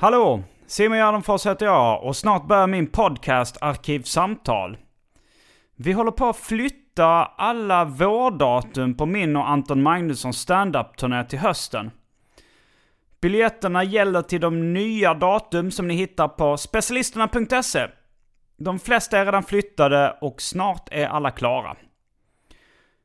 Hallå! 0.00 0.42
Simon 0.66 0.98
Gärdenfors 0.98 1.46
heter 1.46 1.66
jag 1.66 2.04
och 2.04 2.16
snart 2.16 2.46
börjar 2.46 2.66
min 2.66 2.86
podcast 2.86 3.56
Arkivsamtal. 3.60 4.76
Vi 5.76 5.92
håller 5.92 6.10
på 6.10 6.26
att 6.26 6.36
flytta 6.36 7.04
alla 7.24 7.84
vårdatum 7.84 8.94
på 8.94 9.06
min 9.06 9.36
och 9.36 9.48
Anton 9.48 9.82
Magnussons 9.82 10.38
standup-turné 10.38 11.24
till 11.24 11.38
hösten. 11.38 11.90
Biljetterna 13.20 13.84
gäller 13.84 14.22
till 14.22 14.40
de 14.40 14.72
nya 14.72 15.14
datum 15.14 15.70
som 15.70 15.88
ni 15.88 15.94
hittar 15.94 16.28
på 16.28 16.56
specialisterna.se. 16.56 17.86
De 18.56 18.78
flesta 18.78 19.18
är 19.18 19.24
redan 19.24 19.42
flyttade 19.42 20.18
och 20.20 20.42
snart 20.42 20.88
är 20.90 21.06
alla 21.06 21.30
klara. 21.30 21.76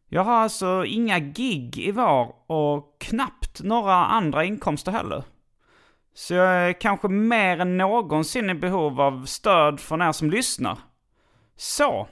Jag 0.10 0.24
har 0.24 0.36
alltså 0.36 0.86
inga 0.86 1.20
gig 1.20 1.78
i 1.78 1.92
vår 1.92 2.36
och 2.48 2.96
knappt 3.00 3.62
några 3.64 3.94
andra 3.94 4.44
inkomster 4.44 4.92
heller. 4.92 5.24
Så 6.14 6.34
jag 6.34 6.48
är 6.48 6.74
kanske 6.74 7.08
mer 7.08 7.60
än 7.60 7.78
någonsin 7.78 8.50
i 8.50 8.54
behov 8.54 9.02
av 9.02 9.26
stöd 9.26 9.80
från 9.80 10.02
er 10.02 10.12
som 10.12 10.30
lyssnar. 10.30 10.78
Så, 11.56 12.08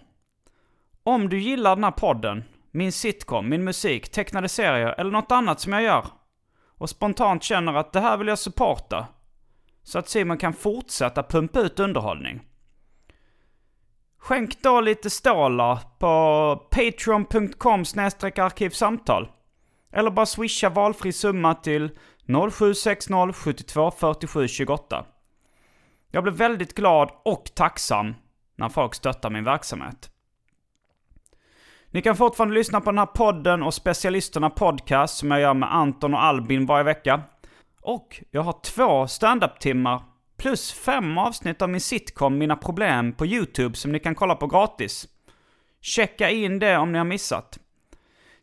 om 1.04 1.30
du 1.30 1.40
gillar 1.40 1.76
den 1.76 1.84
här 1.84 1.92
podden, 1.92 2.44
min 2.72 2.92
sitcom, 2.92 3.50
min 3.50 3.64
musik, 3.64 4.12
tecknade 4.12 4.50
serier 4.50 4.96
eller 4.98 5.12
något 5.12 5.32
annat 5.32 5.60
som 5.60 5.74
jag 5.74 5.84
gör 5.84 6.06
och 6.78 6.90
spontant 6.90 7.44
känner 7.44 7.74
att 7.74 7.94
det 7.94 8.00
här 8.00 8.18
vill 8.18 8.28
jag 8.28 8.40
supporta 8.40 9.08
så 9.84 10.00
att 10.00 10.10
Simon 10.10 10.38
kan 10.38 10.54
fortsätta 10.54 11.24
pumpa 11.24 11.60
ut 11.60 11.80
underhållning. 11.80 12.42
Skänk 14.18 14.62
då 14.62 14.82
lite 14.82 15.10
stålar 15.10 15.80
på 16.00 16.56
patreon.com 16.72 17.82
arkivsamtal. 17.82 19.32
Eller 19.94 20.12
bara 20.12 20.26
swisha 20.26 20.70
valfri 20.70 21.14
summa 21.14 21.56
till 21.56 21.90
0760 22.52 23.34
72 23.34 23.92
47 23.92 24.48
28. 24.48 25.06
Jag 26.12 26.24
blir 26.24 26.34
väldigt 26.34 26.76
glad 26.76 27.12
och 27.26 27.52
tacksam 27.56 28.16
när 28.56 28.70
folk 28.70 28.96
stöttar 28.96 29.30
min 29.30 29.44
verksamhet. 29.44 30.10
Ni 31.94 32.02
kan 32.02 32.16
fortfarande 32.16 32.56
lyssna 32.56 32.82
på 32.82 32.92
den 32.92 32.98
här 32.98 33.06
podden 33.06 33.64
och 33.64 33.74
specialisterna 33.74 34.50
podcast 34.50 35.18
som 35.18 35.32
jag 35.32 35.40
gör 35.42 35.54
med 35.54 35.76
Anton 35.76 36.14
och 36.14 36.24
Albin 36.24 36.66
varje 36.66 36.84
vecka. 36.84 37.22
Och 37.82 38.24
jag 38.32 38.42
har 38.42 38.56
två 38.64 39.08
standup-timmar 39.08 40.04
plus 40.38 40.74
fem 40.74 41.18
avsnitt 41.18 41.62
av 41.62 41.70
min 41.70 41.82
sitcom 41.82 42.38
Mina 42.38 42.56
Problem 42.56 43.14
på 43.14 43.26
YouTube 43.26 43.76
som 43.76 43.92
ni 43.92 44.00
kan 44.00 44.16
kolla 44.16 44.36
på 44.36 44.48
gratis. 44.48 45.08
Checka 45.82 46.30
in 46.30 46.60
det 46.60 46.78
om 46.78 46.92
ni 46.92 46.98
har 46.98 47.06
missat. 47.06 47.60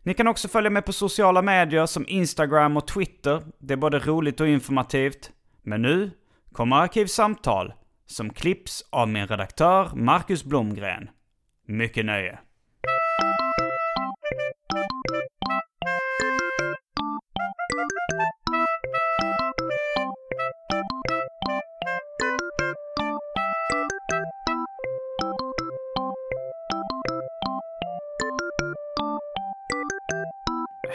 Ni 0.03 0.13
kan 0.13 0.27
också 0.27 0.47
följa 0.47 0.69
mig 0.69 0.81
på 0.81 0.93
sociala 0.93 1.41
medier 1.41 1.85
som 1.85 2.05
Instagram 2.07 2.77
och 2.77 2.87
Twitter. 2.87 3.43
Det 3.59 3.73
är 3.73 3.77
både 3.77 3.99
roligt 3.99 4.39
och 4.39 4.47
informativt. 4.47 5.31
Men 5.61 5.81
nu 5.81 6.11
kommer 6.51 6.75
Arkivsamtal 6.75 7.73
som 8.05 8.29
klipps 8.29 8.85
av 8.89 9.09
min 9.09 9.27
redaktör 9.27 9.91
Marcus 9.95 10.43
Blomgren. 10.43 11.09
Mycket 11.67 12.05
nöje. 12.05 12.39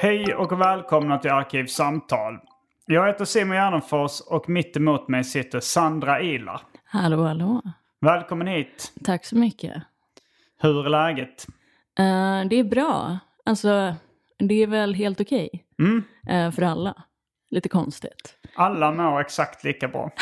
Hej 0.05 0.35
och 0.35 0.61
välkomna 0.61 1.19
till 1.19 1.31
Arkivsamtal. 1.31 2.39
Jag 2.87 3.07
heter 3.07 3.25
Simon 3.25 3.57
Gärdenfors 3.57 4.21
och 4.21 4.49
mitt 4.49 4.77
emot 4.77 5.09
mig 5.09 5.25
sitter 5.25 5.61
Sandra 5.61 6.21
Ilar. 6.21 6.61
Hallå, 6.85 7.25
hallå. 7.25 7.63
Välkommen 8.01 8.47
hit. 8.47 8.93
Tack 9.05 9.25
så 9.25 9.37
mycket. 9.37 9.83
Hur 10.61 10.87
är 10.87 10.91
läget? 10.91 11.47
Uh, 12.01 12.49
det 12.49 12.57
är 12.57 12.65
bra. 12.65 13.19
Alltså, 13.45 13.95
det 14.39 14.63
är 14.63 14.67
väl 14.67 14.95
helt 14.95 15.21
okej. 15.21 15.51
Okay. 15.53 15.87
Mm. 15.89 16.05
Uh, 16.47 16.51
för 16.55 16.63
alla. 16.63 17.03
Lite 17.51 17.69
konstigt. 17.69 18.37
Alla 18.57 18.93
mår 18.93 19.21
exakt 19.21 19.65
lika 19.65 19.89
bra. 19.89 20.11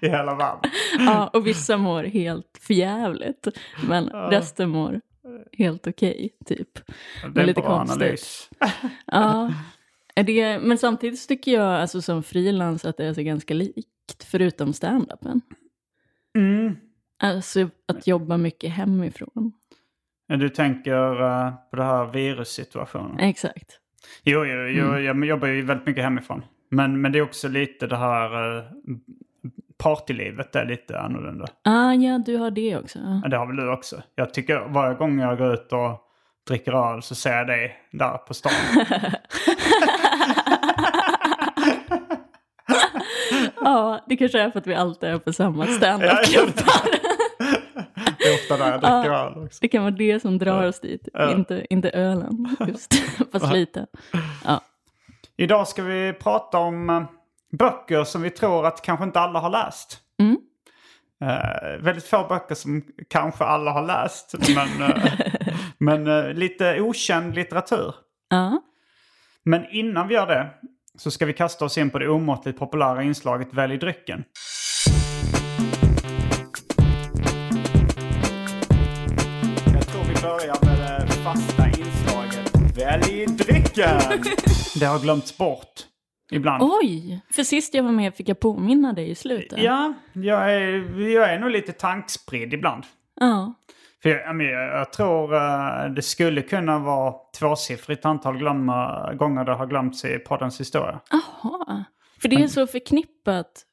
I 0.00 0.08
hela 0.08 0.34
världen. 0.34 0.70
Ja, 0.98 1.30
och 1.32 1.46
vissa 1.46 1.76
mår 1.76 2.04
helt 2.04 2.58
förjävligt. 2.66 3.48
Men 3.88 4.08
resten 4.08 4.70
mår 4.70 5.00
helt 5.52 5.86
okej, 5.86 6.30
okay, 6.40 6.56
typ. 6.56 6.80
Det 7.34 7.40
är 7.40 7.46
lite 7.46 7.60
bra 7.60 7.78
konstigt. 7.78 8.02
analys. 8.02 8.50
ja, 9.06 9.52
det, 10.14 10.58
men 10.58 10.78
samtidigt 10.78 11.28
tycker 11.28 11.52
jag 11.52 11.80
alltså, 11.80 12.02
som 12.02 12.22
frilans 12.22 12.84
att 12.84 12.96
det 12.96 13.06
är 13.06 13.14
så 13.14 13.22
ganska 13.22 13.54
likt, 13.54 14.24
förutom 14.24 14.72
standupen. 14.72 15.40
Mm. 16.36 16.76
Alltså 17.18 17.70
att 17.86 18.06
jobba 18.06 18.36
mycket 18.36 18.70
hemifrån. 18.70 19.52
Du 20.28 20.48
tänker 20.48 21.22
uh, 21.22 21.52
på 21.70 21.76
det 21.76 21.84
här 21.84 22.12
virussituationen? 22.12 23.18
Exakt. 23.18 23.80
Jo, 24.22 24.44
jo, 24.44 24.66
jo 24.68 24.84
mm. 24.84 25.04
jag 25.04 25.24
jobbar 25.24 25.48
ju 25.48 25.62
väldigt 25.62 25.86
mycket 25.86 26.04
hemifrån. 26.04 26.42
Men, 26.68 27.00
men 27.00 27.12
det 27.12 27.18
är 27.18 27.22
också 27.22 27.48
lite 27.48 27.86
det 27.86 27.96
här 27.96 28.56
uh, 28.56 28.64
partylivet 29.80 30.56
är 30.56 30.64
lite 30.64 31.00
annorlunda. 31.00 31.46
Ah, 31.64 31.92
ja, 31.92 32.18
du 32.18 32.36
har 32.36 32.50
det 32.50 32.76
också. 32.76 32.98
Ja, 33.22 33.28
det 33.28 33.36
har 33.36 33.46
väl 33.46 33.56
du 33.56 33.72
också. 33.72 34.02
Jag 34.14 34.34
tycker 34.34 34.60
varje 34.68 34.94
gång 34.94 35.20
jag 35.20 35.38
går 35.38 35.52
ut 35.54 35.72
och 35.72 36.06
dricker 36.48 36.72
öl 36.72 37.02
så 37.02 37.14
ser 37.14 37.36
jag 37.36 37.46
dig 37.46 37.76
där 37.92 38.18
på 38.18 38.34
stan. 38.34 38.52
ja, 43.60 44.04
det 44.06 44.16
kanske 44.16 44.40
är 44.40 44.50
för 44.50 44.58
att 44.58 44.66
vi 44.66 44.74
alltid 44.74 45.08
är 45.08 45.18
på 45.18 45.32
samma 45.32 45.66
standup-klubbar. 45.66 46.90
det 48.18 48.24
är 48.24 48.34
ofta 48.34 48.56
där 48.56 48.70
jag 48.70 48.80
dricker 48.80 49.12
ja, 49.12 49.26
öl 49.26 49.44
också. 49.44 49.58
Det 49.60 49.68
kan 49.68 49.82
vara 49.82 49.94
det 49.94 50.20
som 50.20 50.38
drar 50.38 50.68
oss 50.68 50.80
dit, 50.80 51.08
ja. 51.12 51.32
inte, 51.32 51.66
inte 51.70 51.90
ölen. 51.90 52.56
Just, 52.68 52.94
fast 53.32 53.52
lite. 53.52 53.86
Ja. 54.44 54.60
Idag 55.36 55.68
ska 55.68 55.82
vi 55.82 56.12
prata 56.12 56.58
om 56.58 56.90
eh, 56.90 57.02
böcker 57.50 58.04
som 58.04 58.22
vi 58.22 58.30
tror 58.30 58.66
att 58.66 58.82
kanske 58.82 59.04
inte 59.04 59.20
alla 59.20 59.38
har 59.40 59.50
läst. 59.50 59.98
Mm. 60.18 60.36
Uh, 61.24 61.82
väldigt 61.84 62.04
få 62.04 62.26
böcker 62.28 62.54
som 62.54 62.82
kanske 63.08 63.44
alla 63.44 63.70
har 63.70 63.86
läst. 63.86 64.34
Men, 64.54 64.82
uh, 64.82 65.04
men 65.78 66.06
uh, 66.06 66.34
lite 66.34 66.80
okänd 66.80 67.34
litteratur. 67.34 67.94
Uh. 68.34 68.54
Men 69.44 69.66
innan 69.70 70.08
vi 70.08 70.14
gör 70.14 70.26
det 70.26 70.50
så 70.98 71.10
ska 71.10 71.26
vi 71.26 71.32
kasta 71.32 71.64
oss 71.64 71.78
in 71.78 71.90
på 71.90 71.98
det 71.98 72.08
omåttligt 72.08 72.58
populära 72.58 73.02
inslaget 73.02 73.48
Välj 73.54 73.78
drycken. 73.78 74.24
Jag 79.72 79.86
tror 79.86 80.02
vi 80.02 80.22
börjar 80.22 80.64
med 80.64 80.78
det 80.78 81.12
fasta 81.12 81.66
inslaget 81.66 82.78
Välj 82.78 83.26
drycken! 83.26 84.00
Det 84.80 84.86
har 84.86 84.98
glömts 84.98 85.38
bort 85.38 85.89
Ibland. 86.30 86.62
Oj! 86.82 87.20
För 87.32 87.42
sist 87.42 87.74
jag 87.74 87.82
var 87.82 87.92
med 87.92 88.14
fick 88.14 88.28
jag 88.28 88.40
påminna 88.40 88.92
dig 88.92 89.10
i 89.10 89.14
slutet. 89.14 89.62
Ja, 89.62 89.92
jag 90.12 90.54
är, 90.54 90.98
jag 91.08 91.32
är 91.34 91.38
nog 91.38 91.50
lite 91.50 91.72
tankspridd 91.72 92.54
ibland. 92.54 92.84
Ja. 93.20 93.54
För 94.02 94.10
jag, 94.10 94.42
jag, 94.42 94.78
jag 94.80 94.92
tror 94.92 95.34
uh, 95.34 95.94
det 95.94 96.02
skulle 96.02 96.42
kunna 96.42 96.78
vara 96.78 97.14
tvåsiffrigt 97.38 98.04
antal 98.04 98.38
glömma, 98.38 99.12
gånger 99.14 99.44
det 99.44 99.54
har 99.54 99.66
glömts 99.66 100.04
i 100.04 100.18
poddens 100.18 100.60
historia. 100.60 101.00
Jaha. 101.10 101.84
För 102.22 102.28
det 102.28 102.36
är 102.36 102.46
så 102.48 102.66
förknippat 102.66 103.66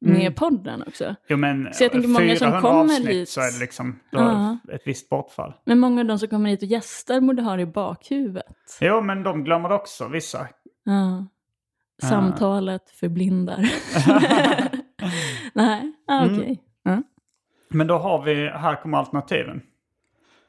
med 0.00 0.20
Mm. 0.20 0.34
podden 0.34 0.82
också. 0.86 1.14
Jo 1.28 1.36
men 1.36 1.68
Så 1.72 1.84
jag 1.84 1.92
tänker 1.92 2.08
många 2.08 2.36
som 2.36 2.38
400 2.52 2.60
kommer 2.60 3.08
hit- 3.08 3.28
så 3.28 3.40
är 3.40 3.52
det 3.52 3.58
liksom 3.60 4.00
då 4.12 4.18
Ja. 4.18 4.58
ett 4.72 4.82
visst 4.84 5.08
bortfall. 5.08 5.52
Men 5.64 5.78
många 5.78 6.00
av 6.00 6.06
de 6.06 6.18
som 6.18 6.28
kommer 6.28 6.50
hit 6.50 6.62
och 6.62 6.68
gästar 6.68 7.20
borde 7.20 7.42
ha 7.42 7.56
det 7.56 7.62
i 7.62 7.66
bakhuvudet. 7.66 8.46
Jo 8.80 9.00
men 9.00 9.22
de 9.22 9.44
glömmer 9.44 9.68
det 9.68 9.74
också, 9.74 10.08
vissa. 10.08 10.46
Ja. 10.84 11.26
Samtalet 12.02 12.90
förblindar. 12.90 13.58
Nej, 15.52 15.92
ah, 16.06 16.22
Mm. 16.24 16.34
okej. 16.38 16.62
Ja. 16.82 17.02
Men 17.68 17.86
då 17.86 17.98
har 17.98 18.22
vi 18.22 18.48
Här 18.48 18.76
kommer 18.82 18.98
alternativen. 18.98 19.62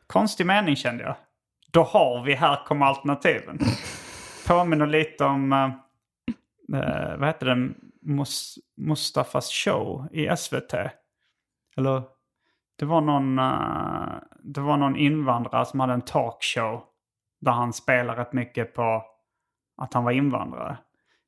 Konstig 0.08 0.46
mening 0.46 0.76
kände 0.76 1.04
jag. 1.04 1.16
Då 1.72 1.84
har 1.84 2.24
vi 2.24 2.34
Här 2.34 2.66
kommer 2.66 2.86
alternativen. 2.86 3.60
Påminner 4.48 4.88
lite 4.88 5.26
om, 5.26 5.54
eh, 5.54 6.80
eh, 6.80 7.18
vad 7.18 7.28
heter 7.28 7.46
den, 7.46 7.76
Mus- 8.02 8.58
Mustafas 8.78 9.50
show 9.52 10.08
i 10.12 10.38
SVT. 10.38 10.74
Eller, 11.78 12.04
det 12.80 12.86
var 12.86 13.02
någon, 13.02 13.40
eh, 13.40 14.16
det 14.44 14.62
var 14.62 14.78
någon 14.78 14.96
invandrare 14.96 15.66
som 15.66 15.80
hade 15.80 15.94
en 15.94 16.02
talkshow. 16.02 16.82
Där 17.42 17.52
han 17.52 17.74
spelar 17.74 18.16
rätt 18.16 18.34
mycket 18.34 18.74
på 18.74 19.04
att 19.78 19.94
han 19.94 20.04
var 20.04 20.12
invandrare. 20.12 20.78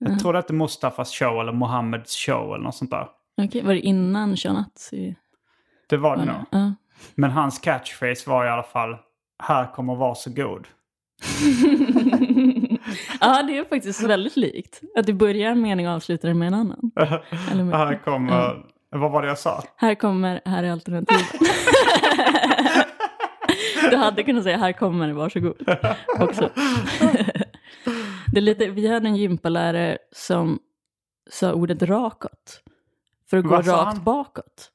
Jag 0.09 0.19
tror 0.19 0.33
det 0.33 0.39
hette 0.39 0.53
Mustafas 0.53 1.11
show 1.11 1.41
eller 1.41 1.51
Mohammeds 1.51 2.15
show 2.15 2.53
eller 2.55 2.63
något 2.63 2.75
sånt 2.75 2.91
där. 2.91 3.07
Okej, 3.41 3.63
var 3.63 3.73
det 3.73 3.79
innan 3.79 4.37
Shanazi? 4.37 5.15
Det 5.89 5.97
var 5.97 6.17
det 6.17 6.25
nog. 6.25 6.35
Ja. 6.49 6.73
Men 7.15 7.31
hans 7.31 7.59
catchphrase 7.59 8.29
var 8.29 8.45
i 8.45 8.49
alla 8.49 8.63
fall 8.63 8.97
Här 9.43 9.73
kommer 9.73 9.95
varsågod. 9.95 10.67
ja, 13.21 13.43
det 13.43 13.57
är 13.57 13.69
faktiskt 13.69 14.03
väldigt 14.03 14.37
likt. 14.37 14.81
Att 14.95 15.05
du 15.05 15.13
börjar 15.13 15.51
en 15.51 15.61
mening 15.61 15.87
och 15.87 15.93
avslutar 15.93 16.27
den 16.27 16.39
med 16.39 16.47
en 16.47 16.53
annan. 16.53 16.91
Eller 17.51 17.63
med, 17.63 17.77
Här 17.77 17.95
kommer... 18.03 18.63
Vad 18.89 19.11
var 19.11 19.21
det 19.21 19.27
jag 19.27 19.39
sa? 19.39 19.63
Här 19.75 19.95
kommer, 19.95 20.41
här 20.45 20.63
är 20.63 20.71
alternativet. 20.71 21.25
du 23.91 23.95
hade 23.97 24.23
kunnat 24.23 24.43
säga 24.43 24.57
här 24.57 24.71
kommer, 24.73 25.13
varsågod. 25.13 25.55
Också. 26.19 26.49
Det 28.31 28.39
är 28.39 28.41
lite, 28.41 28.67
vi 28.67 28.87
hade 28.93 29.07
en 29.07 29.15
gympalärare 29.15 29.97
som 30.11 30.59
sa 31.29 31.53
ordet 31.53 31.81
rakåt. 31.83 32.61
För 33.29 33.37
att 33.37 33.43
gå 33.43 33.49
Vad 33.49 33.67
rakt 33.67 33.85
han? 33.95 34.03
bakåt. 34.03 34.71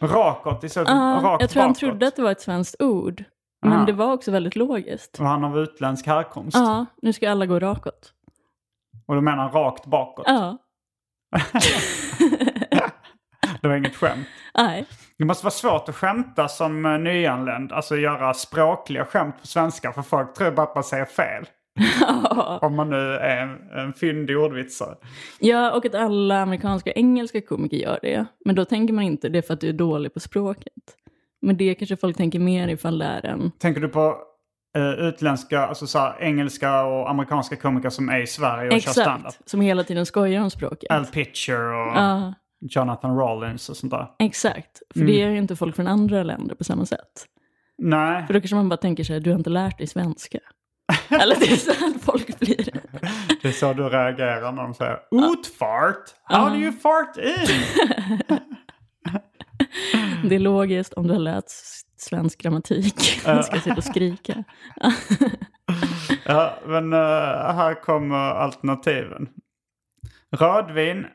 Rakåt? 0.00 0.72
Så, 0.72 0.80
Ja, 0.80 1.20
rakt 1.22 1.40
jag 1.42 1.50
tror 1.50 1.62
han 1.62 1.70
bakåt. 1.70 1.78
trodde 1.80 2.06
att 2.06 2.16
det 2.16 2.22
var 2.22 2.30
ett 2.30 2.40
svenskt 2.40 2.82
ord. 2.82 3.24
Men 3.62 3.72
Aha. 3.72 3.84
det 3.86 3.92
var 3.92 4.12
också 4.12 4.30
väldigt 4.30 4.56
logiskt. 4.56 5.20
Och 5.20 5.26
han 5.26 5.44
av 5.44 5.58
utländsk 5.58 6.06
härkomst. 6.06 6.56
Ja, 6.56 6.86
nu 7.02 7.12
ska 7.12 7.30
alla 7.30 7.46
gå 7.46 7.58
rakåt. 7.58 8.12
Och 9.06 9.14
du 9.14 9.20
menar 9.20 9.48
rakt 9.50 9.86
bakåt? 9.86 10.24
Ja, 10.28 10.58
Det 13.62 13.68
var 13.68 13.76
inget 13.76 13.96
skämt. 13.96 14.26
nej. 14.54 14.86
Det 15.18 15.24
måste 15.24 15.44
vara 15.44 15.50
svårt 15.52 15.88
att 15.88 15.96
skämta 15.96 16.48
som 16.48 16.86
eh, 16.86 16.98
nyanländ. 16.98 17.72
Alltså 17.72 17.96
göra 17.96 18.34
språkliga 18.34 19.04
skämt 19.04 19.40
på 19.40 19.46
svenska. 19.46 19.92
För 19.92 20.02
folk 20.02 20.34
tror 20.34 20.50
bara 20.50 20.66
att 20.66 20.74
man 20.74 20.84
säger 20.84 21.04
fel. 21.04 21.46
Om 22.60 22.76
man 22.76 22.90
nu 22.90 22.96
är 23.14 23.36
en, 23.42 23.70
en 23.78 23.92
fyndig 23.92 24.38
ordvitsare. 24.38 24.94
Ja, 25.38 25.72
och 25.76 25.86
att 25.86 25.94
alla 25.94 26.42
amerikanska 26.42 26.90
och 26.90 26.96
engelska 26.96 27.40
komiker 27.40 27.76
gör 27.76 27.98
det. 28.02 28.26
Men 28.44 28.54
då 28.54 28.64
tänker 28.64 28.94
man 28.94 29.04
inte 29.04 29.28
det 29.28 29.38
är 29.38 29.42
för 29.42 29.54
att 29.54 29.60
du 29.60 29.68
är 29.68 29.72
dålig 29.72 30.14
på 30.14 30.20
språket. 30.20 30.72
Men 31.42 31.56
det 31.56 31.74
kanske 31.74 31.96
folk 31.96 32.16
tänker 32.16 32.38
mer 32.38 32.68
ifall 32.68 32.98
det 32.98 33.04
är 33.04 33.26
en... 33.26 33.50
Tänker 33.58 33.80
du 33.80 33.88
på 33.88 34.16
eh, 34.76 34.90
utländska, 35.08 35.66
alltså 35.66 35.86
så 35.86 35.98
här, 35.98 36.16
engelska 36.22 36.84
och 36.84 37.10
amerikanska 37.10 37.56
komiker 37.56 37.90
som 37.90 38.08
är 38.08 38.20
i 38.20 38.26
Sverige 38.26 38.70
och 38.74 38.80
kör 38.80 38.90
standup? 38.92 39.26
Exakt, 39.26 39.48
som 39.50 39.60
hela 39.60 39.84
tiden 39.84 40.06
skojar 40.06 40.42
om 40.42 40.50
språket. 40.50 40.90
Al 40.90 41.04
Pitcher 41.06 41.62
och 41.62 41.96
Ja, 41.96 42.34
Jonathan 42.60 43.16
Rollins 43.16 43.68
och 43.68 43.76
sånt 43.76 43.90
där. 43.92 44.06
exakt. 44.18 44.82
För 44.94 45.00
Mm. 45.00 45.12
det 45.12 45.18
gör 45.18 45.28
ju 45.30 45.38
inte 45.38 45.56
folk 45.56 45.76
från 45.76 45.86
andra 45.86 46.22
länder 46.22 46.54
på 46.54 46.64
samma 46.64 46.86
sätt. 46.86 47.26
Nej, 47.78 48.26
För 48.26 48.34
då 48.34 48.40
kanske 48.40 48.56
man 48.56 48.68
bara 48.68 48.76
tänker 48.76 49.04
sig, 49.04 49.20
du 49.20 49.30
har 49.30 49.38
inte 49.38 49.50
lärt 49.50 49.78
dig 49.78 49.86
svenska. 49.86 50.38
Eller 51.20 51.36
det 51.36 51.46
är 51.46 51.56
så 51.56 51.70
att 51.70 52.02
folk 52.02 52.38
blir. 52.38 52.70
det 53.42 53.48
är 53.48 53.52
så 53.52 53.72
du 53.72 53.88
reagerar 53.88 54.52
när 54.52 54.62
de 54.62 54.74
säger 54.74 54.98
utfart. 55.10 56.14
How 56.24 56.48
do 56.48 56.56
you 56.56 56.72
fart 56.72 57.16
in? 57.16 57.46
Det 60.28 60.34
är 60.34 60.38
logiskt 60.38 60.92
om 60.92 61.06
du 61.06 61.12
har 61.12 61.20
lärt 61.20 61.44
svensk 61.96 62.42
grammatik. 62.42 62.94
Du 63.36 63.42
ska 63.42 63.60
sitta 63.60 63.76
och 63.76 63.84
skrika. 63.84 64.44
Ja, 66.24 66.58
men 66.66 66.92
eh, 66.92 66.98
här 67.54 67.82
kommer 67.82 68.16
alternativen. 68.16 69.28
Rödvin, 70.36 71.06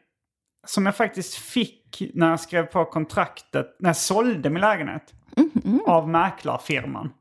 som 0.67 0.85
jag 0.85 0.95
faktiskt 0.95 1.35
fick 1.35 2.11
när 2.13 2.29
jag 2.29 2.39
skrev 2.39 2.65
på 2.65 2.85
kontraktet, 2.85 3.75
när 3.79 3.89
jag 3.89 3.97
sålde 3.97 4.49
min 4.49 4.61
lägenhet. 4.61 5.13
Av 5.87 6.09
mäklarfirman. 6.09 7.13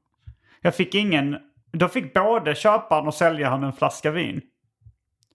Jag 0.60 0.74
fick 0.74 0.94
ingen, 0.94 1.36
då 1.74 1.88
fick 1.88 2.14
både 2.14 2.54
köparen 2.54 3.06
och 3.06 3.14
säljaren 3.14 3.62
en 3.64 3.72
flaska 3.72 4.10
vin. 4.10 4.40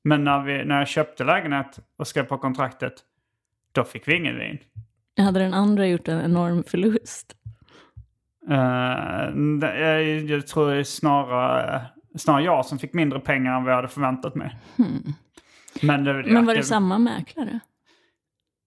Men 0.03 0.23
när, 0.23 0.43
vi, 0.43 0.65
när 0.65 0.77
jag 0.79 0.87
köpte 0.87 1.23
lägenhet 1.23 1.79
och 1.97 2.07
skrev 2.07 2.23
på 2.23 2.37
kontraktet, 2.37 2.93
då 3.71 3.83
fick 3.83 4.07
vi 4.07 4.15
ingen 4.15 4.37
vin. 4.39 4.57
Hade 5.17 5.39
den 5.39 5.53
andra 5.53 5.87
gjort 5.87 6.07
en 6.07 6.21
enorm 6.21 6.63
förlust? 6.63 7.35
Det- 9.59 9.79
jag, 9.79 10.03
jag 10.21 10.47
tror 10.47 10.69
det 10.71 10.77
är 10.77 10.83
snarare, 10.83 11.81
snarare 12.15 12.43
jag 12.43 12.65
som 12.65 12.79
fick 12.79 12.93
mindre 12.93 13.19
pengar 13.19 13.57
än 13.57 13.63
vad 13.63 13.71
jag 13.71 13.75
hade 13.75 13.87
förväntat 13.87 14.35
mig. 14.35 14.57
Men, 15.81 16.03
det, 16.03 16.13
Hmm. 16.13 16.33
Men 16.33 16.45
var 16.45 16.53
det 16.53 16.57
jag- 16.57 16.65
samma 16.65 16.97
mäklare? 16.97 17.59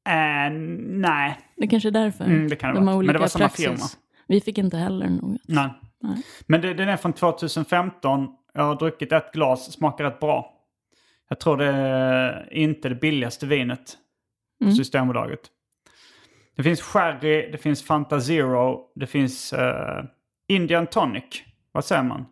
Eh, 0.08 0.52
nej, 0.88 1.38
Det 1.56 1.66
kanske 1.66 1.88
är 1.88 1.90
därför. 1.90 2.24
Mm, 2.24 2.48
det 2.48 2.56
kan 2.56 2.70
det 2.74 2.80
De 2.80 2.86
vara. 2.86 2.96
Men 2.96 3.06
det 3.06 3.19
var 3.19 3.26
samma 3.26 3.42
praxis. 3.44 3.64
firma. 3.66 3.84
Vi 4.26 4.40
fick 4.40 4.58
inte 4.58 4.76
heller 4.76 5.08
något. 5.08 5.40
nej. 5.48 5.70
Nej. 6.02 6.22
Men 6.46 6.60
det, 6.60 6.75
den 6.75 6.88
är 6.88 6.96
från 6.96 7.12
2015. 7.12 8.28
Jag 8.54 8.62
har 8.62 8.75
druckit 8.75 9.12
ett 9.12 9.32
glas, 9.32 9.72
smakar 9.72 10.04
rätt 10.04 10.20
bra. 10.20 10.52
Jag 11.28 11.40
tror 11.40 11.56
det 11.56 11.66
är 11.66 12.52
inte 12.52 12.88
det 12.88 12.94
billigaste 12.94 13.46
vinet 13.46 13.99
på 14.58 14.64
Mm. 14.64 14.75
Systembolaget. 14.75 15.40
Det 16.56 16.62
finns 16.62 16.81
sherry, 16.81 17.50
det 17.52 17.58
finns 17.58 17.82
Fanta 17.84 18.20
Zero, 18.20 18.81
det 18.94 19.06
finns 19.06 19.52
eh, 19.52 20.04
Indian 20.49 20.87
Tonic. 20.87 21.25
Vad 21.72 21.84
säger 21.84 22.02
man? 22.02 22.25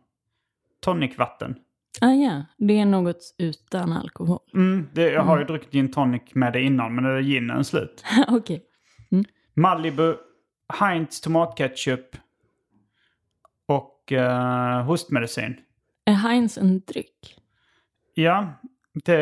Tonicvatten. 0.80 1.56
Ah, 2.00 2.10
ja, 2.12 2.42
det 2.58 2.78
är 2.78 2.84
något 2.86 3.34
utan 3.38 3.92
alkohol. 3.92 4.38
Mm, 4.54 4.88
det, 4.92 5.10
jag 5.10 5.22
har 5.22 5.38
ju 5.38 5.44
druckit 5.44 5.72
gin 5.72 5.92
tonic 5.92 6.22
med 6.34 6.52
det 6.52 6.62
innan, 6.62 6.94
men 6.94 7.04
nu 7.04 7.10
är 7.10 7.20
ginen 7.20 7.64
slut. 7.64 8.04
Okej. 8.28 8.62
Malibu, 9.54 10.16
Heinz 10.72 11.20
tomatketchup 11.20 12.16
eh, 14.12 14.82
hostmedicin. 14.82 15.56
Är 16.04 16.12
Heinz 16.12 16.58
en 16.58 16.80
dryck? 16.80 17.36
Ja, 18.14 18.48
det, 19.04 19.16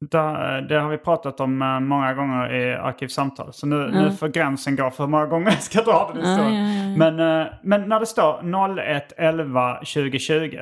det, 0.00 0.66
det 0.68 0.80
har 0.80 0.88
vi 0.88 0.98
pratat 0.98 1.40
om 1.40 1.62
eh, 1.62 1.80
många 1.80 2.14
gånger 2.14 2.54
i 2.54 2.74
Arkivsamtal. 2.74 3.52
Så 3.52 3.66
nu, 3.66 3.90
nu 3.90 4.10
får 4.10 4.28
gränsen 4.28 4.76
gå 4.76 4.90
för 4.90 5.04
hur 5.04 5.10
många 5.10 5.26
gånger 5.26 5.50
jag 5.50 5.62
ska 5.62 5.82
dra 5.82 6.10
den 6.14 6.26
historien. 6.26 6.90
ja. 6.90 6.96
Men, 6.96 7.40
eh, 7.40 7.52
men 7.62 7.88
när 7.88 8.00
det 8.00 8.06
står 8.06 8.78
01 8.78 9.12
11 9.16 9.76
2020, 9.76 10.58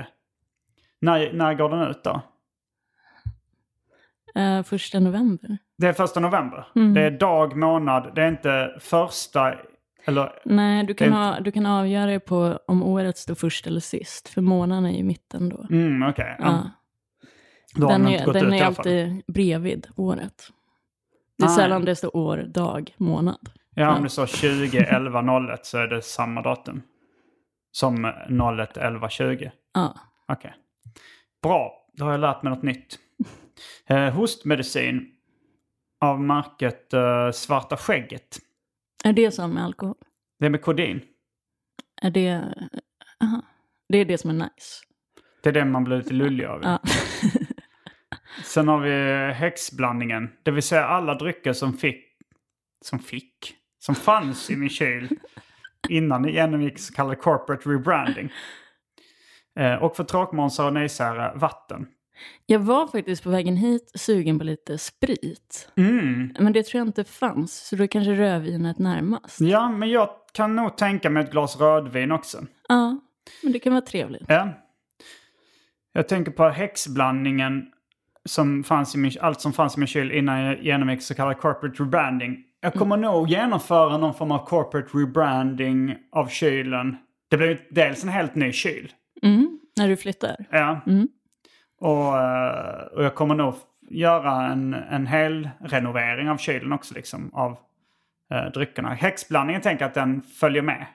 när, 1.00 1.32
när 1.32 1.54
går 1.54 1.68
den 1.68 1.90
ut 1.90 2.04
då? 2.04 2.22
Uh, 4.38 4.62
första 4.62 5.00
november? 5.00 5.58
Det 5.78 5.86
är 5.86 5.92
första 5.92 6.20
november. 6.20 6.66
Mm. 6.76 6.94
Det 6.94 7.00
är 7.00 7.10
dag, 7.10 7.56
månad. 7.56 8.12
Det 8.14 8.22
är 8.22 8.28
inte 8.28 8.76
första... 8.80 9.54
Eller 10.04 10.40
Nej, 10.44 10.86
du 10.86 10.94
kan, 10.94 11.12
är 11.12 11.16
ha, 11.16 11.40
du 11.40 11.52
kan 11.52 11.66
avgöra 11.66 12.06
det 12.06 12.20
på 12.20 12.58
om 12.66 12.82
året 12.82 13.18
står 13.18 13.34
först 13.34 13.66
eller 13.66 13.80
sist. 13.80 14.28
För 14.28 14.40
månaden 14.40 14.86
är 14.86 14.98
i 14.98 15.02
mitten 15.02 15.48
då. 15.48 15.66
Mm, 15.70 16.10
okej. 16.10 16.36
Ja. 16.38 16.44
Ja. 16.46 16.70
Då 17.74 17.88
Den 17.88 18.06
är, 18.08 18.32
den 18.32 18.52
ut 18.52 18.60
är 18.60 18.64
alltid 18.64 19.22
bredvid 19.26 19.86
året. 19.96 20.52
Det 21.38 21.44
är 21.44 21.48
Nej. 21.48 21.56
sällan 21.56 21.84
det 21.84 21.96
står 21.96 22.16
år, 22.16 22.36
dag, 22.36 22.94
månad. 22.96 23.50
Ja, 23.74 23.96
om 23.96 24.02
det 24.02 24.08
står 24.08 24.26
20, 24.26 24.78
11, 24.78 25.52
01 25.52 25.66
så 25.66 25.78
är 25.78 25.86
det 25.86 26.02
samma 26.02 26.42
datum. 26.42 26.82
Som 27.72 28.12
01, 28.60 28.76
11, 28.76 29.08
20. 29.08 29.52
Ja. 29.74 29.94
Okej. 30.28 30.54
Bra, 31.42 31.72
då 31.96 32.04
har 32.04 32.10
jag 32.12 32.20
lärt 32.20 32.42
mig 32.42 32.52
något 32.52 32.62
nytt. 32.62 32.98
Eh, 33.86 34.10
hostmedicin 34.10 35.06
av 36.00 36.20
märket 36.20 36.92
eh, 36.92 37.30
Svarta 37.30 37.76
Skägget. 37.76 38.38
Är 39.04 39.12
det 39.12 39.30
som 39.30 39.54
med 39.54 39.64
alkohol? 39.64 39.96
Det 40.38 40.46
är 40.46 40.50
med 40.50 40.62
kodin. 40.62 41.00
Är 42.02 42.10
det... 42.10 42.54
Aha. 43.24 43.42
Det 43.88 43.98
är 43.98 44.04
det 44.04 44.18
som 44.18 44.30
är 44.30 44.34
nice. 44.34 44.84
Det 45.42 45.48
är 45.48 45.52
det 45.52 45.64
man 45.64 45.84
blir 45.84 45.96
lite 45.96 46.14
lullig 46.14 46.44
av. 46.44 46.60
Ja. 46.62 46.78
Sen 48.44 48.68
har 48.68 48.80
vi 48.80 48.92
häxblandningen. 49.32 50.30
Det 50.42 50.50
vill 50.50 50.62
säga 50.62 50.84
alla 50.84 51.14
drycker 51.14 51.52
som 51.52 51.72
fick, 51.72 52.04
som 52.84 52.98
fick, 52.98 53.54
som 53.78 53.94
fanns 53.94 54.50
i 54.50 54.56
min 54.56 54.68
kyl 54.68 55.08
innan 55.88 56.22
det 56.22 56.30
genomgick 56.30 56.78
så 56.78 56.94
kallad 56.94 57.18
corporate 57.18 57.68
rebranding. 57.68 58.32
Eh, 59.58 59.74
och 59.74 59.96
för 59.96 60.04
tråkmånsar 60.04 60.66
och 60.66 60.72
nejsära, 60.72 61.34
vatten. 61.34 61.86
Jag 62.46 62.60
var 62.60 62.86
faktiskt 62.86 63.22
på 63.22 63.30
vägen 63.30 63.56
hit 63.56 63.92
sugen 63.94 64.38
på 64.38 64.44
lite 64.44 64.78
sprit. 64.78 65.68
Mm. 65.76 66.34
Men 66.38 66.52
det 66.52 66.66
tror 66.66 66.78
jag 66.78 66.88
inte 66.88 67.04
fanns, 67.04 67.66
så 67.68 67.76
då 67.76 67.82
är 67.82 67.86
kanske 67.86 68.12
rödvinet 68.12 68.78
närmast. 68.78 69.40
Ja, 69.40 69.70
men 69.70 69.90
jag 69.90 70.10
kan 70.32 70.56
nog 70.56 70.76
tänka 70.76 71.10
mig 71.10 71.24
ett 71.24 71.30
glas 71.30 71.60
rödvin 71.60 72.12
också. 72.12 72.46
Ja, 72.68 73.00
men 73.42 73.52
det 73.52 73.58
kan 73.58 73.72
vara 73.72 73.84
trevligt. 73.84 74.24
Ja. 74.28 74.48
Jag 75.92 76.08
tänker 76.08 76.32
på 76.32 76.48
häxblandningen 76.48 77.66
som 78.24 78.64
fanns 78.64 78.94
i 78.94 78.98
min, 78.98 79.12
allt 79.20 79.40
som 79.40 79.52
fanns 79.52 79.76
i 79.76 79.80
min 79.80 79.86
kyl 79.86 80.12
innan 80.12 80.40
jag 80.40 80.62
genomgick 80.62 81.02
så 81.02 81.14
kallad 81.14 81.38
corporate 81.38 81.82
rebranding. 81.82 82.44
Jag 82.60 82.74
kommer 82.74 82.96
nog 82.96 83.28
genomföra 83.28 83.98
någon 83.98 84.14
form 84.14 84.32
av 84.32 84.46
corporate 84.46 84.98
rebranding 84.98 85.96
av 86.12 86.26
kylen. 86.26 86.96
Det 87.30 87.36
blir 87.36 87.60
dels 87.70 88.02
en 88.02 88.08
helt 88.08 88.34
ny 88.34 88.52
kyl. 88.52 88.92
Mm, 89.22 89.60
när 89.76 89.88
du 89.88 89.96
flyttar. 89.96 90.46
Ja. 90.50 90.80
Mm. 90.86 91.08
Och, 91.80 92.18
eh, 92.18 92.82
och 92.82 93.04
jag 93.04 93.14
kommer 93.14 93.34
nog 93.34 93.54
göra 93.90 94.46
en, 94.46 94.74
en 94.74 95.06
hel 95.06 95.50
renovering 95.60 96.30
av 96.30 96.36
kylen 96.36 96.72
också 96.72 96.94
liksom. 96.94 97.30
Av 97.34 97.56
eh, 98.30 98.52
dryckerna. 98.54 98.94
Häxblandningen 98.94 99.62
tänker 99.62 99.84
jag 99.84 99.88
att 99.88 99.94
den 99.94 100.22
följer 100.22 100.62
med. 100.62 100.86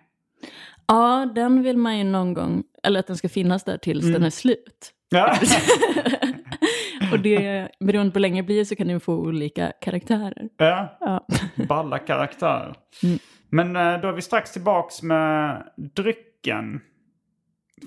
Ja, 0.88 1.32
den 1.36 1.64
vill 1.64 1.78
man 1.78 1.98
ju 1.98 2.04
någon 2.04 2.34
gång, 2.34 2.64
eller 2.84 3.00
att 3.00 3.08
den 3.08 3.18
ska 3.18 3.30
finnas 3.30 3.64
där 3.64 3.78
tills 3.78 4.06
den 4.14 4.24
är 4.24 4.30
slut. 4.30 4.92
Ja. 5.10 5.38
Och 7.12 7.20
det, 7.20 7.70
beroende 7.80 8.12
på 8.12 8.16
hur 8.16 8.22
länge 8.22 8.42
det 8.42 8.46
blir 8.46 8.64
så 8.64 8.76
kan 8.76 8.88
den 8.88 9.00
få 9.00 9.14
olika 9.14 9.72
karaktärer. 9.82 10.50
ja. 10.58 10.98
Ja. 11.00 11.28
Balla 11.68 12.00
karaktärer. 12.00 12.76
Mm. 13.04 13.20
Men 13.50 13.76
eh, 13.76 14.02
då 14.02 14.08
är 14.08 14.12
vi 14.12 14.22
strax 14.22 14.52
tillbaks 14.52 15.02
med 15.02 15.64
drycken. 15.96 16.82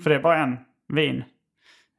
För 0.03 0.09
det 0.09 0.15
är 0.15 0.19
bara 0.19 0.43
en 0.43 0.57
vin. 0.93 1.23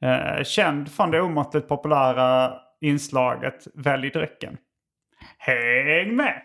Eh, 0.03 0.45
känd 0.45 0.93
från 0.93 1.11
det 1.11 1.21
omåttligt 1.21 1.69
populära 1.69 2.53
inslaget 2.81 3.67
Välj 3.75 4.11
drycken. 4.11 4.57
Häng 5.39 6.17
med! 6.17 6.43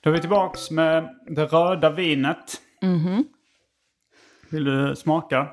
Då 0.00 0.10
är 0.10 0.14
vi 0.14 0.20
tillbaks 0.20 0.70
med 0.70 1.08
det 1.26 1.44
röda 1.44 1.90
vinet. 1.90 2.60
Mhm. 2.82 3.24
Vill 4.50 4.64
du 4.64 4.96
smaka? 4.96 5.48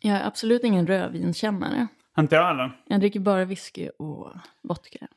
Jag 0.00 0.16
är 0.16 0.26
absolut 0.26 0.64
ingen 0.64 0.86
rödvinskännare. 0.86 1.88
Inte 2.18 2.34
jag 2.36 2.46
heller. 2.46 2.80
Jag 2.86 3.00
dricker 3.00 3.20
bara 3.20 3.44
whisky 3.44 3.88
och 3.88 4.32
vodka. 4.62 5.08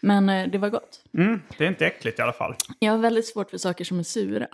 Men 0.00 0.28
eh, 0.28 0.48
det 0.48 0.58
var 0.58 0.68
gott. 0.70 1.04
Mm, 1.14 1.42
det 1.58 1.64
är 1.64 1.68
inte 1.68 1.86
äckligt 1.86 2.18
i 2.18 2.22
alla 2.22 2.32
fall. 2.32 2.54
Jag 2.78 2.92
har 2.92 2.98
väldigt 2.98 3.26
svårt 3.26 3.50
för 3.50 3.58
saker 3.58 3.84
som 3.84 3.98
är 3.98 4.02
sura. 4.02 4.46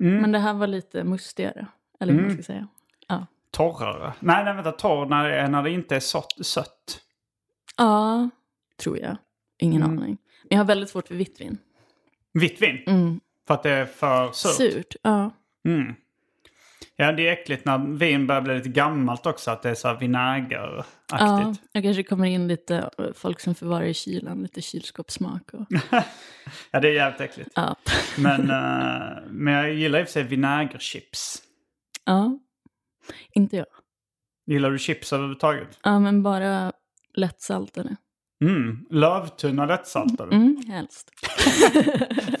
Mm. 0.00 0.16
Men 0.22 0.32
det 0.32 0.38
här 0.38 0.54
var 0.54 0.66
lite 0.66 1.04
mustigare. 1.04 1.66
Eller 2.00 2.12
hur 2.12 2.20
man 2.22 2.34
ska 2.34 2.42
säga. 2.42 2.68
Ja. 3.08 3.26
Torrare. 3.50 4.12
Nej, 4.20 4.44
nej 4.44 4.54
vänta. 4.54 4.72
Torr 4.72 5.06
när 5.06 5.28
det, 5.28 5.36
är- 5.36 5.48
när 5.48 5.62
det 5.62 5.70
inte 5.70 5.96
är 5.96 6.00
sott, 6.00 6.34
sött. 6.46 7.00
ja, 7.76 8.30
tror 8.76 8.98
jag. 8.98 9.16
Ingen 9.58 9.82
Mm. 9.82 9.98
aning. 9.98 10.18
Men 10.42 10.48
jag 10.48 10.58
har 10.58 10.64
väldigt 10.64 10.90
svårt 10.90 11.08
för 11.08 11.14
vitt 11.14 11.40
vin. 11.40 11.58
Vitt 12.32 12.62
vin. 12.62 12.82
Mm. 12.86 13.20
För 13.46 13.54
att 13.54 13.62
det 13.62 13.70
är 13.70 13.86
för 13.86 14.32
surt. 14.32 14.52
Surt, 14.72 14.94
ja. 15.02 15.30
Mm. 15.68 15.94
Ja, 16.96 17.12
det 17.12 17.28
är 17.28 17.32
äckligt 17.32 17.64
när 17.64 17.78
vin 17.96 18.26
börjar 18.26 18.42
bli 18.42 18.54
lite 18.54 18.68
gammalt 18.68 19.26
också. 19.26 19.50
Att 19.50 19.62
det 19.62 19.70
är 19.70 19.74
så 19.74 19.88
här 19.88 19.94
Ja, 19.94 19.98
vinägeraktigt. 19.98 21.64
jag 21.72 21.82
kanske 21.82 22.02
kommer 22.02 22.26
in 22.28 22.48
lite 22.48 22.90
folk 23.14 23.40
som 23.40 23.54
förvarar 23.54 23.84
i 23.84 23.94
kylan, 23.94 24.42
lite 24.42 24.62
kylskåpssmak. 24.62 25.50
Och, 25.54 25.66
Ja, 26.70 26.80
det 26.80 26.88
är 26.88 26.92
jävligt 26.92 27.20
äckligt. 27.20 27.50
ja. 27.54 27.76
Men, 28.18 28.40
eh, 28.50 29.22
men 29.30 29.54
jag 29.54 29.74
gillar 29.74 29.98
i 29.98 30.02
och 30.02 30.06
för 30.06 30.12
sig 30.12 30.22
vinägerchips. 30.22 31.42
ja, 32.04 32.38
inte 33.32 33.56
jag. 33.56 33.66
Gillar 34.46 34.70
du 34.70 34.78
chips 34.78 35.12
överhuvudtaget? 35.12 35.78
Ja, 35.82 35.98
men 35.98 36.22
bara 36.22 36.72
lättsaltade. 37.14 37.96
Mm. 38.44 38.86
Lövtunna 38.90 39.66
lättsaltade. 39.66 40.36
Mm, 40.36 40.62
helst. 40.68 41.10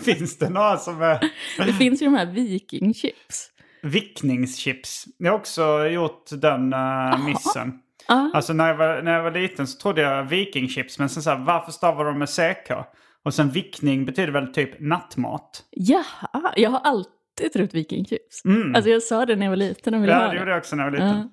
Finns 0.00 0.38
det 0.38 0.48
några 0.50 0.76
som 0.76 1.02
är 1.02 1.30
Det 1.58 1.72
finns 1.72 2.02
ju 2.02 2.06
de 2.06 2.14
här 2.14 2.26
vikingchips. 2.26 3.50
Vickningschips? 3.84 5.04
Jag 5.18 5.30
har 5.32 5.38
också 5.38 5.86
gjort 5.86 6.24
den 6.30 6.72
uh, 6.74 7.24
missen. 7.24 7.78
Ja, 8.08 8.30
Alltså 8.34 8.52
när 8.52 8.68
jag, 8.68 8.74
var, 8.76 9.02
när 9.02 9.12
jag 9.12 9.22
var 9.22 9.30
liten 9.30 9.66
så 9.66 9.78
trodde 9.80 10.00
jag 10.02 10.24
vikingchips. 10.24 10.98
Men 10.98 11.08
sen 11.08 11.22
så 11.22 11.30
här, 11.30 11.38
varför 11.38 11.72
stavar 11.72 12.04
de 12.04 12.18
med 12.18 12.28
CK? 12.28 12.70
Och 13.24 13.34
sen 13.34 13.50
vickning 13.50 14.04
betyder 14.06 14.32
väl 14.32 14.52
typ 14.54 14.80
nattmat? 14.80 15.62
jaha, 15.70 16.52
jag 16.56 16.70
har 16.70 16.80
alltid 16.80 17.52
trott 17.52 17.74
vikingchips. 17.74 18.44
Mm. 18.44 18.74
Alltså 18.74 18.90
jag 18.90 19.02
sa 19.02 19.26
det 19.26 19.36
när 19.36 19.46
jag 19.46 19.50
var 19.50 19.56
liten 19.56 19.94
och 19.94 20.02
ville 20.02 20.12
Ja, 20.12 20.18
ha 20.18 20.24
det 20.26 20.32
det. 20.32 20.38
gjorde 20.38 20.50
jag 20.50 20.58
också 20.58 20.76
när 20.76 20.84
jag 20.84 20.90
var 20.90 20.98
liten. 20.98 21.30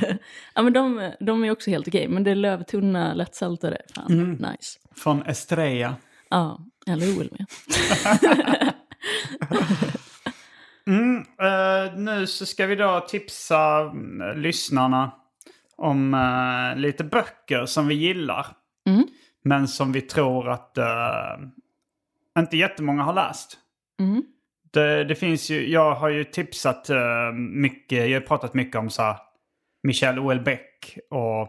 Ja. 0.00 0.16
ja, 0.54 0.62
men 0.62 0.72
de, 0.72 1.12
de 1.20 1.44
är 1.44 1.50
också 1.50 1.70
helt 1.70 1.88
okej. 1.88 2.08
Men 2.08 2.24
det 2.24 2.30
är 2.30 2.34
lövtunna 2.34 3.14
lättsaltade, 3.14 3.80
fan, 3.94 4.12
Mm. 4.12 4.30
nice. 4.30 4.78
Från 4.96 5.22
Estrella. 5.26 5.94
Ja, 6.30 6.60
eller 6.86 7.06
OL 7.20 7.28
med. 7.38 7.46
Mm, 10.86 11.16
eh, 11.18 11.98
nu 11.98 12.26
så 12.26 12.46
ska 12.46 12.66
vi 12.66 12.76
då 12.76 13.00
tipsa 13.08 13.80
mm, 13.80 14.40
lyssnarna 14.40 15.12
om 15.76 16.14
eh, 16.14 16.80
lite 16.80 17.04
böcker 17.04 17.66
som 17.66 17.86
vi 17.88 17.94
gillar. 17.94 18.46
Mm. 18.88 19.06
Men 19.44 19.68
som 19.68 19.92
vi 19.92 20.00
tror 20.00 20.48
att 20.48 20.78
eh, 20.78 21.36
inte 22.38 22.56
jättemånga 22.56 23.02
har 23.02 23.12
läst. 23.12 23.58
Mm. 24.00 24.22
Det, 24.72 25.04
det 25.04 25.14
finns 25.14 25.50
ju, 25.50 25.70
jag 25.70 25.94
har 25.94 26.08
ju 26.08 26.24
tipsat 26.24 26.90
eh, 26.90 27.32
mycket, 27.34 28.10
jag 28.10 28.20
har 28.20 28.26
pratat 28.26 28.54
mycket 28.54 28.76
om 28.76 28.90
så 28.90 29.02
här, 29.02 29.16
Michel 29.82 30.18
Houellebecq 30.18 30.98
och 31.10 31.48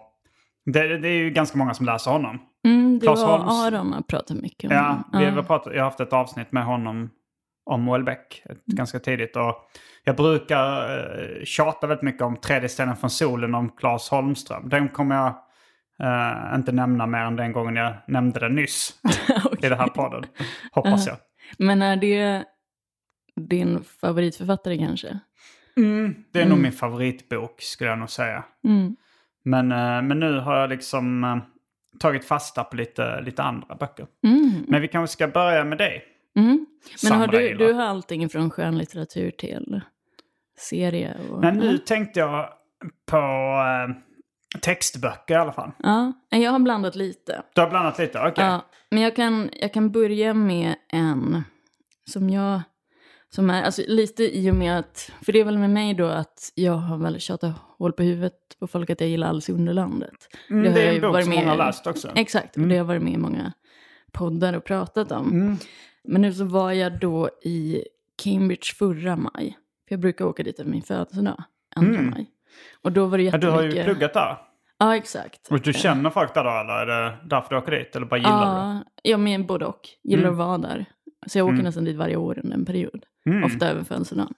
det, 0.65 0.98
det 0.98 1.08
är 1.08 1.18
ju 1.18 1.30
ganska 1.30 1.58
många 1.58 1.74
som 1.74 1.86
läser 1.86 2.12
honom. 2.12 2.39
Mm, 2.65 3.00
det 3.00 3.06
Claes 3.06 3.22
var 3.22 3.38
Holms. 3.38 3.63
Aron 3.63 3.94
har 3.94 4.01
pratat 4.01 4.38
mycket 4.38 4.72
om. 4.72 4.77
Ja, 4.77 5.04
vi 5.20 5.25
har 5.25 5.44
pratat, 5.44 5.74
jag 5.74 5.82
har 5.82 5.89
haft 5.89 6.00
ett 6.00 6.13
avsnitt 6.13 6.51
med 6.51 6.65
honom 6.65 7.10
om 7.66 7.88
Houellebecq 7.88 8.42
ett- 8.46 8.66
ganska 8.66 9.00
tidigt. 9.00 9.36
Och 9.36 9.56
jag 10.04 10.16
brukar 10.16 10.90
uh, 11.40 11.44
tjata 11.44 11.88
väldigt 11.88 12.04
mycket 12.04 12.22
om 12.22 12.38
Tredje 12.38 12.70
stenen 12.70 12.96
från 12.96 13.10
solen 13.10 13.56
om 13.56 13.70
Claes 13.70 14.10
Holmström. 14.10 14.70
Den 14.70 14.90
kommer 14.90 15.16
jag 15.16 15.28
eh, 16.00 16.56
inte 16.56 16.72
nämna 16.72 17.06
mer 17.06 17.20
än 17.20 17.36
den 17.36 17.52
gången 17.52 17.76
jag 17.76 17.94
nämnde 18.08 18.40
den 18.40 18.56
nyss 18.56 18.94
i 19.62 19.70
den 19.70 19.80
här 19.80 19.88
podden. 19.88 20.24
Hoppas 20.72 21.08
jag. 21.08 21.18
Men 21.58 21.82
är 21.82 21.96
det 21.96 22.44
din 23.36 23.84
favoritförfattare 23.84 24.78
kanske? 24.78 25.20
Mm, 25.78 26.16
det 26.32 26.42
är 26.42 26.46
nog 26.46 26.58
min 26.58 26.72
favoritbok 26.72 27.62
skulle 27.62 27.90
jag 27.90 28.00
nog 28.00 28.10
säga. 28.10 28.44
Mm. 28.64 28.96
Men, 29.46 29.72
eh, 29.72 30.02
men 30.02 30.20
nu 30.20 30.40
har 30.40 30.58
jag 30.58 30.70
liksom 30.70 31.24
eh, 31.24 31.38
tagit 32.00 32.26
fasta 32.26 32.64
på 32.64 32.76
lite, 32.76 33.22
lite 33.22 33.44
andra 33.44 33.76
böcker. 33.76 34.08
Mm. 34.24 34.66
Men 34.68 34.82
vi 34.82 34.88
kanske 34.88 35.14
ska 35.14 35.28
börja 35.28 35.64
med 35.64 35.78
dig. 35.78 36.04
Mm. 36.36 36.65
Men 37.04 37.12
har 37.12 37.27
du, 37.27 37.54
du 37.54 37.74
har 37.74 37.84
allting 37.84 38.30
från 38.30 38.50
skönlitteratur 38.50 39.32
till 39.32 39.82
serie? 40.58 41.18
Och, 41.32 41.39
Men 41.39 41.58
nu 41.58 41.77
tänkte 41.77 42.20
jag 42.20 42.50
på 43.06 43.18
eh, 43.18 43.96
textböcker 44.62 45.34
i 45.34 45.38
alla 45.38 45.54
fall. 45.54 45.72
Ja, 45.77 46.13
jag 46.30 46.51
har 46.51 46.60
blandat 46.60 46.96
lite. 46.96 47.42
Du 47.54 47.62
har 47.62 47.70
blandat 47.70 48.00
lite? 48.00 48.20
Okej. 48.20 48.46
Ja, 48.46 48.65
men 48.89 49.04
jag 49.04 49.15
kan, 49.15 49.50
jag 49.62 49.74
kan 49.74 49.92
börja 49.92 50.34
med 50.34 50.75
en 50.89 51.44
som 52.12 52.30
jag... 52.30 52.62
Som 53.30 53.50
är, 53.50 53.63
alltså 53.63 53.82
lite 53.88 54.38
i 54.38 54.51
och 54.51 54.56
med 54.56 54.80
att, 54.80 55.12
för 55.22 55.32
det 55.34 55.39
är 55.39 55.44
väl 55.44 55.58
med 55.58 55.70
mig 55.70 55.94
då 55.94 56.06
att 56.06 56.51
jag 56.56 56.74
har 56.74 56.98
väl 56.98 57.20
tjatat 57.20 57.54
hål 57.77 57.94
på 57.94 58.04
huvudet 58.04 58.34
på 58.60 58.68
folk 58.68 58.89
att 58.89 59.01
jag 59.01 59.10
gillar 59.10 59.27
Alice 59.30 59.51
i 59.51 59.56
Underlandet. 59.56 60.15
Mm, 60.50 60.65
har 60.65 60.74
det 60.74 60.88
är 60.88 60.94
en 60.96 61.01
bok 61.01 61.24
som 61.24 61.34
många 61.34 61.50
har 61.50 61.58
läst 61.58 61.88
också. 61.88 62.12
Exakt, 62.15 62.58
och 62.58 62.62
det 62.62 62.70
har 62.70 62.75
jag 62.75 62.86
varit 62.86 63.01
med 63.01 63.13
i 63.13 63.18
många 63.18 63.54
poddar 64.12 64.54
och 64.54 64.63
pratat 64.63 65.12
om. 65.12 65.32
Mm. 65.32 65.58
Men 66.08 66.22
nu 66.22 66.34
så 66.34 66.46
var 66.46 66.72
jag 66.72 67.00
då 67.00 67.30
i 67.44 67.84
Cambridge 68.24 68.74
förra 68.78 69.16
maj. 69.16 69.58
För 69.88 69.94
jag 69.96 70.00
brukar 70.00 70.26
åka 70.26 70.44
dit 70.44 70.60
över 70.60 70.72
min 70.72 70.82
födelsedag, 70.82 71.44
andra 71.76 72.00
Mm. 72.00 72.10
maj. 72.10 72.30
Och 72.82 72.92
då 72.92 73.06
var 73.06 73.18
det 73.18 73.24
Ja, 73.24 73.28
jättemycket... 73.28 73.52
du 73.52 73.56
har 73.56 73.64
ju 73.64 73.84
pluggat 73.84 74.14
där. 74.14 74.38
Ja, 74.78 74.96
exakt. 74.96 75.48
Och 75.52 75.62
du 75.62 75.74
känner 75.74 76.10
folk 76.10 76.34
där 76.34 76.44
då 76.44 76.50
eller 76.50 76.74
är 76.74 76.86
det 77.12 77.18
därför 77.24 77.50
du 77.50 77.58
åker 77.62 77.72
dit? 77.72 77.96
Eller 77.96 78.06
bara 78.06 78.18
gillar 78.18 78.46
du 78.72 78.78
ja, 78.78 78.84
ja, 79.04 79.18
men 79.18 79.46
både 79.46 79.66
och. 79.66 79.82
Gillar 80.04 80.24
Mm. 80.24 80.32
att 80.40 80.48
vara 80.48 80.58
där. 80.58 80.86
Så 81.28 81.38
jag 81.38 81.46
åker 81.46 81.54
Mm. 81.54 81.64
nästan 81.66 81.84
dit 81.84 81.96
varje 81.98 82.16
år 82.16 82.40
under 82.44 82.58
en 82.58 82.66
period. 82.66 83.06
Mm. 83.26 83.44
Ofta 83.44 83.70
över 83.70 83.84
födelsedagen. 83.84 84.34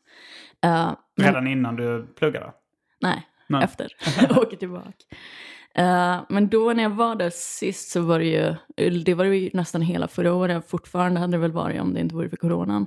Uh, 0.65 0.93
men, 1.17 1.27
Redan 1.27 1.47
innan 1.47 1.75
du 1.75 2.07
pluggade? 2.15 2.53
nej, 3.01 3.27
Nej. 3.49 3.63
efter. 3.63 3.87
Åker 4.37 4.57
tillbaka. 4.57 4.91
Eh, 5.77 6.19
men 6.29 6.47
då 6.47 6.73
när 6.73 6.83
jag 6.83 6.89
var 6.89 7.15
där 7.15 7.29
sist 7.33 7.89
så 7.91 8.01
var 8.01 8.19
det 8.19 8.25
ju, 8.25 8.99
det 9.03 9.13
var 9.13 9.25
ju 9.25 9.49
nästan 9.53 9.81
hela 9.81 10.07
förra 10.07 10.33
året, 10.33 10.69
fortfarande 10.69 11.19
hade 11.19 11.31
det 11.33 11.37
väl 11.37 11.51
varit 11.51 11.81
om 11.81 11.93
det 11.93 11.99
inte 11.99 12.15
vore 12.15 12.29
för 12.29 12.37
coronan, 12.37 12.85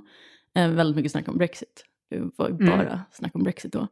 Eh, 0.54 0.68
väldigt 0.68 0.96
mycket 0.96 1.12
snack 1.12 1.28
om 1.28 1.38
Brexit. 1.38 1.84
Det 2.10 2.30
var 2.36 2.48
ju 2.48 2.54
Mm. 2.54 2.78
bara 2.78 3.00
snack 3.12 3.34
om 3.34 3.42
Brexit 3.42 3.72
då. 3.72 3.88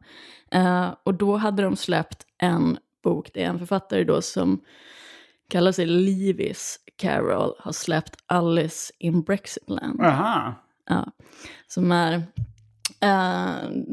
Eh, 0.51 0.87
och 1.03 1.13
då 1.13 1.37
hade 1.37 1.63
de 1.63 1.75
släppt 1.75 2.25
en 2.37 2.77
bok, 3.03 3.29
det 3.33 3.43
är 3.43 3.47
en 3.49 3.59
författare 3.59 4.03
då 4.03 4.21
som 4.21 4.61
kallar 5.49 5.71
sig 5.71 5.85
Lewis 5.85 6.79
Carroll 6.95 7.53
har 7.59 7.71
släppt 7.71 8.15
Alice 8.25 8.93
in 8.99 9.21
Brexitland. 9.21 10.01
Aha. 10.01 10.53
Ja, 10.89 11.11
som 11.67 11.91
är, 11.91 12.13
eh, 12.13 12.21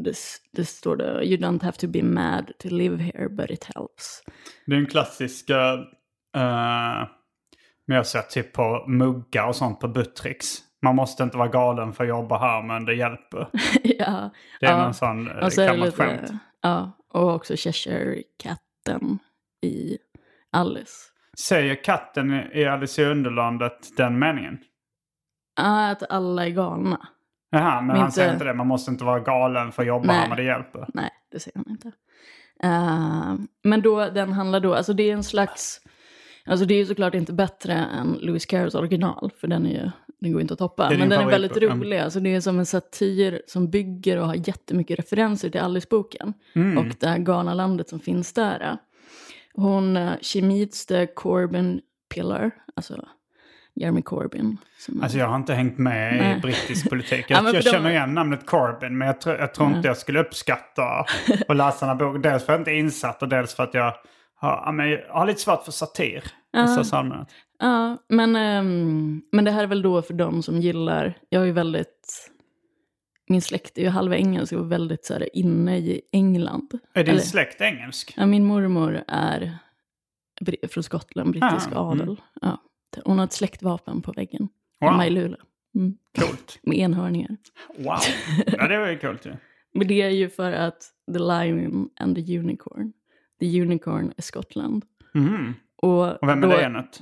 det, 0.03 0.15
det 0.51 0.65
står 0.65 0.95
det, 0.95 1.25
you 1.25 1.37
don't 1.37 1.63
have 1.63 1.77
to 1.77 1.87
be 1.87 2.03
mad 2.03 2.51
to 2.59 2.67
live 2.69 2.97
here 2.97 3.29
but 3.29 3.49
it 3.49 3.63
helps. 3.75 4.23
Det 4.65 4.75
är 4.75 4.79
en 4.79 4.85
klassisk... 4.87 5.49
Uh, 5.49 7.07
men 7.87 7.95
jag 7.97 8.07
ser 8.07 8.21
typ 8.21 8.53
på 8.53 8.85
muggar 8.87 9.47
och 9.47 9.55
sånt 9.55 9.79
på 9.79 9.87
Buttricks. 9.87 10.57
Man 10.81 10.95
måste 10.95 11.23
inte 11.23 11.37
vara 11.37 11.47
galen 11.47 11.93
för 11.93 12.03
att 12.03 12.09
jobba 12.09 12.37
här 12.37 12.63
men 12.63 12.85
det 12.85 12.93
hjälper. 12.95 13.47
ja, 13.83 14.29
Det 14.59 14.65
är 14.65 14.71
ja. 14.71 14.83
någon 14.83 14.93
sån 14.93 15.27
uh, 15.31 15.49
så 15.49 15.61
gammalt 15.61 15.85
lite- 15.85 15.97
skämt. 15.97 16.31
Ja, 16.61 16.91
och 17.13 17.33
också 17.35 17.53
Cheshire-katten 17.57 19.19
i 19.61 19.97
Alice. 20.51 20.93
Säger 21.39 21.83
katten 21.83 22.33
i 22.53 22.65
Alice 22.65 23.01
i 23.01 23.05
Underlandet 23.05 23.97
den 23.97 24.19
meningen? 24.19 24.57
Ja, 25.55 25.89
att 25.89 26.11
alla 26.11 26.45
är 26.45 26.49
galna. 26.49 27.07
Jaha, 27.49 27.75
men 27.81 27.87
Men 27.87 27.95
han 27.95 28.05
inte- 28.05 28.15
säger 28.15 28.33
inte 28.33 28.45
det. 28.45 28.53
Man 28.53 28.67
måste 28.67 28.91
inte 28.91 29.03
vara 29.03 29.19
galen 29.19 29.71
för 29.71 29.81
att 29.81 29.87
jobba 29.87 30.07
Nej. 30.07 30.15
här 30.15 30.27
men 30.27 30.37
det 30.37 30.43
hjälper. 30.43 30.87
Nej, 30.93 31.09
det 31.31 31.39
säger 31.39 31.57
han 31.57 31.65
inte. 31.69 31.91
Eh, 32.63 33.35
men 33.63 33.81
då, 33.81 34.09
den 34.09 34.33
handlar 34.33 34.59
då, 34.59 34.75
alltså 34.75 34.93
det 34.93 35.09
är 35.09 35.13
en 35.13 35.23
slags, 35.23 35.81
alltså 36.45 36.65
det 36.65 36.73
är 36.73 36.77
ju 36.77 36.85
såklart 36.85 37.13
inte 37.13 37.33
bättre 37.33 37.73
än 37.73 38.11
Lewis 38.21 38.45
Carrolls 38.45 38.75
original, 38.75 39.31
för 39.39 39.47
den 39.47 39.65
är 39.65 39.69
ju, 39.83 39.89
den 40.19 40.31
går 40.31 40.41
inte 40.41 40.53
att 40.53 40.59
toppa. 40.59 40.89
Men 40.89 41.09
den 41.09 41.21
är 41.21 41.25
väldigt 41.25 41.61
ja. 41.61 41.69
rolig, 41.69 41.97
alltså 41.99 42.19
det 42.19 42.35
är 42.35 42.41
som 42.41 42.59
en 42.59 42.65
satir 42.65 43.41
som 43.47 43.69
bygger 43.69 44.17
och 44.17 44.27
har 44.27 44.35
jättemycket 44.47 44.99
referenser 44.99 45.49
till 45.49 45.61
Alice-boken. 45.61 46.33
Mm. 46.55 46.77
Och 46.77 46.85
det 46.99 47.07
här 47.07 47.17
galna 47.17 47.53
landet 47.53 47.89
som 47.89 47.99
finns 47.99 48.33
där. 48.33 48.61
eh. 48.61 48.75
Hon, 49.53 49.97
uh, 49.97 50.11
she 50.21 50.41
meets 50.41 50.85
the 50.85 51.07
Corbyn 51.07 51.81
pillar, 52.15 52.51
alltså 52.75 53.05
Jeremy 53.79 54.01
Corbyn. 54.01 54.57
Alltså 55.01 55.17
jag 55.17 55.27
har 55.27 55.35
inte 55.35 55.53
hängt 55.53 55.77
med 55.77 56.15
i 56.15 56.17
Nej. 56.19 56.39
brittisk 56.41 56.89
politik. 56.89 57.25
Ja, 57.29 57.35
Jag, 57.35 57.45
för 57.45 57.53
jag 57.53 57.63
de- 57.63 57.69
känner 57.69 57.89
igen 57.89 58.13
namnet 58.13 58.45
Corbyn 58.45 58.97
men 58.97 59.07
jag, 59.07 59.21
tror- 59.21 59.35
jag 59.37 59.53
tror 59.53 59.75
inte 59.75 59.87
jag 59.87 59.97
skulle 59.97 60.19
uppskatta 60.19 61.05
att 61.47 61.57
läsa 61.57 61.85
den 61.85 61.97
här 61.97 62.05
boken. 62.05 62.21
Dels 62.21 62.45
för 62.45 62.53
att 62.53 62.57
jag 62.57 62.61
inte 62.61 62.71
är 62.71 62.79
insatt 62.79 63.21
och 63.21 63.29
dels 63.29 63.55
för 63.55 63.63
att 63.63 63.73
jag 63.73 63.93
har, 64.35 64.61
ja, 64.65 64.71
men 64.71 64.89
jag 64.89 65.13
har 65.13 65.25
lite 65.27 65.39
svårt 65.41 65.63
för 65.63 65.71
satir. 65.71 66.23
i 66.65 66.67
största 66.67 66.97
allmänhet. 66.97 67.27
Ja, 67.59 67.97
men, 68.09 68.35
ehm, 68.35 69.21
men 69.31 69.45
det 69.45 69.51
här 69.51 69.63
är 69.63 69.67
väl 69.67 69.81
då 69.81 70.01
för 70.01 70.13
de 70.13 70.43
som 70.43 70.57
gillar, 70.59 71.13
jag 71.29 71.41
är 71.41 71.45
ju 71.45 71.51
väldigt, 71.51 72.29
min 73.29 73.41
släkt 73.41 73.77
är 73.77 73.81
ju 73.81 73.89
halva 73.89 74.15
engelsk 74.17 74.53
och 74.53 74.71
väldigt 74.71 75.05
så 75.05 75.13
här 75.13 75.35
inne 75.37 75.77
i 75.77 76.01
England. 76.11 76.79
Är 76.93 77.03
din 77.03 77.11
Eller- 77.13 77.21
släkt 77.23 77.61
engelsk? 77.61 78.13
Ja, 78.17 78.25
min 78.25 78.45
mormor 78.45 79.03
är 79.07 79.57
från 80.71 80.83
Skottland, 80.83 81.31
brittisk 81.31 81.69
Ah, 81.75 81.79
adel. 81.91 82.21
Ja. 82.41 82.57
Hon 83.05 83.17
har 83.17 83.25
ett 83.25 83.33
släktvapen 83.33 84.01
på 84.01 84.11
väggen 84.11 84.49
Wow. 84.81 84.89
hemma 84.91 85.07
i 85.07 85.09
Luleå. 85.09 85.37
Mm. 85.75 85.97
Coolt. 86.19 86.59
Med 86.63 86.77
enhörningar. 86.77 87.37
Wow. 87.77 87.97
Ja, 88.47 88.67
det 88.67 88.77
var 88.79 88.87
ju 88.87 88.97
coolt 88.99 89.25
ju. 89.25 89.33
Men 89.73 89.87
det 89.87 90.01
är 90.01 90.09
ju 90.09 90.29
för 90.29 90.51
att 90.51 90.83
the 91.13 91.19
lion 91.19 91.89
and 91.99 92.15
the 92.15 92.39
unicorn. 92.39 92.93
The 93.39 93.61
unicorn 93.61 94.13
är 94.17 94.21
Skottland. 94.21 94.85
Mhm. 95.13 95.53
Och, 95.75 96.21
Och 96.21 96.29
vem 96.29 96.43
är 96.43 96.47
då- 96.47 96.55
lejonet? 96.57 97.01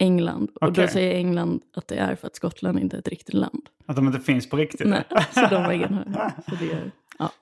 England. 0.00 0.50
Och 0.60 0.72
då 0.72 0.86
säger 0.86 1.14
England 1.16 1.60
att 1.76 1.88
det 1.88 1.96
är 1.96 2.14
för 2.14 2.26
att 2.26 2.36
Skottland 2.36 2.78
inte 2.78 2.96
är 2.96 2.98
ett 2.98 3.08
riktigt 3.08 3.34
land. 3.34 3.68
Att 3.86 3.96
de 3.96 4.06
inte 4.06 4.20
finns 4.20 4.50
på 4.50 4.56
riktigt? 4.56 4.86
Nej, 4.88 5.04
så 5.34 5.40
de 5.50 5.62
var 5.62 5.72
enhörningar. 5.84 6.32
Så 6.48 6.54
det 6.54 6.72
är, 6.72 6.90
ja. 7.18 7.32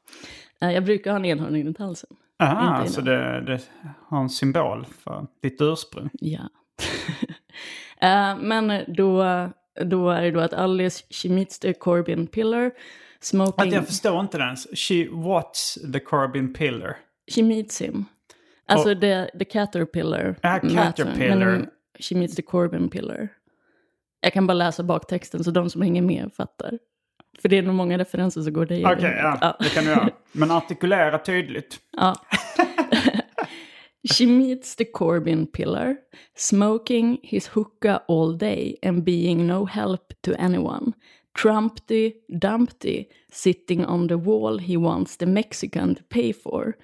Jag 0.73 0.85
brukar 0.85 1.11
ha 1.11 1.19
en 1.19 1.25
enhörning 1.25 1.67
runt 1.67 1.79
halsen. 1.79 2.11
Aha, 2.43 2.87
så 2.87 3.01
det, 3.01 3.41
det 3.41 3.61
har 4.07 4.21
en 4.21 4.29
symbol 4.31 4.87
för 4.87 5.27
ditt 5.43 5.61
ursprung. 5.61 6.11
Ja. 6.13 6.49
Eh, 8.03 8.37
Men 8.39 8.85
då, 8.89 9.25
då 9.85 10.11
är 10.11 10.23
det 10.23 10.31
då 10.31 10.41
att 10.41 10.53
Alice, 10.53 11.05
she 11.11 11.29
meets 11.29 11.59
the 11.59 11.73
Corbyn 11.73 12.27
pillar, 12.27 12.71
smoking... 13.21 13.69
Att 13.69 13.75
jag 13.75 13.87
förstår 13.87 14.21
inte 14.21 14.39
den. 14.39 14.57
She 14.57 14.95
what's 15.09 15.93
the 15.93 16.01
Corbyn 16.01 16.53
pillar? 16.55 16.97
She 17.35 17.43
meets 17.43 17.83
him. 17.83 18.05
Alltså 18.67 18.95
the, 18.95 19.27
the 19.39 19.45
caterpillar. 19.45 20.37
Ah, 20.43 20.59
caterpillar. 20.59 21.37
men 21.37 21.67
she 22.01 22.15
meets 22.15 22.37
the 22.37 22.43
Corbyn 22.43 22.89
pillar. 22.89 23.29
Jag 24.21 24.33
kan 24.33 24.47
bara 24.47 24.55
läsa 24.55 24.83
baktexten 24.83 25.45
så 25.45 25.51
de 25.51 25.71
som 25.71 25.83
hänger 25.83 26.03
med 26.03 26.31
fattar. 26.37 26.79
För 27.43 27.49
det 27.49 27.59
är 27.59 27.63
nog 27.63 27.75
många 27.75 27.99
referenser 27.99 28.43
som 28.43 28.53
går 28.53 28.67
dig 28.67 28.85
Okej, 28.87 28.95
huvudet. 28.97 29.39
ja, 29.41 29.57
det 29.61 29.69
kan 29.69 29.85
du 29.85 29.91
göra. 29.91 30.11
Men 30.33 30.51
artikulera 30.51 31.19
tydligt. 31.19 31.79
Ja. 31.97 32.17
She 34.05 34.27
meets 34.27 34.75
the 34.75 34.85
Corbyn 34.85 35.47
pillar, 35.53 35.99
smoking 36.35 37.19
his 37.23 37.47
hookah 37.47 38.03
all 38.09 38.33
day 38.33 38.79
and 38.83 39.05
being 39.05 39.47
no 39.47 39.67
help 39.67 40.15
to 40.23 40.35
anyone. 40.41 40.93
Trumpty 41.35 42.13
Dumpty 42.39 43.09
sitting 43.33 43.85
on 43.85 44.07
the 44.07 44.17
wall 44.17 44.59
he 44.59 44.77
wants 44.77 45.17
the 45.17 45.27
Mexican 45.27 45.95
to 45.95 46.03
pay 46.03 46.33
for. 46.33 46.77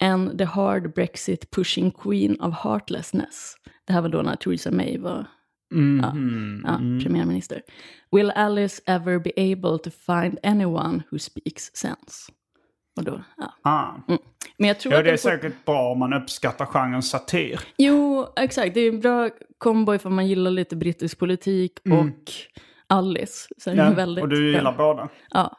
And 0.00 0.38
the 0.38 0.46
hard 0.46 0.94
Brexit 0.94 1.50
pushing 1.50 1.90
queen 1.92 2.36
of 2.40 2.52
heartlessness. 2.54 3.56
Det 3.86 3.92
här 3.92 4.00
var 4.02 4.08
då 4.08 4.22
när 4.22 4.36
Theresa 4.36 4.70
May 4.70 4.98
var 4.98 5.26
Mhm. 5.72 6.62
ja, 6.66 6.76
premiärminister. 7.02 7.62
Will 8.12 8.30
Alice 8.30 8.82
ever 8.86 9.18
be 9.18 9.32
able 9.36 9.78
to 9.78 9.90
find 9.90 10.38
anyone 10.42 11.02
who 11.10 11.18
speaks 11.18 11.70
sense? 11.74 12.32
Och 12.96 13.04
då, 13.04 13.20
ja. 13.36 13.54
Ah. 13.62 13.86
Men 14.56 14.68
jag 14.68 14.80
tror 14.80 14.92
Ja, 14.92 14.98
att 14.98 15.04
det 15.04 15.10
är 15.10 15.16
får- 15.16 15.30
säkert 15.30 15.64
bra 15.64 15.92
om 15.92 15.98
man 15.98 16.12
uppskattar 16.12 16.66
genren 16.66 17.02
satir. 17.02 17.60
Jo, 17.78 18.26
exakt. 18.36 18.74
Det 18.74 18.80
är 18.80 18.88
en 18.92 19.00
bra 19.00 19.30
kombo 19.58 19.94
ifall 19.94 20.12
man 20.12 20.26
gillar 20.26 20.50
lite 20.50 20.76
brittisk 20.76 21.18
politik 21.18 21.72
och 21.84 22.32
Alice. 22.86 23.48
Så 23.58 23.70
Mm. 23.70 23.84
Ja, 23.86 23.92
väldigt 23.92 24.22
och 24.22 24.28
du 24.28 24.52
gillar 24.52 24.72
båda. 24.72 25.08
Ja. 25.30 25.56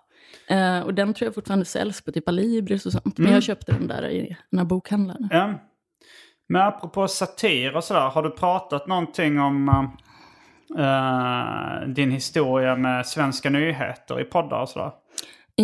Eh, 0.48 0.80
och 0.80 0.94
den 0.94 1.14
tror 1.14 1.26
jag 1.28 1.36
fortfarande 1.36 1.66
säljs 1.66 2.02
på 2.02 2.12
typ 2.12 2.28
Alibris 2.30 2.86
och 2.86 2.92
sånt. 2.92 3.18
Men 3.18 3.26
Mm. 3.28 3.34
jag 3.34 3.44
köpte 3.44 3.72
den 3.72 3.88
där 3.88 4.10
i 4.10 4.38
den 4.52 4.58
här 4.60 4.66
bokhandlaren. 4.66 5.28
Ja. 5.32 5.54
Men 6.50 6.62
apropå 6.62 7.08
satir 7.08 7.76
och 7.76 7.84
sådär, 7.84 8.10
har 8.10 8.24
du 8.24 8.30
pratat 8.32 8.88
någonting 8.88 9.40
om 9.40 9.70
eh, 10.78 11.88
din 11.88 12.12
historia 12.12 12.76
med 12.76 13.08
svenska 13.08 13.50
nyheter 13.50 14.22
i 14.22 14.24
poddar 14.24 14.62
och 14.62 14.70
sådär? 14.70 14.92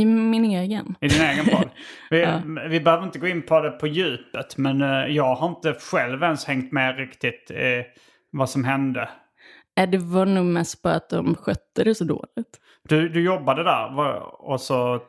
I 0.01 0.05
min 0.05 0.45
egen. 0.45 0.95
I 1.01 1.07
din 1.07 1.21
egen 1.21 1.45
podd? 1.45 1.69
Vi, 2.09 2.21
Ja. 2.21 2.41
vi 2.69 2.79
behöver 2.79 3.03
inte 3.03 3.19
gå 3.19 3.27
in 3.27 3.41
på 3.41 3.59
det 3.59 3.71
på 3.71 3.87
djupet, 3.87 4.57
men 4.57 4.81
eh, 4.81 5.05
jag 5.15 5.35
har 5.35 5.49
inte 5.49 5.73
själv 5.73 6.23
ens 6.23 6.45
hängt 6.45 6.71
med 6.71 6.97
riktigt 6.97 7.51
i 7.51 7.83
vad 8.31 8.49
som 8.49 8.63
hände. 8.63 9.09
Eh, 9.79 9.89
det 9.89 9.97
var 9.97 10.25
nog 10.25 10.45
mest 10.45 10.81
bara 10.81 10.93
att 10.95 11.09
de 11.09 11.35
skötte 11.35 11.83
det 11.83 11.95
så 11.95 12.03
dåligt. 12.03 12.59
Du, 12.89 13.09
du 13.09 13.21
jobbade 13.23 13.63
där 13.63 13.95
och, 14.41 14.61
så, 14.61 14.93
och 14.95 15.01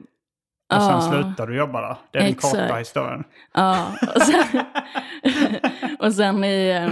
sen 0.82 0.90
Ja. 0.90 1.00
slutade 1.12 1.52
du 1.52 1.58
jobba 1.58 1.80
där. 1.80 1.96
Det 2.12 2.18
är 2.18 2.22
den 2.22 2.30
Exakt. 2.32 2.54
korta 2.56 2.74
historien. 2.76 3.24
Ja, 3.54 3.86
och 4.14 4.22
sen, 4.22 4.44
och 5.98 6.12
sen 6.12 6.44
i... 6.44 6.68
eh, 6.70 6.90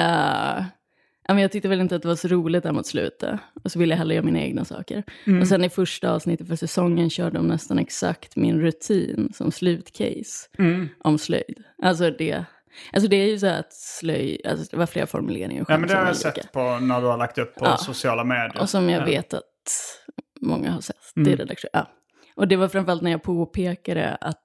ja, 0.00 0.64
men 1.34 1.42
jag 1.42 1.52
tyckte 1.52 1.68
väl 1.68 1.80
inte 1.80 1.96
att 1.96 2.02
det 2.02 2.08
var 2.08 2.16
så 2.16 2.28
roligt 2.28 2.62
där 2.62 2.72
mot 2.72 2.86
slutet. 2.86 3.40
Och 3.64 3.72
så 3.72 3.78
ville 3.78 3.92
jag 3.94 3.98
hellre 3.98 4.14
göra 4.14 4.24
mina 4.24 4.40
egna 4.40 4.64
saker. 4.64 5.02
Och 5.40 5.48
sen 5.48 5.64
i 5.64 5.68
första 5.70 6.12
avsnittet 6.12 6.48
för 6.48 6.56
säsongen 6.56 7.10
körde 7.10 7.38
de 7.38 7.46
nästan 7.48 7.78
exakt 7.78 8.36
min 8.36 8.60
rutin 8.60 9.32
som 9.34 9.52
slutcase 9.52 10.48
om 11.04 11.18
slöjd. 11.18 11.64
Alltså 11.82 12.10
det, 12.10 12.44
alltså 12.92 13.08
det 13.10 13.16
är 13.16 13.26
ju 13.26 13.38
så 13.38 13.46
att 13.46 13.72
slöjd, 13.72 14.46
alltså 14.46 14.66
det 14.70 14.76
var 14.76 14.86
flera 14.86 15.06
formuleringar 15.06 15.64
Ja, 15.68 15.78
men 15.78 15.88
det 15.88 15.94
har 15.94 16.06
jag 16.06 16.16
sett 16.16 16.52
på 16.52 16.78
när 16.78 17.00
du 17.00 17.06
har 17.06 17.16
lagt 17.18 17.38
upp 17.38 17.54
på 17.54 17.64
Ja. 17.64 17.76
sociala 17.76 18.24
medier. 18.24 18.60
och 18.60 18.68
som 18.70 18.88
jag 18.90 19.00
Ja. 19.02 19.06
vet 19.06 19.34
att 19.34 19.42
många 20.40 20.70
har 20.70 20.80
sett. 20.80 20.96
Mm. 21.16 21.24
Det 21.26 21.32
är 21.32 21.36
redaktion. 21.36 21.70
Ja. 21.72 21.86
Och 22.36 22.48
det 22.48 22.56
var 22.56 22.68
framförallt 22.68 23.02
när 23.02 23.10
jag 23.10 23.22
påpekade 23.22 24.14
att 24.20 24.40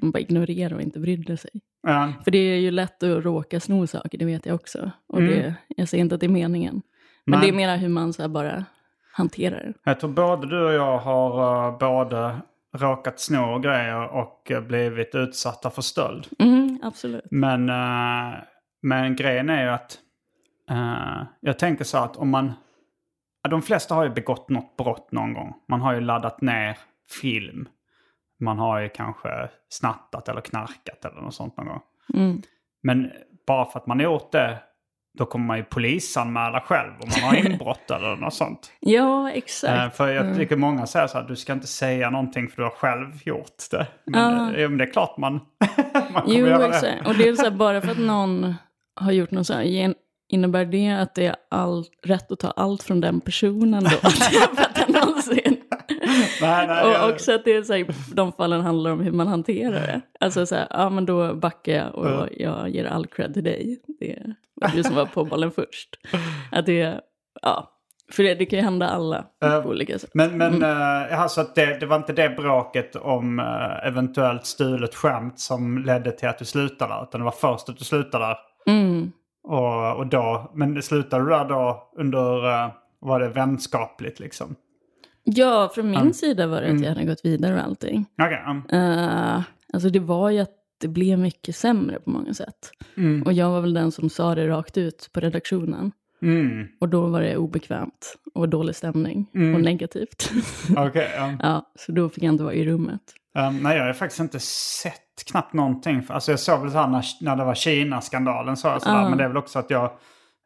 de 0.00 0.10
bara 0.10 0.18
ignorerade 0.18 0.74
och 0.74 0.82
inte 0.82 1.00
brydde 1.00 1.36
sig. 1.36 1.50
Ja. 1.82 2.12
För 2.24 2.30
det 2.30 2.38
är 2.38 2.58
ju 2.58 2.70
lätt 2.70 3.02
att 3.02 3.24
råka 3.24 3.60
sno 3.60 3.86
saker, 3.86 4.18
det 4.18 4.24
vet 4.24 4.46
jag 4.46 4.54
också. 4.54 4.90
Och 5.06 5.22
det, 5.22 5.54
jag 5.68 5.88
säger 5.88 6.04
inte 6.04 6.14
att 6.14 6.20
det 6.20 6.26
är 6.26 6.28
meningen. 6.28 6.82
Men 7.24 7.34
Mm. 7.34 7.40
Nej. 7.40 7.50
det 7.50 7.54
är 7.54 7.56
mera 7.56 7.76
hur 7.76 7.88
man 7.88 8.12
så 8.12 8.28
bara 8.28 8.64
hanterar 9.12 9.56
det. 9.64 9.74
Jag 9.84 10.00
tror 10.00 10.10
både 10.10 10.46
du 10.46 10.64
och 10.64 10.72
jag 10.72 10.98
har 10.98 11.66
uh, 11.68 11.78
både 11.78 12.40
råkat 12.76 13.20
sno 13.20 13.58
grejer 13.58 14.08
och 14.08 14.50
uh, 14.50 14.60
blivit 14.60 15.14
utsatta 15.14 15.70
för 15.70 15.82
stöld. 15.82 16.26
Mm, 16.38 16.78
absolut. 16.82 17.24
Men, 17.30 17.70
uh, 17.70 18.34
men 18.82 19.16
grejen 19.16 19.50
är 19.50 19.62
ju 19.62 19.68
att 19.68 19.98
uh, 20.70 21.22
jag 21.40 21.58
tänker 21.58 21.84
så 21.84 21.98
att 21.98 22.16
om 22.16 22.30
man... 22.30 22.52
De 23.50 23.62
flesta 23.62 23.94
har 23.94 24.04
ju 24.04 24.10
begått 24.10 24.48
något 24.50 24.76
brott 24.76 25.12
någon 25.12 25.34
gång. 25.34 25.54
Man 25.68 25.80
har 25.80 25.94
ju 25.94 26.00
laddat 26.00 26.40
ner 26.40 26.78
film. 27.20 27.68
Man 28.40 28.58
har 28.58 28.80
ju 28.80 28.88
kanske 28.88 29.28
snattat 29.68 30.28
eller 30.28 30.40
knarkat 30.40 31.04
eller 31.04 31.20
något 31.20 31.34
sånt 31.34 31.56
någon 31.56 31.66
gång. 31.66 31.80
Mm. 32.14 32.42
Men 32.82 33.10
bara 33.46 33.64
för 33.64 33.78
att 33.80 33.86
man 33.86 34.00
gjort 34.00 34.32
det, 34.32 34.58
då 35.18 35.26
kommer 35.26 35.46
man 35.46 35.56
ju 35.58 35.64
polisanmäla 35.64 36.60
själv 36.60 36.92
om 37.00 37.08
man 37.08 37.20
har 37.30 37.36
inbrott 37.50 37.90
eller 37.90 38.16
något 38.16 38.34
sånt. 38.34 38.72
Ja, 38.80 39.30
Eh, 39.30 39.36
exakt. 39.36 39.96
för 39.96 40.08
jag 40.08 40.36
tycker 40.36 40.56
många 40.56 40.86
säger 40.86 41.06
så 41.06 41.18
här, 41.18 41.28
du 41.28 41.36
ska 41.36 41.52
inte 41.52 41.66
säga 41.66 42.10
någonting 42.10 42.48
för 42.48 42.56
du 42.56 42.62
har 42.62 42.70
själv 42.70 43.10
gjort 43.24 43.70
det. 43.70 43.86
Men, 44.06 44.36
Ja. 44.36 44.54
eh, 44.54 44.68
men 44.68 44.78
det 44.78 44.84
är 44.84 44.92
klart 44.92 45.16
man, 45.16 45.32
man 46.12 46.22
kommer 46.22 46.38
Jo, 46.38 46.46
göra 46.46 46.58
det. 46.58 46.66
exakt. 46.68 47.06
Och 47.08 47.14
det 47.14 47.28
är 47.28 47.34
så 47.34 47.42
här, 47.44 47.50
bara 47.50 47.80
för 47.80 47.90
att 47.90 47.98
någon 47.98 48.54
har 49.00 49.12
gjort 49.12 49.30
något 49.30 49.46
så 49.46 49.54
här, 49.54 49.94
innebär 50.28 50.64
det 50.64 50.88
att 50.90 51.14
det 51.14 51.26
är 51.26 51.36
all, 51.50 51.84
rätt 52.04 52.32
att 52.32 52.38
ta 52.38 52.50
allt 52.50 52.82
från 52.82 53.00
den 53.00 53.20
personen 53.20 53.84
då? 53.84 53.90
för 54.56 54.62
att 54.62 54.74
den 54.74 54.92
någonsin... 54.92 55.62
Nej, 56.40 56.66
nej, 56.66 56.84
och 56.84 56.90
jag- 56.90 57.10
också 57.10 57.34
att 57.34 57.44
det 57.44 57.52
är 57.56 57.62
så 57.62 57.72
här, 57.72 57.86
de 58.14 58.32
fallen 58.32 58.60
handlar 58.60 58.90
om 58.90 59.00
hur 59.00 59.12
man 59.12 59.26
hanterar 59.26 59.72
det. 59.72 60.00
Alltså 60.20 60.46
så 60.46 60.54
här, 60.54 60.66
ja 60.70 60.90
men 60.90 61.06
då 61.06 61.34
backar 61.34 61.72
jag 61.72 61.94
och 61.94 62.28
jag 62.36 62.68
ger 62.68 62.84
all 62.84 63.06
cred 63.06 63.34
till 63.34 63.44
dig. 63.44 63.78
Det 64.00 64.34
var 64.54 64.68
du 64.68 64.82
som 64.82 64.94
var 64.94 65.06
på 65.06 65.24
bollen 65.24 65.50
först. 65.50 65.88
Att 66.52 66.66
det, 66.66 67.00
ja, 67.42 67.72
för 68.12 68.22
det, 68.22 68.34
det 68.34 68.46
kan 68.46 68.58
ju 68.58 68.64
hända 68.64 68.88
alla 68.88 69.24
Eh, 69.44 69.62
på 69.62 69.68
olika 69.68 69.98
sätt. 69.98 70.10
Men, 70.14 70.38
men 70.38 70.54
mm. 70.54 71.20
alltså 71.20 71.40
att 71.40 71.54
det, 71.54 71.80
det 71.80 71.86
var 71.86 71.96
inte 71.96 72.12
det 72.12 72.28
bråket 72.28 72.96
om 72.96 73.38
eh, 73.38 73.88
eventuellt 73.88 74.46
stulet 74.46 74.94
skämt 74.94 75.40
som 75.40 75.78
ledde 75.78 76.12
till 76.12 76.28
att 76.28 76.38
du 76.38 76.44
slutade 76.44 76.94
där. 76.94 77.02
Utan 77.02 77.20
det 77.20 77.24
var 77.24 77.32
först 77.32 77.68
att 77.68 77.78
du 77.78 77.84
slutade 77.84 78.24
där. 78.24 78.36
Mm. 78.66 79.12
Och, 79.48 79.96
och 79.96 80.06
då, 80.06 80.50
men 80.54 80.74
det 80.74 80.82
slutade 80.82 81.24
du 81.24 81.30
där 81.30 81.44
då 81.44 81.90
under, 81.96 82.52
eh, 82.64 82.70
var 83.00 83.20
det 83.20 83.28
vänskapligt 83.28 84.20
liksom? 84.20 84.56
Ja, 85.28 85.70
från 85.74 85.90
min 85.90 86.00
Mm. 86.00 86.12
sida 86.12 86.46
var 86.46 86.60
det 86.62 86.70
att 86.72 86.80
jag 86.80 86.88
hade 86.88 87.04
gått 87.04 87.24
vidare 87.24 87.54
och 87.54 87.60
allting. 87.64 88.06
Okej, 88.22 88.42
ja. 88.70 88.78
Uh, 88.78 89.42
alltså 89.72 89.88
det 89.90 89.98
var 90.00 90.30
ju 90.30 90.38
att 90.40 90.52
det 90.80 90.88
blev 90.88 91.18
mycket 91.18 91.56
sämre 91.56 92.00
på 92.00 92.10
många 92.10 92.34
sätt. 92.34 92.70
Mm. 92.96 93.22
Och 93.22 93.32
jag 93.32 93.50
var 93.50 93.60
väl 93.60 93.74
den 93.74 93.92
som 93.92 94.10
sa 94.10 94.34
det 94.34 94.48
rakt 94.48 94.78
ut 94.78 95.10
på 95.12 95.20
redaktionen. 95.20 95.92
Mm. 96.22 96.66
Och 96.80 96.88
då 96.88 97.06
var 97.06 97.20
det 97.20 97.36
obekvämt 97.36 98.16
och 98.34 98.48
dålig 98.48 98.76
stämning 98.76 99.26
och 99.54 99.60
negativt. 99.60 100.30
Okej, 100.76 101.10
ja. 101.16 101.32
ja, 101.42 101.72
så 101.78 101.92
då 101.92 102.08
fick 102.08 102.24
jag 102.24 102.32
inte 102.34 102.44
vara 102.44 102.54
i 102.54 102.64
rummet. 102.64 103.00
Um, 103.38 103.58
nej, 103.62 103.76
jag 103.76 103.84
har 103.86 103.92
faktiskt 103.92 104.20
inte 104.20 104.40
sett 104.40 105.24
knappt 105.30 105.52
någonting. 105.52 106.06
Alltså 106.08 106.32
jag 106.32 106.40
såg 106.40 106.60
väl 106.60 106.70
så 106.70 106.78
här 106.78 106.88
när, 106.88 107.04
när 107.20 107.36
det 107.36 107.44
var 107.44 107.54
Kina-skandalen. 107.54 108.56
Så, 108.56 108.80
sådär, 108.80 108.96
Ja. 108.96 109.08
Men 109.08 109.18
det 109.18 109.24
är 109.24 109.28
väl 109.28 109.36
också 109.36 109.58
att 109.58 109.70
jag 109.70 109.84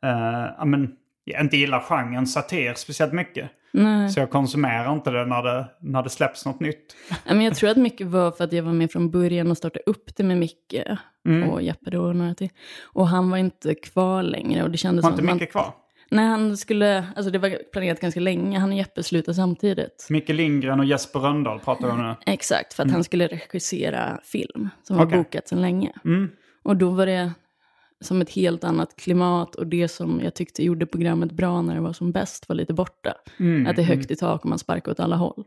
eh, 0.04 0.46
ja, 0.58 0.64
men, 0.64 0.90
jag 1.24 1.40
inte 1.40 1.56
gillar 1.56 1.80
genren 1.80 2.26
satir 2.26 2.74
speciellt 2.74 3.12
mycket. 3.12 3.50
Nej. 3.72 4.08
Så 4.10 4.20
jag 4.20 4.30
konsumerar 4.30 4.92
inte 4.92 5.10
det 5.10 5.26
när 5.26 5.42
det, 5.42 5.66
när 5.80 6.02
det 6.02 6.10
släpps 6.10 6.46
något 6.46 6.60
nytt. 6.60 6.96
Men 7.26 7.40
jag 7.42 7.54
tror 7.54 7.70
att 7.70 7.76
mycket 7.76 8.06
var 8.06 8.30
för 8.30 8.44
att 8.44 8.52
jag 8.52 8.62
var 8.62 8.72
med 8.72 8.92
från 8.92 9.10
början 9.10 9.50
och 9.50 9.56
startade 9.56 9.82
upp 9.86 10.16
det 10.16 10.22
med 10.24 10.36
Micke 10.38 10.74
Mm. 11.28 11.50
och 11.50 11.62
Jeppe 11.62 11.90
då 11.90 12.02
och 12.02 12.16
några 12.16 12.34
till. 12.34 12.48
Och 12.82 13.08
han 13.08 13.30
var 13.30 13.38
inte 13.38 13.74
kvar 13.74 14.22
längre 14.22 14.62
och 14.62 14.70
det 14.70 14.76
kändes 14.78 15.04
som 15.04 15.12
inte 15.12 15.24
mycket 15.34 15.52
kvar? 15.52 15.74
Nej, 16.10 16.26
han 16.26 16.56
skulle, 16.56 17.04
alltså 17.16 17.30
det 17.30 17.38
var 17.38 17.58
planerat 17.72 18.00
ganska 18.00 18.20
länge, 18.20 18.58
han 18.58 18.70
och 18.70 18.76
Jeppe 18.76 19.02
slutade 19.02 19.34
samtidigt. 19.34 20.06
Micke 20.10 20.28
Lindgren 20.28 20.80
och 20.80 20.86
Jesper 20.86 21.20
Rönndahl 21.20 21.58
pratar 21.60 21.86
vi 21.86 21.92
om 21.92 21.98
nu. 22.02 22.14
Exakt, 22.26 22.74
för 22.74 22.82
att 22.82 22.90
han 22.90 23.04
skulle 23.04 23.26
regissera 23.26 24.20
film 24.24 24.68
som 24.82 24.96
var 24.96 25.02
Mm. 25.04 25.08
Okej. 25.20 25.24
bokat 25.24 25.48
sedan 25.48 25.60
länge. 25.62 25.92
Mm. 26.04 26.30
Och 26.62 26.76
då 26.76 26.90
var 26.90 27.06
det 27.06 27.32
som 28.00 28.20
ett 28.20 28.30
helt 28.30 28.64
annat 28.64 28.96
klimat 28.96 29.54
och 29.54 29.66
det 29.66 29.88
som 29.88 30.20
jag 30.24 30.34
tyckte 30.34 30.64
gjorde 30.64 30.86
programmet 30.86 31.32
bra 31.32 31.62
när 31.62 31.74
det 31.74 31.80
var 31.80 31.92
som 31.92 32.12
bäst 32.12 32.48
var 32.48 32.56
lite 32.56 32.74
borta. 32.74 33.14
Att 33.66 33.76
det 33.76 33.82
är 33.82 33.86
högt 33.86 34.10
i 34.10 34.16
tak 34.16 34.42
och 34.44 34.48
man 34.48 34.58
sparkar 34.58 34.92
åt 34.92 35.00
alla 35.00 35.16
håll. 35.16 35.44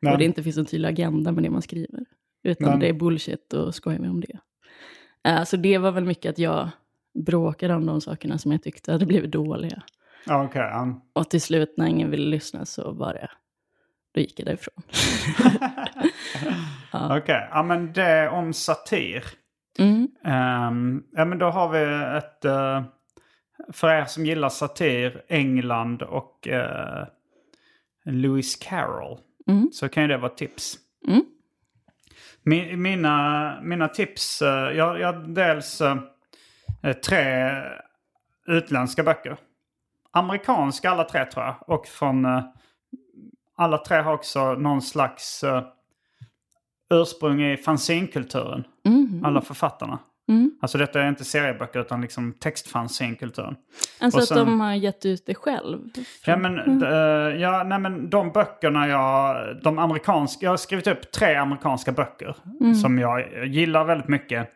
Ja. 0.00 0.12
Och 0.12 0.18
det 0.18 0.24
inte 0.24 0.42
finns 0.42 0.58
en 0.58 0.66
tydlig 0.66 0.88
agenda 0.88 1.32
med 1.32 1.44
det 1.44 1.50
man 1.50 1.62
skriver. 1.62 2.04
Utan 2.44 2.70
Men- 2.70 2.80
det 2.80 2.88
är 2.88 2.92
bullshit 2.92 3.52
och 3.52 3.74
skojar 3.74 3.98
vi 3.98 4.08
om 4.08 4.20
det. 4.20 4.38
Uh, 5.28 5.44
så 5.44 5.56
det 5.56 5.78
var 5.78 5.92
väl 5.92 6.04
mycket 6.04 6.30
att 6.30 6.38
jag 6.38 6.68
bråkade 7.26 7.74
om 7.74 7.86
de 7.86 8.00
sakerna 8.00 8.38
som 8.38 8.52
jag 8.52 8.62
tyckte 8.62 8.92
hade 8.92 9.06
blivit 9.06 9.30
dåliga. 9.30 9.82
Ja, 10.26 10.44
okej. 10.44 10.60
ja. 10.62 11.02
Och 11.12 11.30
till 11.30 11.40
slut 11.40 11.74
när 11.76 11.86
ingen 11.86 12.10
ville 12.10 12.30
lyssna 12.30 12.64
så 12.64 12.92
var 12.92 13.12
det, 13.14 13.30
då 14.14 14.20
gick 14.20 14.40
jag 14.40 14.46
därifrån. 14.46 14.82
Okej, 17.18 17.48
ja 17.50 17.62
men 17.62 17.92
det 17.92 18.28
om 18.28 18.52
satir. 18.52 19.24
Mm. 19.78 20.08
Ehm, 20.24 21.04
ja 21.10 21.24
men 21.24 21.38
då 21.38 21.46
har 21.46 21.68
vi 21.68 22.16
ett... 22.18 22.44
eh, 22.44 22.82
för 23.72 23.88
er 23.88 24.04
som 24.04 24.26
gillar 24.26 24.48
satir, 24.48 25.24
England 25.28 26.02
och 26.02 26.48
uh, 26.50 27.04
Lewis 28.04 28.56
Carroll. 28.56 29.18
Mm. 29.46 29.70
Så 29.72 29.88
kan 29.88 30.02
ju 30.02 30.08
det 30.08 30.16
vara 30.16 30.32
tips. 30.32 30.74
Mm. 31.08 31.22
Mi- 32.42 32.76
mina, 32.76 33.58
mina 33.62 33.88
tips, 33.88 34.42
eh, 34.42 34.76
jag 34.76 35.00
jag 35.00 35.34
dels 35.34 35.82
tre 37.06 37.50
utländska 38.46 39.02
böcker. 39.02 39.36
Amerikanska 40.10 40.90
alla 40.90 41.04
tre 41.04 41.24
tror 41.24 41.44
jag. 41.44 41.68
Och 41.68 41.86
från 41.86 42.26
alla 43.56 43.78
tre 43.78 44.00
har 44.00 44.12
också 44.12 44.54
någon 44.54 44.82
slags 44.82 45.44
uh, 45.44 45.62
ursprung 46.90 47.42
i 47.42 47.56
fanzinkulturen. 47.56 48.64
Mm. 48.86 49.24
Alla 49.24 49.40
författarna. 49.40 49.98
Mm. 50.28 50.50
Alltså 50.60 50.78
detta 50.78 51.02
är 51.02 51.08
inte 51.08 51.24
serieböcker 51.24 51.80
utan 51.80 52.00
liksom 52.00 52.32
textfanzinkulturen. 52.32 53.56
Alltså 54.00 54.18
Och 54.18 54.22
att 54.22 54.28
sen- 54.28 54.38
de 54.38 54.60
har 54.60 54.74
gett 54.74 55.06
ut 55.06 55.26
det 55.26 55.34
själv. 55.34 55.78
Ja 56.26 56.36
men, 56.36 56.78
d- 56.78 56.86
eh, 56.86 57.40
ja, 57.42 57.62
nej, 57.66 57.78
men 57.78 58.10
de 58.10 58.30
böckerna 58.32 58.88
jag, 58.88 59.36
de 59.62 59.78
amerikanska, 59.78 60.46
jag 60.46 60.52
har 60.52 60.56
skrivit 60.56 60.86
upp 60.86 61.12
tre 61.12 61.34
amerikanska 61.34 61.92
böcker 61.92 62.36
som 62.82 62.98
jag 62.98 63.46
gillar 63.48 63.84
väldigt 63.84 64.08
mycket. 64.08 64.48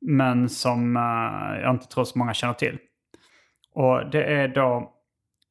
Men 0.00 0.48
som 0.48 0.96
eh, 0.96 1.60
jag 1.62 1.70
inte 1.74 1.86
tror 1.86 2.04
så 2.04 2.18
många 2.18 2.34
känner 2.34 2.54
till. 2.54 2.78
Och 3.74 4.10
det 4.10 4.24
är 4.24 4.48
då 4.48 4.92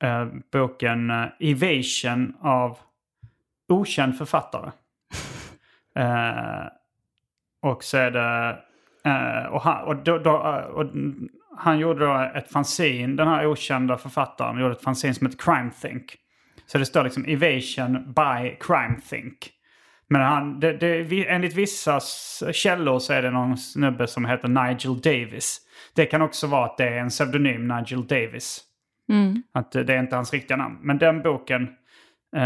eh, 0.03 0.25
boken 0.51 1.11
Evasion 1.39 2.33
av 2.41 2.77
okänd 3.73 4.17
författare. 4.17 4.71
Och 7.65 7.83
så 7.83 7.97
är 7.97 8.11
det... 8.11 8.57
eh, 9.05 9.45
och 9.45 9.61
han, 9.61 9.83
och 9.83 9.95
då, 9.95 10.17
då, 10.17 10.29
eh, 10.29 10.65
och 10.65 10.85
han 11.57 11.79
gjorde 11.79 12.05
då 12.05 12.29
ett 12.35 12.51
fanzine, 12.51 13.15
den 13.15 13.27
här 13.27 13.45
okända 13.47 13.97
författaren 13.97 14.59
gjorde 14.59 14.71
ett 14.71 14.83
fanzine 14.83 15.13
som 15.13 15.27
heter 15.27 15.43
Crime 15.43 15.71
Think. 15.81 16.15
Så 16.65 16.77
det 16.77 16.85
står 16.85 17.03
liksom 17.03 17.25
Evasion 17.25 17.93
by 17.93 18.55
Crime 18.59 18.95
Think. 19.09 19.49
Men 20.07 20.21
han, 20.21 20.59
det, 20.59 20.73
det, 20.73 21.27
enligt 21.27 21.55
vissa 21.55 21.99
källor 22.51 22.99
så 22.99 23.13
är 23.13 23.21
det 23.21 23.31
någon 23.31 23.57
snubbe 23.57 24.07
som 24.07 24.25
heter 24.25 24.47
Nigel 24.47 25.01
Davis. 25.01 25.61
Det 25.95 26.05
kan 26.05 26.21
också 26.21 26.47
vara 26.47 26.65
att 26.65 26.77
det 26.77 26.87
är 26.87 26.97
en 26.97 27.09
pseudonym, 27.09 27.67
Nigel 27.67 28.07
Davis. 28.07 28.61
Mm. 29.09 29.43
Att 29.53 29.71
det 29.71 29.93
är 29.93 29.99
inte 29.99 30.15
hans 30.15 30.33
riktiga 30.33 30.57
namn. 30.57 30.77
Men 30.81 30.97
den 30.97 31.21
boken 31.21 31.63
eh, 32.35 32.41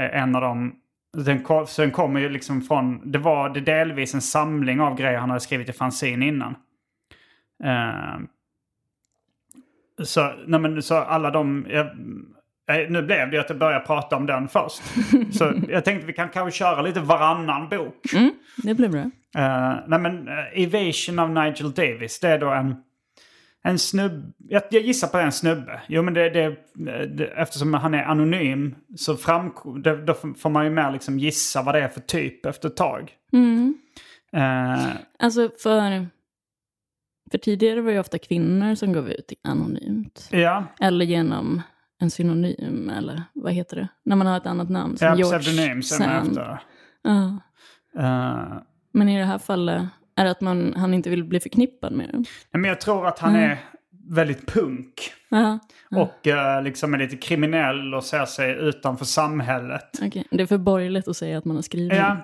är 0.00 0.08
en 0.08 0.36
av 0.36 0.42
dem. 0.42 0.74
Den, 1.24 1.42
kom, 1.42 1.66
så 1.66 1.82
den 1.82 1.90
kommer 1.90 2.20
ju 2.20 2.28
liksom 2.28 2.62
från... 2.62 3.10
Det 3.12 3.18
var 3.18 3.48
det 3.48 3.60
delvis 3.60 4.14
en 4.14 4.20
samling 4.20 4.80
av 4.80 4.96
grejer 4.96 5.18
han 5.18 5.30
hade 5.30 5.40
skrivit 5.40 5.68
i 5.68 5.72
fanzine 5.72 6.26
innan. 6.26 6.54
Eh, 7.64 8.20
så, 10.02 10.32
nej 10.46 10.60
men, 10.60 10.82
så 10.82 10.94
alla 10.94 11.30
de... 11.30 11.66
Jag, 11.68 11.86
eh, 12.70 12.90
nu 12.90 13.02
blev 13.02 13.30
det 13.30 13.36
ju 13.36 13.40
att 13.40 13.50
jag 13.50 13.58
började 13.58 13.86
prata 13.86 14.16
om 14.16 14.26
den 14.26 14.48
först. 14.48 14.82
så 15.32 15.52
jag 15.68 15.84
tänkte 15.84 16.06
vi 16.06 16.12
kan 16.12 16.28
kanske 16.28 16.58
köra 16.58 16.82
lite 16.82 17.00
varannan 17.00 17.68
bok. 17.68 18.12
Mm. 18.14 18.30
Det 18.56 18.74
blir 18.74 18.88
bra. 18.88 19.10
Uh, 19.38 19.78
nej 19.86 19.98
men 19.98 20.28
uh, 20.28 20.62
Evasion 20.62 21.18
av 21.18 21.30
Nigel 21.30 21.72
Davis, 21.72 22.20
det 22.20 22.28
är 22.28 22.38
då 22.38 22.50
en, 22.50 22.76
en 23.66 23.78
snubbe. 23.78 24.32
Jag, 24.48 24.62
jag 24.70 24.82
gissar 24.82 25.08
på 25.08 25.18
en 25.18 25.32
snubbe. 25.32 25.80
Jo 25.88 26.02
men 26.02 26.14
det, 26.14 26.30
det, 26.30 26.56
det 27.06 27.26
eftersom 27.26 27.74
han 27.74 27.94
är 27.94 28.04
anonym 28.04 28.74
så 28.96 29.16
fram, 29.16 29.52
det, 29.82 30.04
då 30.04 30.14
får 30.14 30.50
man 30.50 30.64
ju 30.64 30.70
mer 30.70 30.92
liksom 30.92 31.18
gissa 31.18 31.62
vad 31.62 31.74
det 31.74 31.80
är 31.80 31.88
för 31.88 32.00
typ 32.00 32.46
efter 32.46 32.68
ett 32.68 32.76
tag. 32.76 33.12
Mm. 33.32 33.74
Uh, 34.36 34.88
Alltså 35.18 35.50
för, 35.62 36.06
för 37.30 37.38
tidigare 37.38 37.80
var 37.80 37.92
det 37.92 38.00
ofta 38.00 38.18
kvinnor 38.18 38.74
som 38.74 38.92
gav 38.92 39.10
ut 39.10 39.32
anonymt. 39.42 40.28
ja, 40.32 40.64
Eller 40.80 41.04
genom 41.04 41.62
en 42.00 42.10
synonym, 42.10 42.90
eller 42.90 43.22
vad 43.32 43.52
heter 43.52 43.76
det? 43.76 43.88
När 44.04 44.16
man 44.16 44.26
har 44.26 44.36
ett 44.36 44.46
annat 44.46 44.70
namn. 44.70 44.96
Som 44.96 45.06
ja 45.06 45.16
George 45.16 45.38
pseudonym 45.38 45.82
sen 45.82 46.10
efter. 46.10 46.60
Ja. 47.02 47.38
Uh, 47.98 48.58
Men 48.92 49.08
i 49.08 49.18
det 49.18 49.24
här 49.24 49.38
fallet 49.38 49.82
är 50.16 50.24
det 50.24 50.30
att 50.30 50.40
man, 50.40 50.74
han 50.76 50.94
inte 50.94 51.10
vill 51.10 51.24
bli 51.24 51.40
förknippad 51.40 51.92
med 51.92 52.08
det. 52.12 52.24
men 52.58 52.64
jag 52.68 52.80
tror 52.80 53.06
att 53.06 53.18
han 53.18 53.36
är 53.36 53.58
väldigt 54.08 54.46
punk. 54.46 55.12
Ja, 55.28 55.58
Och 55.90 56.26
eh, 56.26 56.62
liksom 56.62 56.94
är 56.94 56.98
lite 56.98 57.16
kriminell 57.16 57.94
och 57.94 58.04
ser 58.04 58.24
sig 58.24 58.52
utanför 58.52 59.04
samhället. 59.04 59.90
okej. 60.02 60.26
Det 60.30 60.42
är 60.42 60.46
för 60.46 60.58
borgerligt 60.58 61.08
att 61.08 61.16
säga 61.16 61.38
att 61.38 61.44
man 61.44 61.56
har 61.56 61.62
skrivit. 61.62 61.98
Ja. 61.98 62.16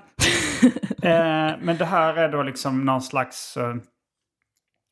eh, 1.09 1.59
men 1.63 1.77
det 1.79 1.85
här 1.85 2.15
är 2.15 2.29
då 2.33 2.43
liksom 2.43 2.85
någon 2.85 3.03
slags, 3.03 3.57
eh, 3.57 3.75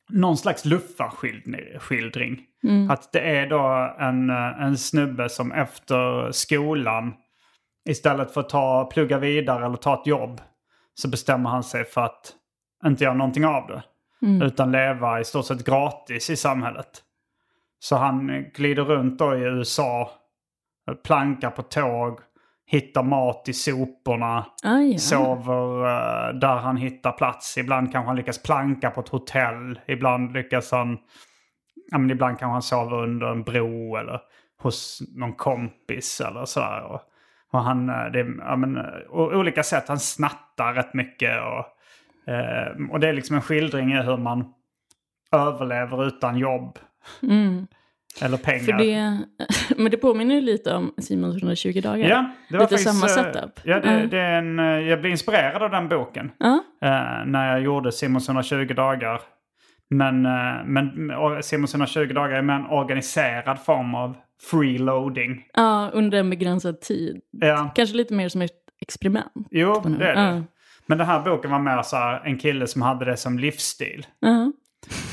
någon 0.09 0.37
slags 0.37 0.65
luffarskildring. 0.65 2.41
Att 2.89 3.11
det 3.11 3.19
är 3.19 3.47
då 3.49 3.95
en, 3.99 4.29
en 4.29 4.77
snubbe 4.77 5.29
som 5.29 5.51
efter 5.51 6.31
skolan 6.31 7.13
istället 7.89 8.33
för 8.33 8.41
att 8.41 8.49
ta, 8.49 8.89
plugga 8.93 9.17
vidare 9.17 9.65
eller 9.65 9.77
ta 9.77 10.01
ett 10.01 10.07
jobb 10.07 10.41
så 10.93 11.07
bestämmer 11.07 11.49
han 11.49 11.63
sig 11.63 11.85
för 11.85 12.01
att 12.01 12.33
inte 12.85 13.03
göra 13.03 13.13
någonting 13.13 13.45
av 13.45 13.67
det. 13.67 13.83
Utan 14.45 14.71
leva 14.71 15.19
i 15.19 15.23
stort 15.23 15.45
sett 15.45 15.65
gratis 15.65 16.29
i 16.29 16.35
samhället. 16.35 17.03
Så 17.79 17.95
han 17.95 18.45
glider 18.53 18.83
runt 18.83 19.19
då 19.19 19.35
i 19.35 19.39
USA, 19.39 20.11
plankar 21.03 21.49
på 21.49 21.61
tåg, 21.61 22.19
hittar 22.65 23.03
mat 23.03 23.43
i 23.47 23.53
soporna, 23.53 24.45
Aj, 24.63 24.91
ja. 24.91 24.97
sover 24.97 25.85
eh, 25.85 26.33
där 26.33 26.55
han 26.55 26.77
hittar 26.77 27.11
plats. 27.11 27.57
Ibland 27.57 27.91
kanske 27.91 28.07
han 28.07 28.15
lyckas 28.15 28.43
planka 28.43 28.91
på 28.91 29.01
ett 29.01 29.09
hotell. 29.09 29.79
Ibland 29.87 30.33
lyckas 30.33 30.71
han 30.71 30.97
ja, 31.91 31.97
men 31.97 32.11
ibland 32.11 32.39
kanske 32.39 32.53
han 32.53 32.61
sover 32.61 33.03
under 33.03 33.27
en 33.27 33.43
bro 33.43 33.95
eller 33.95 34.19
hos 34.61 35.01
någon 35.15 35.33
kompis 35.33 36.21
eller 36.21 36.45
sådär. 36.45 36.83
Och, 36.83 37.01
och 37.51 37.63
han, 37.63 37.89
eh, 37.89 38.05
det, 38.05 38.35
ja, 38.39 38.55
men, 38.55 38.77
eh, 38.77 38.83
och 39.09 39.33
olika 39.33 39.63
sätt, 39.63 39.87
han 39.87 39.99
snattar 39.99 40.73
rätt 40.73 40.93
mycket. 40.93 41.41
Och, 41.41 41.65
och 42.91 42.99
det 42.99 43.07
är 43.09 43.13
liksom 43.13 43.35
en 43.35 43.41
skildring 43.41 43.91
i 43.93 44.01
hur 44.01 44.17
man 44.17 44.45
överlever 45.31 46.07
utan 46.07 46.37
jobb. 46.37 46.79
Mm. 47.23 47.67
Eller 48.21 48.37
pengar. 48.37 48.59
För 48.59 48.71
det, 48.73 49.17
men 49.81 49.91
det 49.91 49.97
påminner 49.97 50.35
ju 50.35 50.41
lite 50.41 50.73
om 50.75 50.93
Simons 50.97 51.35
120 51.35 51.81
dagar. 51.83 52.09
Ja, 52.09 52.29
det 52.49 52.57
var 52.57 52.63
lite 52.63 52.75
faktiskt, 52.75 52.99
samma 52.99 53.27
eh, 53.27 53.33
setup. 53.33 53.59
Ja, 53.63 53.79
det, 53.79 53.91
Ja. 54.01 54.07
det 54.07 54.17
är 54.19 54.37
en, 54.37 54.59
eh, 54.59 54.65
jag 54.65 55.01
blev 55.01 55.11
inspirerad 55.11 55.63
av 55.63 55.71
den 55.71 55.89
boken. 55.89 56.31
Ja. 56.37 56.63
eh, 56.81 57.25
när 57.25 57.47
jag 57.51 57.61
gjorde 57.61 57.91
Simons 57.91 58.27
120 58.29 58.73
dagar. 58.73 59.21
Men, 59.89 60.25
eh, 60.25 60.63
men 60.65 61.11
Simons 61.43 61.73
120 61.73 62.13
dagar 62.13 62.37
är 62.37 62.41
med 62.41 62.55
en 62.55 62.65
organiserad 62.65 63.59
form 63.59 63.95
av 63.95 64.15
freeloading. 64.49 65.45
ja, 65.53 65.89
under 65.93 66.19
en 66.19 66.29
begränsad 66.29 66.81
tid. 66.81 67.21
Ja, 67.31 67.71
Kanske 67.75 67.95
lite 67.97 68.13
mer 68.13 68.29
som 68.29 68.41
ett 68.41 68.51
experiment. 68.81 69.31
jo, 69.51 69.81
det 69.85 70.05
är 70.05 70.15
det. 70.15 70.43
Men 70.91 70.97
den 70.97 71.07
här 71.07 71.19
boken 71.19 71.51
var 71.51 71.59
mer 71.59 71.81
så 71.81 71.95
här, 71.95 72.21
en 72.25 72.37
kille 72.37 72.67
som 72.67 72.81
hade 72.81 73.05
det 73.05 73.17
som 73.17 73.39
livsstil. 73.39 74.07
Ja. 74.19 74.51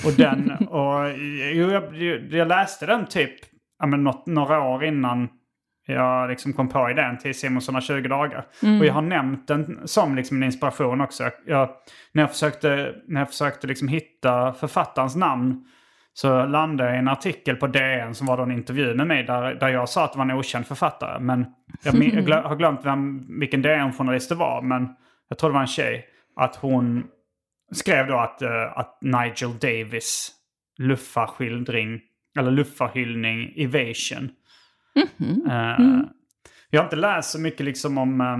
Och 0.04 0.12
den, 0.16 0.50
och 0.68 1.08
jag, 1.54 1.96
jag 2.30 2.48
läste 2.48 2.86
den 2.86 3.06
typ 3.06 3.34
ja, 3.78 3.86
men 3.86 4.04
något, 4.04 4.26
några 4.26 4.60
år 4.62 4.84
innan 4.84 5.28
jag 5.86 6.30
liksom 6.30 6.52
kom 6.52 6.68
på 6.68 6.90
idén 6.90 7.18
till 7.18 7.38
Simons 7.38 7.68
120 7.68 8.08
dagar. 8.08 8.46
Och 8.80 8.86
jag 8.86 8.92
har 8.92 9.02
nämnt 9.02 9.48
den 9.48 9.78
som 9.84 10.16
liksom 10.16 10.36
en 10.36 10.42
inspiration 10.42 11.00
också. 11.00 11.30
Jag, 11.46 11.70
när 12.12 12.22
jag 12.22 12.30
försökte, 12.30 12.94
när 13.08 13.20
jag 13.20 13.28
försökte 13.28 13.66
liksom 13.66 13.88
hitta 13.88 14.52
författarens 14.52 15.16
namn 15.16 15.64
så 16.12 16.46
landade 16.46 16.88
jag 16.88 16.96
i 16.96 16.98
en 16.98 17.08
artikel 17.08 17.56
på 17.56 17.66
DN 17.66 18.14
som 18.14 18.26
var 18.26 18.36
då 18.36 18.42
en 18.42 18.52
intervju 18.52 18.94
med 18.94 19.06
mig 19.06 19.24
där, 19.24 19.54
där 19.54 19.68
jag 19.68 19.88
sa 19.88 20.04
att 20.04 20.12
det 20.12 20.18
var 20.18 20.24
en 20.24 20.38
okänd 20.38 20.66
författare. 20.66 21.20
Men 21.20 21.46
jag, 21.82 21.94
jag 21.94 22.24
glö, 22.24 22.40
har 22.40 22.56
glömt 22.56 22.80
vem, 22.84 23.26
vilken 23.40 23.62
DN-journalist 23.62 24.28
det 24.28 24.34
var. 24.34 24.62
Men 24.62 24.88
jag 25.28 25.38
tror 25.38 25.50
det 25.50 25.54
var 25.54 25.60
en 25.60 25.66
tjej. 25.66 26.06
Att 26.36 26.56
hon 26.56 27.06
skrev 27.72 28.06
då 28.06 28.18
att, 28.18 28.42
eh, 28.42 28.78
att 28.78 28.98
Nigel 29.02 29.58
Davis 29.60 30.32
luffarskildring, 30.78 32.00
eller 32.38 32.50
luffarhyllning, 32.50 33.52
Evasion. 33.56 34.30
Eh, 35.50 36.00
Jag 36.70 36.80
har 36.80 36.84
inte 36.86 36.96
läst 36.96 37.30
så 37.30 37.40
mycket 37.40 37.66
liksom 37.66 37.98
om 37.98 38.20
eh, 38.20 38.38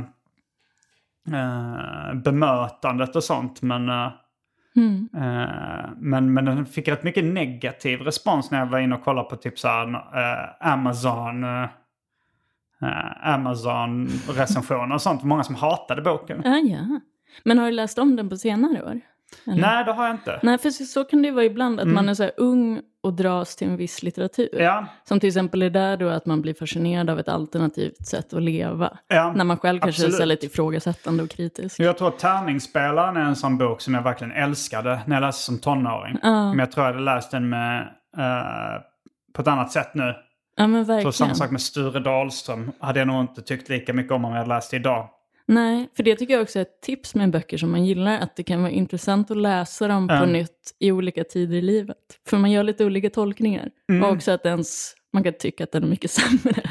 bemötandet 2.15 3.17
och 3.17 3.25
sånt. 3.25 3.63
Men, 3.63 3.89
eh, 3.89 4.11
eh, 5.17 5.91
men, 5.97 6.33
men 6.33 6.45
den 6.45 6.67
fick 6.67 6.89
rätt 6.89 7.03
mycket 7.03 7.25
negativ 7.25 8.01
respons 8.01 8.51
när 8.51 8.59
jag 8.59 8.67
var 8.67 8.79
inne 8.79 8.95
och 8.95 9.05
kollade 9.05 9.29
på 9.29 9.37
typ 9.37 9.59
så 9.59 9.69
här, 9.69 10.05
Amazon. 10.61 11.45
Eh, 12.83 13.29
Amazon-recensioner 13.35 14.95
och 14.95 15.03
sånt. 15.03 15.23
Många 15.25 15.45
som 15.45 15.55
hatade 15.55 16.03
boken. 16.03 16.47
Ah, 16.47 16.57
ja. 16.59 17.01
Men 17.45 17.59
har 17.59 17.67
du 17.67 17.73
läst 17.73 17.99
om 17.99 18.17
den 18.17 18.29
på 18.29 18.37
senare 18.37 18.83
år? 18.83 19.01
Eller? 19.47 19.61
Nej, 19.61 19.85
det 19.85 19.93
har 19.93 20.05
jag 20.07 20.15
inte. 20.15 20.41
Nej, 20.43 20.59
för 20.59 20.71
så 20.71 21.05
kan 21.05 21.23
det 21.23 21.29
ju 21.29 21.35
vara 21.35 21.45
ibland 21.45 21.81
att 21.81 21.89
man 21.89 22.09
är 22.09 22.15
så 22.15 22.23
här 22.23 22.33
ung 22.37 22.81
och 23.01 23.15
dras 23.15 23.57
till 23.57 23.69
en 23.69 23.77
viss 23.77 24.03
litteratur. 24.03 24.49
Mm. 24.53 24.65
Ja, 24.65 24.87
Som 25.05 25.21
till 25.21 25.27
exempel 25.29 25.63
är 25.63 25.71
där 25.71 25.97
då 25.97 26.09
att 26.09 26.27
man 26.27 26.43
blir 26.43 26.55
fascinerad 26.55 27.11
av 27.11 27.19
ett 27.19 27.29
alternativt 27.29 28.07
sätt 28.07 28.33
att 28.35 28.43
leva. 28.43 28.99
Ja, 29.09 29.33
När 29.37 29.45
man 29.45 29.57
själv 29.59 29.81
kanske 29.81 30.03
absolut. 30.03 30.21
är 30.21 30.27
lite 30.27 30.47
ifrågasättande 30.47 31.23
och 31.23 31.31
kritisk. 31.31 31.81
Jag 31.81 31.99
tror 31.99 32.09
att 32.09 32.19
Tärningsspelaren 32.19 33.17
är 33.17 33.21
en 33.25 33.37
sån 33.37 33.59
bok 33.59 33.81
som 33.81 33.95
jag 33.95 34.03
verkligen 34.03 34.33
älskade 34.33 35.01
när 35.07 35.17
jag 35.17 35.21
läste 35.21 35.43
som 35.43 35.59
tonåring. 35.59 36.19
Men 36.23 36.59
jag 36.59 36.73
tror 36.73 36.87
jag 36.87 36.93
hade 36.93 37.05
läst 37.05 37.31
den 37.31 37.49
med, 37.49 37.81
eh, 38.19 38.83
på 39.35 39.43
ett 39.43 39.49
annat 39.49 39.73
sätt 39.73 39.95
nu. 39.95 40.15
Ja 40.59 40.67
men 40.67 40.87
Så 40.87 40.93
verkligen. 40.93 41.13
samma 41.13 41.35
sak 41.35 41.51
med 41.51 41.61
Sture 41.61 42.01
Dahlström. 42.01 42.73
Hade 42.81 42.99
jag 42.99 43.07
nog 43.09 43.21
inte 43.21 43.43
tyckt 43.43 43.69
lika 43.69 43.93
mycket 43.93 44.13
om 44.13 44.25
om 44.25 44.35
jag 44.35 44.49
läst 44.49 44.71
det 44.71 44.77
idag. 44.77 45.09
Nej, 45.47 45.89
för 45.97 46.03
det 46.03 46.17
tycker 46.17 46.35
jag 46.35 46.43
också 46.43 46.59
är 46.59 46.63
ett 46.63 46.81
tips 46.83 47.15
med 47.15 47.31
böcker 47.31 47.57
som 47.59 47.71
man 47.71 47.85
gillar. 47.87 48.19
Att 48.21 48.37
det 48.37 48.43
kan 48.43 48.61
vara 48.63 48.71
intressant 48.73 49.31
att 49.31 49.37
läsa 49.37 49.89
dem 49.89 50.09
på 50.09 50.15
Ja. 50.15 50.27
nytt 50.27 50.77
i 50.81 50.93
olika 50.93 51.25
tider 51.25 51.57
i 51.57 51.63
livet. 51.63 51.97
För 52.29 52.37
man 52.37 52.51
gör 52.51 52.63
lite 52.63 52.85
olika 52.85 53.11
tolkningar. 53.11 53.69
Mm. 53.91 54.03
Och 54.05 54.11
också 54.13 54.31
att 54.31 54.47
ens, 54.47 54.95
man 55.13 55.23
kan 55.25 55.33
tycka 55.33 55.65
att 55.65 55.73
den 55.73 55.83
är 55.83 55.89
mycket 55.89 56.11
sämre. 56.11 56.63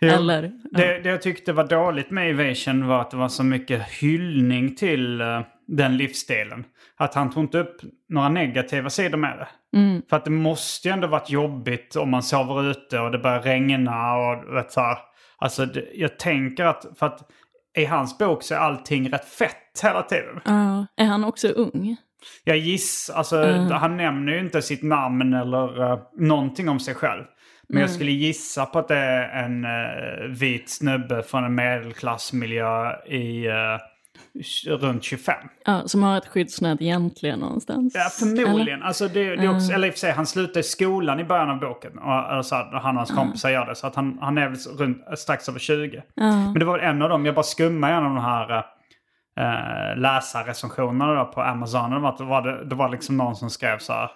Jo. 0.00 0.08
Eller, 0.08 0.42
ja. 0.70 0.78
Det, 0.78 1.00
det 1.00 1.08
jag 1.08 1.22
tyckte 1.22 1.52
var 1.52 1.64
dåligt 1.66 2.10
med 2.10 2.30
Evasion 2.30 2.86
var 2.86 3.00
att 3.00 3.10
det 3.10 3.16
var 3.16 3.28
så 3.28 3.44
mycket 3.44 3.82
hyllning 3.88 4.76
till 4.76 5.20
eh, 5.20 5.40
den 5.76 5.96
livsstilen. 5.96 6.64
Att 6.96 7.14
han 7.14 7.30
tog 7.30 7.44
inte 7.44 7.58
upp 7.58 7.76
några 8.08 8.28
negativa 8.28 8.90
sidor 8.90 9.18
med 9.18 9.38
det. 9.38 9.78
Mm. 9.78 10.02
För 10.10 10.16
att 10.16 10.24
det 10.24 10.30
måste 10.30 10.88
ju 10.88 10.92
ändå 10.92 11.06
varit 11.06 11.30
jobbigt 11.30 11.96
om 11.96 12.10
man 12.10 12.22
sover 12.22 12.70
ute 12.70 12.98
och 12.98 13.10
det 13.10 13.18
börjar 13.18 13.40
regna 13.40 14.16
och 14.16 14.56
vet 14.56 14.72
så 14.72 14.80
här. 14.80 14.98
Alltså 15.38 15.66
det, 15.66 15.88
jag 15.94 16.18
tänker 16.18 16.64
att, 16.64 16.86
för 16.98 17.06
att 17.06 17.30
i 17.78 17.84
hans 17.84 18.18
bok 18.18 18.42
så 18.42 18.54
är 18.54 18.58
allting 18.58 19.12
rätt 19.12 19.24
fett 19.24 19.80
hela 19.82 20.02
tiden. 20.02 20.40
Ja. 20.44 20.86
Är 20.96 21.06
han 21.06 21.24
också 21.24 21.48
ung? 21.48 21.96
Jag 22.44 22.56
gissar, 22.56 23.14
alltså 23.14 23.42
han 23.70 23.96
nämner 23.96 24.32
ju 24.32 24.38
inte 24.38 24.62
sitt 24.62 24.82
namn 24.82 25.32
eller 25.34 25.92
uh, 25.92 25.98
någonting 26.18 26.68
om 26.68 26.80
sig 26.80 26.94
själv. 26.94 27.24
Men 27.68 27.80
jag 27.80 27.90
skulle 27.90 28.10
gissa 28.10 28.66
på 28.66 28.78
att 28.78 28.88
det 28.88 28.96
är 28.96 29.44
en 29.44 29.64
eh, 29.64 30.28
vit 30.28 30.70
snubbe 30.70 31.22
från 31.22 31.44
en 31.44 31.54
medelklassmiljö 31.54 32.92
i 33.06 33.46
eh, 33.46 33.78
runt 34.66 35.04
25. 35.04 35.34
Ja, 35.64 35.82
som 35.88 36.02
har 36.02 36.18
ett 36.18 36.26
skyddsnät 36.26 36.82
egentligen 36.82 37.38
någonstans? 37.38 37.92
Ja, 37.94 38.08
förmodligen. 38.18 38.82
Alltså 38.82 39.08
det, 39.08 39.36
det 39.36 39.44
är 39.44 39.54
också, 39.56 39.72
Eller 39.72 39.86
i 39.88 39.90
och 39.90 39.94
för 39.94 39.98
sig, 40.00 40.12
han 40.12 40.26
slutar 40.26 40.60
i 40.60 40.62
skolan 40.62 41.20
i 41.20 41.24
början 41.24 41.50
av 41.50 41.60
boken. 41.60 41.98
Och, 41.98 42.32
eller 42.32 42.42
så, 42.42 42.54
här, 42.54 42.64
han 42.64 42.94
och 42.96 43.00
hans 43.00 43.10
kompisar 43.10 43.50
gör 43.50 43.66
det. 43.66 43.74
Så 43.74 43.86
att 43.86 43.94
han, 43.94 44.18
han 44.20 44.38
är 44.38 44.48
väl 44.48 44.58
runt, 44.78 45.18
strax 45.18 45.48
över 45.48 45.58
20. 45.58 46.02
Men 46.16 46.54
det 46.54 46.64
var 46.64 46.78
väl 46.78 46.86
en 46.88 47.02
av 47.02 47.08
dem, 47.08 47.26
jag 47.26 47.34
bara 47.34 47.42
skummade 47.42 47.92
igenom 47.92 48.14
de 48.14 48.24
här 48.24 48.64
äh, 49.38 49.96
läsarrecensionerna 50.00 51.24
på 51.24 51.42
Amazon. 51.42 51.90
Det 51.90 51.98
var, 51.98 52.14
det, 52.18 52.24
var, 52.24 52.42
det, 52.42 52.64
det 52.64 52.74
var 52.74 52.88
liksom 52.88 53.16
någon 53.16 53.36
som 53.36 53.50
skrev 53.50 53.78
så 53.78 53.92
här. 53.92 54.10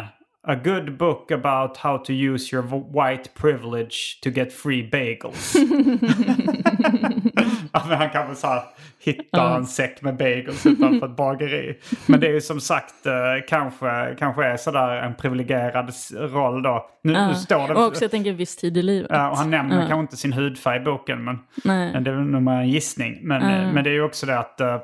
eh, 0.00 0.04
A 0.48 0.54
good 0.64 0.96
book 0.96 1.30
about 1.30 1.76
how 1.76 1.98
to 1.98 2.12
use 2.12 2.56
your 2.56 2.64
white 2.92 3.30
privilege 3.34 4.20
to 4.22 4.30
get 4.30 4.52
free 4.52 4.90
bagels. 4.90 5.54
ja, 7.72 7.82
men 7.88 7.98
han 7.98 8.10
kan 8.10 8.26
väl 8.26 8.36
så 8.36 8.46
här 8.46 8.62
hitta 9.04 9.56
en 9.56 9.66
säck 9.66 10.02
med 10.02 10.16
bagels 10.16 10.66
utanför 10.66 11.06
ett 11.06 11.16
bageri. 11.16 11.78
Men 12.06 12.20
det 12.20 12.26
är 12.26 12.32
ju 12.32 12.40
som 12.40 12.60
sagt 12.60 13.06
eh, 13.06 13.12
kanske, 13.48 14.16
kanske 14.18 14.44
är 14.44 14.56
sådär 14.56 14.96
en 14.96 15.14
privilegierad 15.14 15.92
roll 16.14 16.62
då. 16.62 16.86
Nu, 17.02 17.12
nu 17.12 17.34
står 17.34 17.68
det... 17.68 17.74
Och 17.74 17.86
också 17.86 18.04
jag 18.04 18.10
tänker 18.10 18.32
viss 18.32 18.56
tid 18.56 18.76
i 18.76 18.82
livet. 18.82 19.10
Ja, 19.14 19.30
och 19.30 19.36
han 19.38 19.50
nämner 19.50 19.74
Ja. 19.76 19.80
kanske 19.88 20.00
inte 20.00 20.16
sin 20.16 20.32
hudfärg 20.32 20.76
i 20.76 20.80
boken, 20.84 21.24
men, 21.24 21.38
Nej. 21.64 21.92
men 21.92 22.04
det 22.04 22.10
är 22.10 22.14
nog 22.14 22.42
bara 22.42 22.60
en 22.60 22.68
gissning. 22.68 23.18
Men, 23.22 23.42
eh, 23.42 23.72
men 23.72 23.84
det 23.84 23.90
är 23.90 23.94
ju 23.94 24.02
också 24.02 24.26
det 24.26 24.38
att 24.38 24.60
eh, 24.60 24.76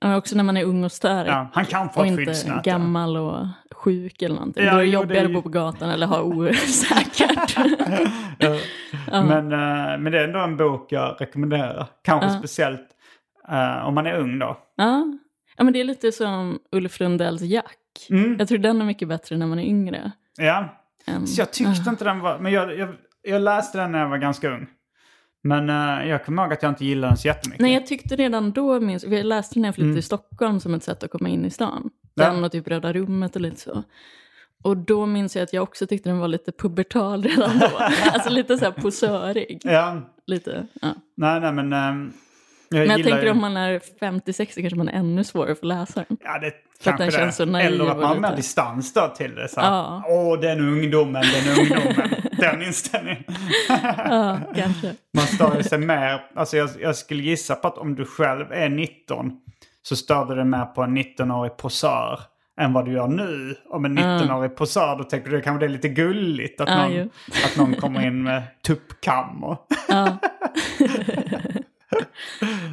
Ja, 0.00 0.16
också 0.16 0.36
när 0.36 0.44
man 0.44 0.56
är 0.56 0.64
ung 0.64 0.84
och 0.84 0.92
stark. 0.92 1.28
ja, 1.28 1.48
han 1.52 1.64
kan 1.64 1.90
få 1.90 2.00
och 2.00 2.06
ett 2.06 2.10
inte 2.10 2.24
skyddsnät. 2.24 2.64
gammal 2.64 3.16
och 3.16 3.46
sjuk 3.84 4.22
eller 4.22 4.34
någonting. 4.34 4.64
Ja, 4.64 4.72
Då 4.72 4.76
är 4.78 4.82
det 4.82 4.86
jo, 4.86 4.92
jobbigare 5.00 5.20
det 5.22 5.24
är 5.26 5.28
att 5.28 5.32
bo 5.34 5.42
på 5.42 5.48
gatan 5.48 5.90
eller 5.90 6.06
ha 6.06 6.22
osäkert. 6.22 7.56
Men, 9.10 9.52
eh, 9.52 9.98
men 9.98 10.12
det 10.12 10.20
är 10.20 10.24
ändå 10.24 10.38
en 10.38 10.56
bok 10.56 10.92
jag 10.92 11.16
rekommenderar. 11.20 11.86
Kanske 12.02 12.30
speciellt 12.30 12.86
eh, 13.48 13.86
om 13.86 13.94
man 13.94 14.06
är 14.06 14.18
ung 14.18 14.38
då. 14.38 14.58
ja. 14.76 15.06
ja, 15.56 15.64
men 15.64 15.72
det 15.72 15.80
är 15.80 15.84
lite 15.84 16.12
som 16.12 16.58
Ulf 16.72 17.00
Lundells 17.00 17.42
Jack. 17.42 17.76
Mm. 18.10 18.36
Jag 18.38 18.48
tror 18.48 18.58
den 18.58 18.80
är 18.80 18.84
mycket 18.84 19.08
bättre 19.08 19.36
när 19.36 19.46
man 19.46 19.58
är 19.58 19.64
yngre. 19.64 20.12
Ja, 20.38 20.68
än- 21.06 21.26
så 21.26 21.40
jag 21.40 21.52
tyckte 21.52 21.90
inte 21.90 22.04
den 22.04 22.20
var... 22.20 22.38
Men 22.38 22.52
jag, 22.52 22.78
jag, 22.78 22.88
jag 23.22 23.42
läste 23.42 23.78
den 23.78 23.92
när 23.92 23.98
jag 23.98 24.08
var 24.08 24.18
ganska 24.18 24.50
ung. 24.50 24.66
Men 25.42 25.70
eh, 25.70 26.08
jag 26.08 26.24
kommer 26.24 26.42
ihåg 26.42 26.52
att 26.52 26.62
jag 26.62 26.70
inte 26.72 26.84
gillade 26.84 27.10
den 27.10 27.16
så 27.16 27.28
jättemycket. 27.28 27.60
Nej, 27.62 27.74
jag 27.74 27.86
tyckte 27.86 28.16
redan 28.16 28.52
då, 28.52 28.80
minns, 28.80 29.04
för 29.04 29.10
jag 29.10 29.26
läste 29.26 29.54
den 29.54 29.62
när 29.62 29.68
jag 29.68 29.74
flyttade 29.74 29.88
Mm. 29.90 29.96
till 29.96 30.04
Stockholm 30.04 30.60
som 30.60 30.74
ett 30.74 30.82
sätt 30.84 31.02
att 31.04 31.10
komma 31.10 31.28
in 31.28 31.44
i 31.44 31.50
stan. 31.50 31.90
Ja. 32.14 32.24
Den 32.24 32.44
och 32.44 32.52
typ 32.52 32.68
Röda 32.68 32.92
rummet 32.92 33.34
och 33.36 33.42
lite 33.42 33.60
så. 33.60 33.82
Och 34.62 34.76
då 34.76 35.06
minns 35.06 35.36
jag 35.36 35.42
att 35.42 35.52
jag 35.52 35.62
också 35.62 35.86
tyckte 35.86 36.08
den 36.08 36.18
var 36.18 36.28
lite 36.28 36.52
pubertal 36.52 37.22
redan 37.22 37.58
då. 37.58 37.70
alltså 38.12 38.30
lite 38.30 38.58
så 38.58 38.64
här 38.64 38.72
posörig. 38.72 39.60
Ja, 39.64 40.00
Lite, 40.26 40.66
ja. 40.82 40.94
nej, 41.16 41.40
nej, 41.40 41.52
men... 41.52 41.72
ehm, 41.72 42.12
jag 42.68 42.78
Men 42.78 42.88
jag 42.88 43.02
tänker 43.04 43.22
ju- 43.24 43.30
om 43.30 43.40
man 43.40 43.56
är 43.56 43.78
50-60 44.00 44.60
kanske 44.60 44.76
man 44.76 44.88
är 44.88 44.92
ännu 44.92 45.24
svårare 45.24 45.54
för 45.54 45.66
läsaren. 45.66 46.06
Ja, 46.24 46.38
det 46.38 46.52
För 46.80 46.90
att 46.90 46.96
kanske 46.98 47.04
den 47.04 47.06
det. 47.06 47.12
känns 47.12 47.36
så 47.36 47.44
naiv 47.44 47.66
Eller 47.66 47.84
att 47.90 47.96
man 47.96 48.04
har 48.04 48.16
mer 48.30 48.36
distans 48.36 48.92
då 48.92 49.08
till 49.16 49.34
det. 49.34 49.48
Så 49.48 49.60
här, 49.60 49.68
Ja. 49.70 50.02
Åh, 50.08 50.40
den 50.40 50.60
ungdomen, 50.60 51.22
den 51.34 51.58
ungdomen. 51.60 52.10
den 52.38 52.62
inställningen. 52.62 53.24
Ja, 53.98 54.38
kanske. 54.56 54.94
Man 55.16 55.26
stör 55.26 55.62
sig 55.62 55.78
mer. 55.78 56.20
Alltså 56.34 56.56
jag, 56.56 56.70
jag 56.80 56.96
skulle 56.96 57.22
gissa 57.22 57.54
på 57.54 57.68
att 57.68 57.78
om 57.78 57.94
du 57.94 58.04
själv 58.04 58.52
är 58.52 58.68
19 58.68 59.40
så 59.88 59.96
stör 59.96 60.24
du 60.24 60.34
dig 60.34 60.44
mer 60.44 60.64
på 60.64 60.82
en 60.82 60.98
19-årig 60.98 61.56
posör 61.56 62.20
än 62.60 62.72
vad 62.72 62.84
du 62.84 62.92
gör 62.92 63.08
nu. 63.08 63.56
Om 63.70 63.84
en 63.84 63.98
19-årig 63.98 64.56
posör 64.56 64.96
då 64.98 65.04
tänker 65.04 65.30
du 65.30 65.40
kanske 65.40 65.66
det 65.66 65.70
är 65.70 65.72
lite 65.72 65.88
gulligt 65.88 66.60
att, 66.60 66.68
Ja, 66.68 66.88
någon, 66.88 67.10
att 67.44 67.56
någon 67.56 67.74
kommer 67.74 68.06
in 68.06 68.22
med 68.22 68.42
tuppkam. 68.66 69.44
Och, 69.44 69.66
Ja. 69.88 70.18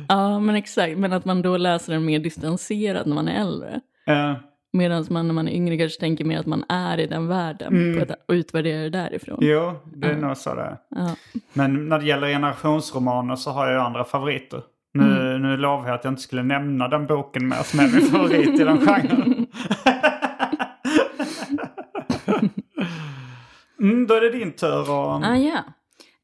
ja, 0.08 0.40
men 0.40 0.56
exakt. 0.56 0.98
Men 0.98 1.14
att 1.14 1.26
man 1.26 1.42
då 1.42 1.58
läser 1.58 1.94
den 1.94 2.06
mer 2.06 2.20
distanserad 2.20 3.08
när 3.08 3.16
man 3.16 3.28
är 3.28 3.42
äldre. 3.42 3.82
Eh, 4.08 4.34
Medan 4.74 5.06
man 5.10 5.28
när 5.28 5.34
man 5.34 5.48
är 5.48 5.52
yngre 5.52 5.78
kanske 5.78 6.00
tänker 6.00 6.26
mer 6.26 6.40
att 6.40 6.46
man 6.46 6.66
är 6.70 6.98
i 7.00 7.08
den 7.08 7.28
världen 7.28 7.96
på 7.98 8.04
ett, 8.04 8.12
och 8.28 8.34
utvärderar 8.34 8.84
det 8.84 8.90
därifrån. 8.90 9.38
Jo, 9.42 9.74
det 9.86 10.08
är 10.08 10.16
nog 10.16 10.38
så 10.38 10.56
det 10.56 10.62
är. 10.62 10.78
Ja. 10.90 11.16
Men 11.54 11.90
när 11.90 12.00
det 12.00 12.06
gäller 12.06 12.28
generationsromaner 12.28 13.36
så 13.36 13.52
har 13.52 13.66
jag 13.68 13.74
ju 13.74 13.80
andra 13.82 14.04
favoriter. 14.04 14.62
Nu, 14.94 15.38
nu 15.38 15.58
lovar 15.58 15.88
jag 15.88 15.96
att 15.96 16.04
jag 16.04 16.12
inte 16.12 16.22
skulle 16.22 16.44
nämna 16.44 16.88
den 16.88 17.08
boken 17.08 17.48
mer 17.48 17.64
som 17.64 17.80
är 17.80 17.88
min 17.88 18.02
favorit 18.02 18.60
i 18.60 18.64
den 18.64 18.78
genren. 18.78 19.48
mm, 23.82 24.08
då 24.08 24.14
är 24.14 24.22
det 24.22 24.30
din 24.30 24.52
tur 24.52 24.82
att... 24.82 25.26
Ah, 25.26 25.36
ja. 25.36 25.64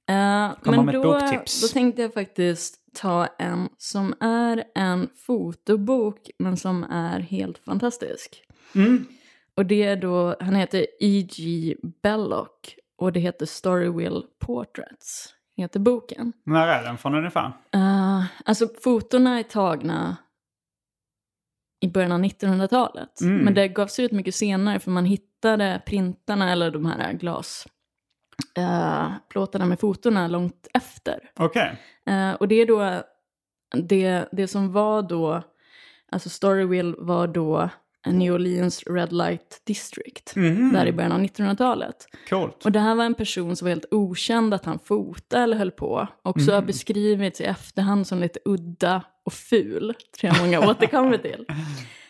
Eh, 0.10 0.51
Komma 0.63 0.77
men 0.77 0.86
med 0.86 0.95
ett 0.95 1.03
då, 1.03 1.19
boktips. 1.19 1.62
då 1.62 1.67
tänkte 1.67 2.01
jag 2.01 2.13
faktiskt 2.13 2.75
ta 2.93 3.27
en 3.39 3.69
som 3.77 4.13
är 4.19 4.63
en 4.75 5.10
fotobok 5.25 6.30
men 6.39 6.58
som 6.58 6.84
är 6.84 7.19
helt 7.19 7.58
fantastisk. 7.58 8.43
Mm. 8.75 9.06
Och 9.56 9.65
det 9.65 9.84
är 9.84 9.95
då, 9.95 10.36
han 10.39 10.56
heter 10.56 10.88
E.G. 10.99 11.75
Belloc 12.03 12.49
och 12.97 13.12
det 13.12 13.19
heter 13.19 13.45
Storywill 13.45 14.23
Portraits, 14.39 15.34
heter 15.58 15.80
boken. 15.80 16.34
När 16.43 16.67
är 16.67 16.84
den 16.84 16.98
från 16.98 17.15
ungefär? 17.15 17.52
Uh, 17.76 18.26
alltså 18.46 18.67
fotorna 18.84 19.39
är 19.39 19.43
tagna 19.43 20.17
i 21.80 21.88
början 21.88 22.12
av 22.12 22.20
1900-talet. 22.20 23.22
Mm. 23.22 23.38
Men 23.38 23.54
det 23.54 23.67
gavs 23.67 24.00
ut 24.00 24.12
mycket 24.12 24.36
senare 24.36 24.80
för 24.80 24.91
man 24.91 25.06
hittade 25.06 25.82
printarna 25.86 26.52
eller 26.52 26.72
de 26.72 26.86
här 26.86 27.13
glas 27.13 27.67
uh, 28.60 29.13
plåtarna 29.30 29.65
med 29.65 29.80
fotorna 29.80 30.28
långt 30.28 30.67
efter. 30.74 31.32
Okej. 31.36 31.78
Eh, 32.06 32.34
och 32.34 32.48
det 32.48 32.56
är 32.56 32.65
då, 32.65 33.04
det, 33.84 34.30
det 34.32 34.48
som 34.48 34.72
var 34.72 35.02
då, 35.02 35.43
alltså 36.12 36.30
Storyville 36.30 36.96
var 36.98 37.28
då 37.28 37.70
New 38.08 38.34
Orleans 38.34 38.84
Red 38.88 39.14
Light 39.14 39.62
District, 39.64 40.36
Mhm. 40.36 40.74
där 40.74 40.86
i 40.86 40.92
början 40.94 41.12
av 41.12 41.20
1900-talet. 41.20 41.96
Coolt. 42.30 42.66
Och 42.66 42.72
det 42.72 42.80
här 42.80 42.96
var 42.96 43.06
en 43.06 43.14
person 43.14 43.56
som 43.56 43.66
var 43.66 43.70
helt 43.70 43.86
okänd 43.94 44.54
att 44.54 44.66
han 44.66 44.80
fotade 44.80 45.44
eller 45.44 45.58
höll 45.58 45.72
på. 45.72 46.08
Också 46.24 46.52
har 46.52 46.62
beskrivits 46.62 47.42
i 47.42 47.44
efterhand 47.44 48.08
som 48.08 48.20
lite 48.20 48.40
udda 48.46 49.04
och 49.26 49.34
ful, 49.34 49.94
tror 50.20 50.34
jag 50.34 50.42
många 50.46 50.60
återkommer 50.70 51.18
till. 51.18 51.46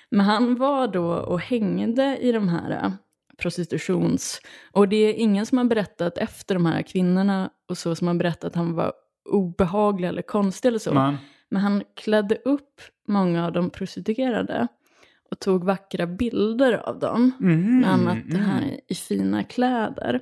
Men 0.09 0.25
han 0.25 0.55
var 0.55 0.87
då 0.87 1.05
och 1.13 1.39
hängde 1.41 2.17
i 2.21 2.31
de 2.31 2.47
här 2.49 2.71
eh, 2.71 2.91
prostitutions... 3.37 4.41
Och 4.71 4.87
det 4.89 4.95
är 4.95 5.13
ingen 5.13 5.45
som 5.45 5.57
har 5.57 5.65
berättat 5.65 6.17
efter 6.17 6.55
de 6.55 6.65
här 6.65 6.81
kvinnorna 6.81 7.49
och 7.69 7.77
så 7.77 7.95
som 7.95 8.07
har 8.07 8.15
berättat 8.15 8.43
att 8.43 8.55
han 8.55 8.73
var 8.73 8.93
obehaglig 9.29 10.07
eller 10.07 10.21
konstig 10.21 10.69
eller 10.69 10.79
så. 10.79 10.93
Men, 10.93 11.17
Men 11.49 11.61
han 11.61 11.83
klädde 11.95 12.35
upp 12.35 12.81
många 13.07 13.45
av 13.45 13.51
de 13.51 13.69
prostituerade 13.69 14.67
och 15.31 15.39
tog 15.39 15.63
vackra 15.63 16.07
bilder 16.07 16.73
av 16.89 16.99
dem. 16.99 17.31
Mhm, 17.39 17.79
Bland 17.79 18.09
annat 18.09 18.17
det 18.25 18.37
här 18.37 18.61
mm. 18.61 18.79
i, 18.87 18.95
fina 18.95 19.43
kläder. 19.43 20.13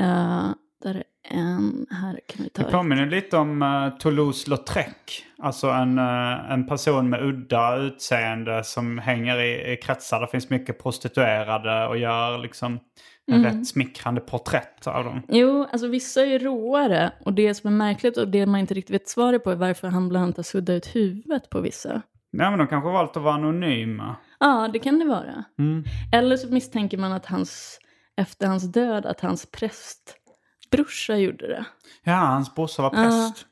Uh, 0.00 0.50
där 0.82 0.94
är 0.94 1.04
en, 1.28 1.86
här 1.90 2.20
kan 2.28 2.44
vi 2.44 2.50
ta 2.50 2.62
Det 2.62 2.70
påminner 2.70 3.06
lite 3.06 3.36
om 3.36 3.62
uh, 3.62 3.98
Toulouse-Lautrec. 3.98 5.22
Alltså 5.38 5.66
en, 5.66 5.98
eh, 5.98 6.52
en 6.52 6.66
person 6.66 7.10
med 7.10 7.22
udda 7.22 7.76
utseende 7.76 8.64
som 8.64 8.98
hänger 8.98 9.38
i, 9.38 9.72
i 9.72 9.76
kretsar. 9.76 10.20
Det 10.20 10.28
finns 10.28 10.50
mycket 10.50 10.82
prostituerade 10.82 11.86
och 11.86 11.98
gör 11.98 12.38
liksom 12.38 12.80
en 13.26 13.34
Mm. 13.34 13.44
rätt 13.44 13.66
smickrande 13.66 14.20
porträtt 14.20 14.86
av 14.86 15.04
dem. 15.04 15.22
Jo, 15.28 15.66
alltså 15.72 15.88
vissa 15.88 16.26
är 16.26 16.38
råare 16.38 17.12
och 17.24 17.32
det 17.32 17.54
som 17.54 17.72
är 17.72 17.76
märkligt 17.76 18.16
och 18.16 18.28
det 18.28 18.46
man 18.46 18.60
inte 18.60 18.74
riktigt 18.74 18.94
vet 18.94 19.08
svaret 19.08 19.44
på 19.44 19.50
är 19.50 19.56
varför 19.56 19.88
han 19.88 20.08
bland 20.08 20.24
annat 20.24 20.36
har 20.36 20.44
suddat 20.44 20.76
ut 20.76 20.96
huvudet 20.96 21.50
på 21.50 21.60
vissa. 21.60 22.02
Ja, 22.30 22.50
men 22.50 22.58
de 22.58 22.68
kanske 22.68 22.90
valt 22.90 23.16
att 23.16 23.22
vara 23.22 23.34
anonyma. 23.34 24.16
Ja, 24.38 24.70
det 24.72 24.78
kan 24.78 24.98
det 24.98 25.04
vara. 25.04 25.44
Mm. 25.58 25.84
Eller 26.12 26.36
så 26.36 26.48
misstänker 26.48 26.98
man 26.98 27.12
att 27.12 27.26
hans, 27.26 27.78
efter 28.16 28.46
hans 28.46 28.72
död, 28.72 29.06
att 29.06 29.20
hans 29.20 29.46
prästbrorsa 29.46 31.16
gjorde 31.16 31.46
det. 31.46 31.64
Ja, 32.04 32.12
hans 32.12 32.54
brorsa 32.54 32.82
var 32.82 32.90
präst. 32.90 33.46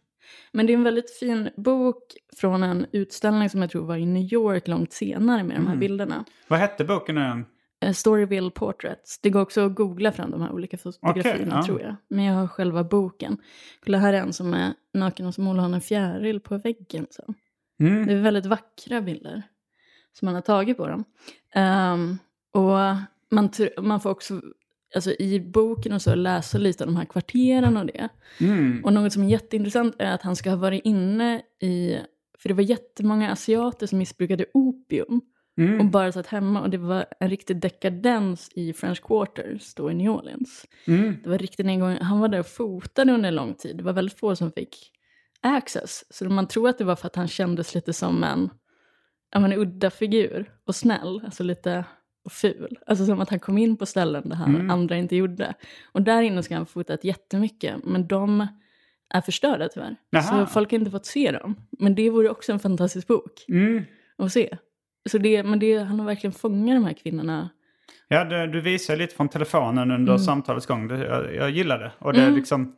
Men 0.53 0.67
det 0.67 0.73
är 0.73 0.75
en 0.75 0.85
väldigt 0.85 1.19
fin 1.19 1.51
bok 1.57 2.03
från 2.37 2.63
en 2.63 2.87
utställning 2.93 3.51
som 3.51 3.61
jag 3.61 3.71
tror 3.71 3.87
var 3.87 3.97
i 3.97 4.07
New 4.07 4.33
York 4.33 4.69
långt 4.69 4.93
senare 4.93 5.43
med 5.43 5.57
de 5.57 5.67
här 5.67 5.77
bilderna. 5.77 6.25
Vad 6.49 6.59
hette 6.59 6.85
boken 6.85 7.15
nu 7.15 7.21
igen? 7.21 7.45
Eh, 7.81 7.93
Storyville 7.93 8.51
Portraits. 8.51 9.19
Det 9.23 9.31
går 9.31 9.41
också 9.41 9.67
att 9.67 9.75
googla 9.75 10.13
fram 10.13 10.31
de 10.31 10.43
här 10.43 10.53
olika 10.53 10.79
fotografierna 10.79 11.57
ja. 11.57 11.63
tror 11.63 11.81
jag. 11.81 11.97
Men 12.09 12.25
jag 12.25 12.35
har 12.35 12.47
själva 12.47 12.85
boken. 12.85 13.39
Kolla 13.85 13.99
här 13.99 14.13
är 14.13 14.21
en 14.21 14.33
som 14.33 14.55
är 14.55 14.73
naken 14.95 15.27
och 15.27 15.35
som 15.35 15.47
håller 15.47 15.63
en 15.63 15.81
fjäril 15.81 16.41
på 16.41 16.59
väggen. 16.59 17.07
Så. 17.11 17.35
Mm. 17.81 18.07
Det 18.07 18.13
är 18.13 18.21
väldigt 18.21 18.47
vackra 18.47 19.01
bilder 19.01 19.43
som 20.19 20.27
man 20.27 20.35
har 20.35 20.43
tagit 20.43 20.77
på 20.77 20.89
dem. 20.89 21.05
Ehm, 21.55 22.19
och 22.53 22.79
man, 23.31 23.51
man 23.79 24.01
får 24.01 24.11
också 24.11 24.41
alltså, 24.95 25.11
i 25.19 25.41
boken 25.41 25.93
och 25.93 26.03
så 26.03 26.15
läsa 26.15 26.59
lite 26.59 26.85
av 26.85 26.89
de 26.89 26.97
här 26.97 27.05
kvarteren 27.05 27.77
och 27.77 27.87
det. 27.87 28.09
Mm. 28.41 28.85
Och 28.85 28.93
något 28.93 29.13
som 29.13 29.23
är 29.23 29.29
jätteintressant 29.29 29.97
är 29.99 30.15
att 30.15 30.23
han 30.23 30.37
ska 30.37 30.51
ha 30.51 30.57
varit 30.57 30.85
inne 30.85 31.43
i, 31.63 31.99
för 32.39 32.49
det 32.49 32.55
var 32.55 32.63
jättemånga 32.63 33.33
asiater 33.33 33.87
som 33.87 33.99
missbrukade 33.99 34.47
opium 34.55 35.21
och 35.57 35.63
Mm. 35.63 35.91
bara 35.91 36.13
satt 36.13 36.27
hemma 36.27 36.61
och 36.63 36.71
det 36.71 36.79
var 36.79 37.07
en 37.21 37.31
riktig 37.31 37.61
dekadens 37.61 38.51
i 38.55 38.73
French 38.73 39.03
Quarters 39.03 39.75
då 39.75 39.91
i 39.91 39.95
New 39.95 40.11
Orleans. 40.11 40.67
Mm. 40.87 41.17
Det 41.23 41.31
var 41.31 41.39
riktigt 41.39 41.67
en 41.67 41.81
gång, 41.81 41.97
han 42.01 42.21
var 42.21 42.29
där 42.29 42.39
och 42.41 42.47
fotade 42.47 43.13
under 43.13 43.29
en 43.29 43.35
lång 43.35 43.55
tid. 43.55 43.77
Det 43.77 43.83
var 43.83 43.93
väldigt 43.93 44.19
få 44.19 44.37
som 44.37 44.53
fick 44.53 44.91
access. 45.41 46.05
Så 46.11 46.25
man 46.25 46.49
tror 46.49 46.69
att 46.69 46.79
det 46.79 46.85
var 46.85 46.97
för 46.97 47.07
att 47.07 47.17
han 47.17 47.29
kändes 47.29 47.75
lite 47.75 47.93
som 47.93 48.25
en, 48.25 48.51
ja, 49.35 49.41
men, 49.41 49.53
udda 49.53 49.91
figur 49.91 50.51
och 50.67 50.75
snäll, 50.75 51.21
alltså 51.25 51.43
lite 51.43 51.85
och 52.25 52.33
ful. 52.33 52.79
Alltså 52.87 53.07
som 53.07 53.21
att 53.21 53.31
han 53.31 53.39
kom 53.41 53.59
in 53.59 53.77
på 53.77 53.87
ställen 53.87 54.29
där 54.29 54.37
han, 54.37 54.55
Mm. 54.55 54.71
andra 54.71 54.97
inte 54.97 55.17
gjorde. 55.17 55.55
Och 55.93 56.03
där 56.03 56.23
inne 56.23 56.43
ska 56.43 56.55
han 56.55 56.61
ha 56.61 56.67
fotat 56.67 57.05
jättemycket, 57.05 57.85
men 57.85 58.07
de 58.07 58.47
är 59.15 59.21
förstörda 59.21 59.69
tyvärr. 59.69 59.97
Jaha. 60.11 60.23
Så 60.23 60.47
folk 60.53 60.71
har 60.71 60.79
inte 60.79 60.91
fått 60.91 61.07
se 61.07 61.31
dem. 61.33 61.55
Men 61.79 61.95
det 61.95 62.11
vore 62.11 62.29
också 62.31 62.53
en 62.53 62.59
fantastisk 62.59 63.07
bok 63.07 63.45
Mm. 63.49 63.85
att 64.19 64.33
se. 64.33 64.57
Så 65.11 65.19
det, 65.19 65.43
men 65.43 65.59
det, 65.59 65.79
han 65.79 65.99
har 66.01 66.07
verkligen 66.07 66.33
fångat 66.33 66.77
de 66.77 66.85
här 66.85 66.93
kvinnorna. 66.93 67.51
Ja, 68.09 68.25
det, 68.25 68.47
du 68.47 68.61
visade 68.61 68.99
lite 68.99 69.15
från 69.15 69.29
telefonen 69.29 69.91
under 69.91 70.13
Mm. 70.13 70.19
samtalets 70.19 70.67
gång. 70.67 70.91
Jag, 70.91 71.35
jag 71.35 71.51
gillar 71.51 71.79
det. 71.79 71.93
Och 71.99 72.13
det 72.13 72.23
Mm. 72.23 72.35
liksom... 72.35 72.77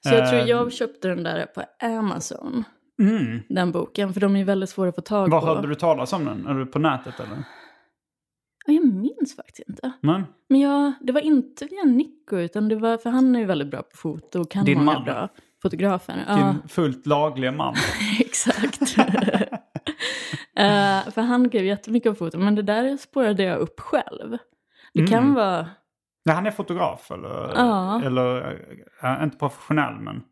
Så 0.00 0.14
jag 0.14 0.30
tror 0.30 0.40
eh, 0.40 0.46
jag 0.46 0.72
köpte 0.72 1.08
den 1.08 1.22
där 1.22 1.46
på 1.46 1.62
Amazon, 1.86 2.64
Mm. 2.98 3.40
den 3.48 3.72
boken, 3.72 4.12
för 4.14 4.20
de 4.20 4.36
är 4.36 4.44
väldigt 4.44 4.70
svåra 4.70 4.88
att 4.88 4.94
få 4.94 5.00
tag 5.00 5.30
på. 5.30 5.40
hörde 5.40 5.68
du 5.68 5.74
talas 5.74 6.12
om 6.12 6.24
den? 6.24 6.46
Är 6.46 6.54
du 6.54 6.66
på 6.66 6.78
nätet 6.78 7.20
eller? 7.20 7.44
Ja, 8.66 8.72
jag 8.74 8.84
minns 8.94 9.36
faktiskt 9.36 9.68
inte. 9.68 9.92
Men, 10.00 10.24
Men 10.48 10.60
jag, 10.60 10.92
det 11.00 11.12
var 11.12 11.20
inte 11.20 11.64
via 11.66 11.84
Nico, 11.84 12.36
utan 12.36 12.68
det 12.68 12.76
var, 12.76 12.96
för 12.98 13.10
han 13.10 13.36
är 13.36 13.40
ju 13.40 13.46
väldigt 13.46 13.70
bra 13.70 13.82
på 13.82 13.96
foto 13.96 14.40
och 14.40 14.50
kan 14.50 14.64
Din 14.64 14.78
många 14.78 14.92
man. 14.92 15.04
bra 15.04 15.28
fotografer. 15.62 16.24
Ja, 16.28 16.34
din 16.36 16.68
fullt 16.68 17.06
lagliga 17.06 17.52
man. 17.52 17.74
exakt. 18.20 18.80
Eh, 20.56 21.10
för 21.10 21.20
han 21.20 21.48
skrev 21.48 21.64
jättemycket 21.64 22.10
om 22.10 22.16
foto, 22.16 22.38
men 22.38 22.54
det 22.54 22.62
där 22.62 22.96
spårade 22.96 23.42
jag 23.42 23.58
upp 23.58 23.80
själv. 23.80 24.38
Det 24.94 25.06
kan 25.06 25.22
Mm. 25.22 25.34
vara... 25.34 25.66
Nej, 26.24 26.34
han 26.34 26.46
är 26.46 26.50
fotograf 26.50 27.10
eller? 27.10 27.52
Ja. 27.54 28.02
Eller, 28.04 28.58
äh, 29.02 29.22
inte 29.24 29.36
professionell 29.38 29.94
men... 30.00 30.22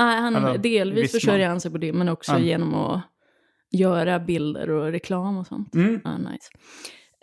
Nej, 0.00 0.20
han, 0.20 0.36
Eller 0.36 0.58
delvis 0.58 1.12
försörjer 1.12 1.48
han 1.48 1.60
sig 1.60 1.70
på 1.70 1.78
det, 1.78 1.92
men 1.92 2.08
också 2.08 2.32
Ja. 2.32 2.38
genom 2.38 2.74
att 2.74 3.00
göra 3.72 4.18
bilder 4.20 4.70
och 4.70 4.92
reklam 4.92 5.36
och 5.36 5.46
sånt. 5.46 5.74
Mm. 5.74 6.00
Ja, 6.04 6.18
nice. 6.18 6.50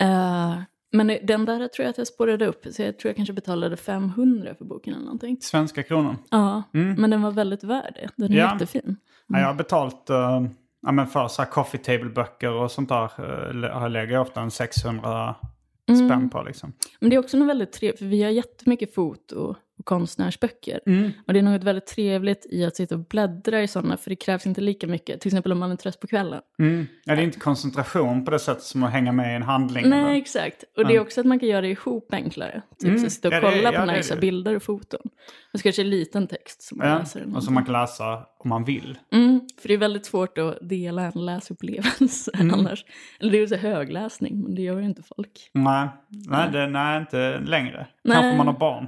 Eh, 0.02 0.56
men 0.92 1.08
den 1.08 1.46
där 1.46 1.68
tror 1.68 1.84
jag 1.84 1.90
att 1.90 1.98
jag 1.98 2.08
spårade 2.08 2.46
upp, 2.48 2.66
så 2.72 2.82
jag 2.82 3.00
tror 3.00 3.10
jag 3.10 3.16
kanske 3.16 3.34
betalade 3.34 3.78
500 3.78 4.56
för 4.58 4.66
boken 4.66 4.94
eller 4.94 5.04
någonting. 5.06 5.38
Svenska 5.42 5.84
kronor. 5.84 6.16
Ja, 6.30 6.64
Mm. 6.74 7.02
men 7.02 7.10
den 7.10 7.22
var 7.22 7.32
väldigt 7.32 7.64
värd 7.64 7.94
det. 7.96 8.10
Den 8.16 8.32
är 8.34 8.38
Ja. 8.38 8.54
jättefin. 8.54 8.98
Ja, 9.28 9.40
jag 9.40 9.48
har 9.48 9.54
betalt 9.54 10.10
uh, 10.10 10.48
ja, 10.82 10.92
men 10.92 11.08
för 11.08 11.28
så 11.28 11.42
här 11.42 11.50
coffee 11.50 11.78
table-böcker 11.78 12.52
och 12.54 12.72
sånt 12.72 12.90
där. 12.90 13.04
Uh, 13.04 13.70
har 13.74 13.82
jag 13.82 13.92
legat 13.92 14.28
ofta 14.28 14.42
en 14.42 14.52
600 14.52 15.36
Mm. 15.90 16.08
spänn 16.10 16.30
på 16.30 16.44
liksom. 16.44 16.74
Men 17.00 17.10
det 17.10 17.16
är 17.16 17.20
också 17.20 17.38
något 17.38 17.48
väldigt 17.50 17.72
trevligt, 17.72 18.00
för 18.00 18.06
vi 18.06 18.24
har 18.24 18.30
jättemycket 18.32 18.94
foto 18.94 19.56
och 19.80 19.86
konstnärsböcker. 19.86 20.80
Mm. 20.86 21.12
Och 21.28 21.34
det 21.34 21.40
är 21.40 21.44
något 21.44 21.64
väldigt 21.64 21.86
trevligt 21.88 22.46
i 22.50 22.66
att 22.66 22.76
sitta 22.76 22.96
och 22.96 23.02
bläddra 23.06 23.62
i 23.64 23.68
sådana, 23.68 23.98
för 23.98 24.10
det 24.10 24.16
krävs 24.16 24.48
inte 24.48 24.62
lika 24.62 24.88
mycket. 24.88 25.22
Till 25.22 25.30
exempel 25.30 25.52
om 25.52 25.60
man 25.60 25.72
är 25.72 25.76
trött 25.76 26.00
på 26.00 26.08
kvällen. 26.08 26.42
Mm. 26.60 26.88
Ja, 27.06 27.16
det 27.16 27.22
är 27.22 27.24
inte 27.24 27.40
koncentration 27.40 28.26
på 28.26 28.32
det 28.32 28.40
sättet 28.40 28.64
som 28.64 28.84
att 28.84 28.92
hänga 28.92 29.12
med 29.12 29.32
i 29.32 29.36
en 29.36 29.44
handling. 29.44 29.90
Nej, 29.90 30.00
eller? 30.00 30.14
exakt. 30.14 30.64
Och 30.78 30.86
det 30.88 30.96
är 30.96 31.00
också 31.00 31.20
att 31.22 31.28
man 31.28 31.40
kan 31.40 31.50
göra 31.50 31.62
det 31.62 31.68
ihop 31.70 32.14
enklare. 32.14 32.62
Typ 32.80 32.90
Mm. 32.90 33.00
så 33.04 33.10
sitta 33.10 33.28
och 33.28 33.34
Ja, 33.34 33.40
det 33.40 33.46
kolla 33.46 33.74
ja, 33.74 33.80
på 33.80 33.86
det 33.86 33.92
är 33.92 33.98
nice 33.98 34.16
det. 34.16 34.22
bilder 34.22 34.56
och 34.56 34.64
foton. 34.64 35.02
Och 35.54 35.60
så 35.60 35.64
kanske 35.64 35.82
en 35.82 35.90
liten 35.90 36.28
text 36.28 36.62
som 36.62 36.78
man 36.78 36.88
Ja, 36.90 37.00
läser. 37.00 37.36
och 37.36 37.44
som 37.44 37.54
man 37.54 37.66
kan 37.66 37.74
läsa 37.74 38.26
om 38.40 38.50
man 38.50 38.64
vill. 38.64 38.98
Mm, 39.14 39.42
för 39.62 39.68
det 39.68 39.74
är 39.74 39.78
väldigt 39.78 40.06
svårt 40.06 40.38
att 40.38 40.58
dela 40.70 41.02
en 41.16 41.26
läsupplevelse 41.26 42.32
Mm. 42.34 42.54
annars. 42.54 42.86
Eller 43.20 43.32
det 43.32 43.38
är 43.38 43.42
ju 43.42 43.48
så 43.48 43.56
högläsning, 43.56 44.42
men 44.42 44.56
det 44.56 44.62
gör 44.62 44.80
ju 44.80 44.86
inte 44.86 45.04
folk. 45.04 45.50
Nej, 45.54 45.88
nej, 46.10 46.50
det, 46.52 46.68
nej 46.68 47.00
inte 47.02 47.40
längre. 47.40 47.88
Nej. 48.04 48.16
Kanske 48.16 48.38
man 48.38 48.48
har 48.48 48.60
barn. 48.60 48.88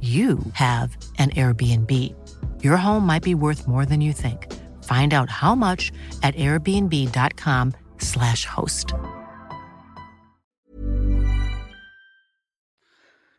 you 0.00 0.38
have 0.54 0.96
an 1.18 1.30
Airbnb. 1.30 1.90
Your 2.62 2.76
home 2.76 3.06
might 3.06 3.22
be 3.22 3.34
worth 3.34 3.68
more 3.68 3.84
than 3.84 4.00
you 4.00 4.12
think. 4.12 4.46
Find 4.84 5.12
out 5.12 5.30
how 5.30 5.54
much 5.54 5.92
at 6.22 6.34
airbnb.com/slash 6.36 8.46
host. 8.46 8.94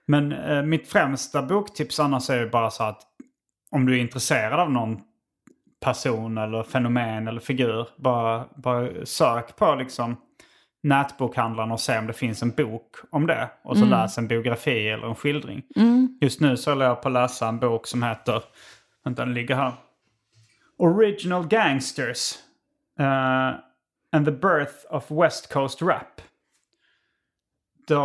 Men 0.08 0.32
eh, 0.32 0.64
mitt 0.64 0.88
främsta 0.88 1.42
boktips 1.42 2.00
annars 2.00 2.30
är 2.30 2.40
ju 2.40 2.50
bara 2.50 2.72
så 2.72 2.84
att 2.84 3.02
om 3.72 3.86
du 3.86 3.96
är 3.96 4.00
intresserad 4.00 4.60
av 4.60 4.72
någon 4.72 5.02
person 5.82 6.38
eller 6.38 6.64
fenomen 6.64 7.28
eller 7.28 7.40
figur. 7.40 7.88
Bara, 7.98 8.46
bara 8.56 9.06
sök 9.06 9.56
på 9.56 9.76
liksom 9.76 10.18
nätbokhandlaren 10.84 11.72
och 11.72 11.80
se 11.80 11.98
om 11.98 12.08
det 12.08 12.14
finns 12.14 12.42
en 12.42 12.52
bok 12.52 12.96
om 13.10 13.28
det. 13.28 13.50
Och 13.64 13.78
så 13.78 13.86
läs 13.86 14.18
en 14.18 14.28
biografi 14.28 14.90
eller 14.90 15.08
en 15.08 15.16
skildring. 15.16 15.64
Just 16.22 16.42
nu 16.42 16.58
så 16.58 16.72
håller 16.72 16.86
jag 16.86 17.02
på 17.02 17.08
att 17.08 17.14
läsa 17.14 17.48
en 17.48 17.60
bok 17.60 17.88
som 17.88 18.04
heter, 18.04 18.44
vänta 19.04 19.26
den 19.26 19.34
ligger 19.34 19.56
här. 19.56 19.74
Original 20.78 21.48
Gangsters. 21.48 22.34
eh, 23.00 23.54
and 24.12 24.26
the 24.26 24.32
Birth 24.32 24.86
of 24.90 25.12
West 25.12 25.54
Coast 25.54 25.82
Rap. 25.82 26.22
Då, 27.88 27.98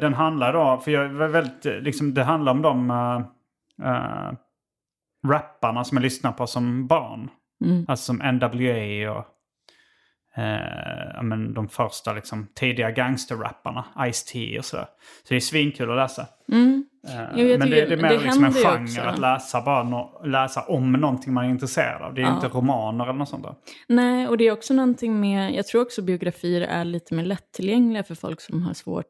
den 0.00 0.14
handlar 0.14 0.52
då, 0.52 0.80
för 0.84 0.90
jag 0.90 1.08
var 1.08 1.28
väldigt, 1.28 1.66
eh, 1.66 1.80
liksom, 1.80 2.14
det 2.14 2.24
handlar 2.24 2.52
om 2.52 2.62
de 2.62 2.90
uh, 2.90 3.20
uh, 3.88 4.32
rapparna 5.26 5.84
som 5.84 5.96
jag 5.96 6.02
lyssnade 6.02 6.36
på 6.36 6.46
som 6.46 6.86
barn. 6.86 7.30
Alltså 7.88 8.04
som 8.04 8.16
NWA 8.16 9.12
och 9.18 9.26
eh, 10.36 10.44
ja, 11.14 11.22
men 11.22 11.54
de 11.54 11.68
första 11.68 12.12
liksom, 12.12 12.46
tidiga 12.54 12.90
gangsterrapparna. 12.90 13.84
Ice-T 14.12 14.58
och 14.58 14.64
sådär. 14.64 14.86
Så 15.22 15.28
det 15.28 15.36
är 15.36 15.40
svinkul 15.40 15.90
att 15.90 15.96
läsa. 15.96 16.22
Eh, 16.22 16.28
Jo, 17.34 17.58
men 17.58 17.60
det, 17.60 17.64
tycker- 17.66 17.86
det 17.86 17.92
är 17.94 17.96
mer 18.02 18.08
det 18.08 18.18
liksom 18.18 18.44
en 18.44 18.52
genre 18.52 18.82
också. 18.84 19.00
att 19.00 19.18
läsa, 19.18 19.62
bara 19.62 19.82
no, 19.82 20.20
läsa 20.26 20.60
om 20.62 20.92
någonting 20.92 21.32
man 21.32 21.44
är 21.44 21.48
intresserad 21.48 22.02
av. 22.02 22.14
Det 22.14 22.22
är 22.22 22.26
ju 22.26 22.34
inte 22.34 22.48
romaner 22.48 23.04
eller 23.04 23.12
något 23.18 23.28
sånt 23.28 23.42
där. 23.42 23.54
Nej, 23.88 24.28
och 24.28 24.38
det 24.38 24.44
är 24.46 24.52
också 24.52 24.74
någonting 24.74 25.20
med, 25.20 25.54
jag 25.54 25.66
tror 25.66 25.82
också 25.82 26.02
biografier 26.02 26.60
är 26.60 26.84
lite 26.84 27.14
mer 27.14 27.24
lättillgängliga 27.24 28.02
för 28.04 28.14
folk 28.14 28.40
som 28.40 28.62
har 28.62 28.74
svårt 28.74 29.06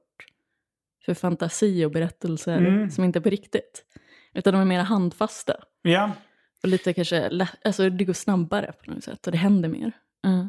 för 1.06 1.14
fantasi 1.14 1.84
och 1.84 1.90
berättelser 1.90 2.58
Mm. 2.58 2.90
som 2.90 3.04
inte 3.04 3.18
är 3.18 3.20
på 3.20 3.30
riktigt. 3.30 3.84
Utan 4.34 4.52
de 4.52 4.60
är 4.60 4.64
mer 4.64 4.80
handfasta. 4.80 5.54
Ja, 5.82 6.10
Och 6.62 6.68
lite 6.68 6.92
kanske, 6.92 7.46
alltså 7.64 7.90
det 7.90 8.04
går 8.04 8.12
snabbare 8.12 8.72
på 8.84 8.90
något 8.90 9.04
sätt 9.04 9.26
och 9.26 9.32
det 9.32 9.38
händer 9.38 9.68
mer. 9.68 9.92
Ja. 10.22 10.48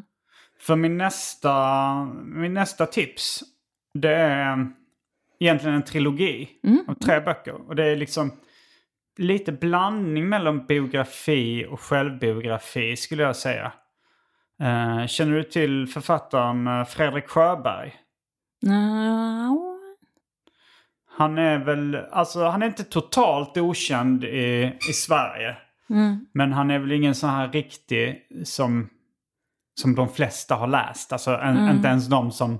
För 0.62 0.76
min 0.76 0.98
nästa, 0.98 2.04
min 2.24 2.54
nästa 2.54 2.86
tips, 2.86 3.42
det 3.94 4.14
är 4.14 4.66
egentligen 5.40 5.76
en 5.76 5.82
trilogi 5.82 6.48
av 6.88 6.94
tre 6.94 7.20
böcker. 7.20 7.68
Och 7.68 7.76
det 7.76 7.84
är 7.84 7.96
liksom 7.96 8.30
lite 9.18 9.52
blandning 9.52 10.28
mellan 10.28 10.66
biografi 10.66 11.66
och 11.70 11.80
självbiografi 11.80 12.96
skulle 12.96 13.22
jag 13.22 13.36
säga. 13.36 13.72
Eh, 14.62 15.06
känner 15.06 15.36
du 15.36 15.42
till 15.42 15.86
författaren 15.86 16.66
eh, 16.66 16.84
Fredrik 16.84 17.28
Sjöberg? 17.28 17.94
Nå, 18.62 19.78
Han 21.08 21.38
är 21.38 21.58
väl, 21.58 21.96
alltså 22.10 22.44
han 22.44 22.62
är 22.62 22.66
inte 22.66 22.84
totalt 22.84 23.56
okänd 23.56 24.24
i, 24.24 24.76
i 24.90 24.92
Sverige. 24.92 25.56
mm. 25.90 26.26
Men 26.34 26.52
han 26.52 26.70
är 26.70 26.78
väl 26.78 26.92
ingen 26.92 27.14
sån 27.14 27.30
här 27.30 27.48
riktig 27.48 28.26
som, 28.44 28.88
som 29.74 29.94
de 29.94 30.08
flesta 30.08 30.54
har 30.54 30.66
läst. 30.66 31.12
Alltså 31.12 31.30
en, 31.30 31.68
inte 31.68 31.88
ens 31.88 32.06
de 32.06 32.30
som 32.30 32.58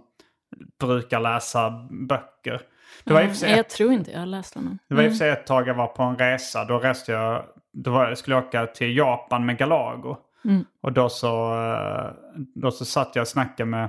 brukar 0.81 1.21
läsa 1.21 1.89
böcker. 2.09 2.61
Det 3.05 3.13
var 3.13 3.29
sig 3.29 3.49
Nej, 3.49 3.57
jag 3.57 3.67
ett, 3.67 3.69
tror 3.69 3.93
inte 3.93 4.11
jag 4.11 4.19
har 4.19 4.27
läst 4.27 4.55
honom. 4.55 4.79
det 4.89 4.95
var 4.95 5.03
i 5.03 5.07
och 5.07 5.11
för 5.11 5.17
sig 5.17 5.31
ett 5.31 5.47
tag 5.47 5.69
jag 5.69 5.75
var 5.75 5.87
på 5.87 6.03
en 6.03 6.17
resa. 6.17 6.65
Då 6.65 6.79
reste 6.79 7.13
jag, 7.13 7.45
då 7.73 7.91
var, 7.91 8.09
jag 8.09 8.19
skulle 8.19 8.37
jag 8.37 8.45
åka 8.45 8.67
till 8.67 8.97
Japan 8.97 9.47
med 9.47 9.59
Galago. 9.59 10.17
Och 10.83 10.93
då 10.93 11.09
så, 11.09 11.55
eh, 11.55 12.13
då 12.55 12.71
så 12.71 12.85
satt 12.85 13.11
jag 13.17 13.23
och 13.23 13.29
snackade 13.29 13.71
med 13.71 13.85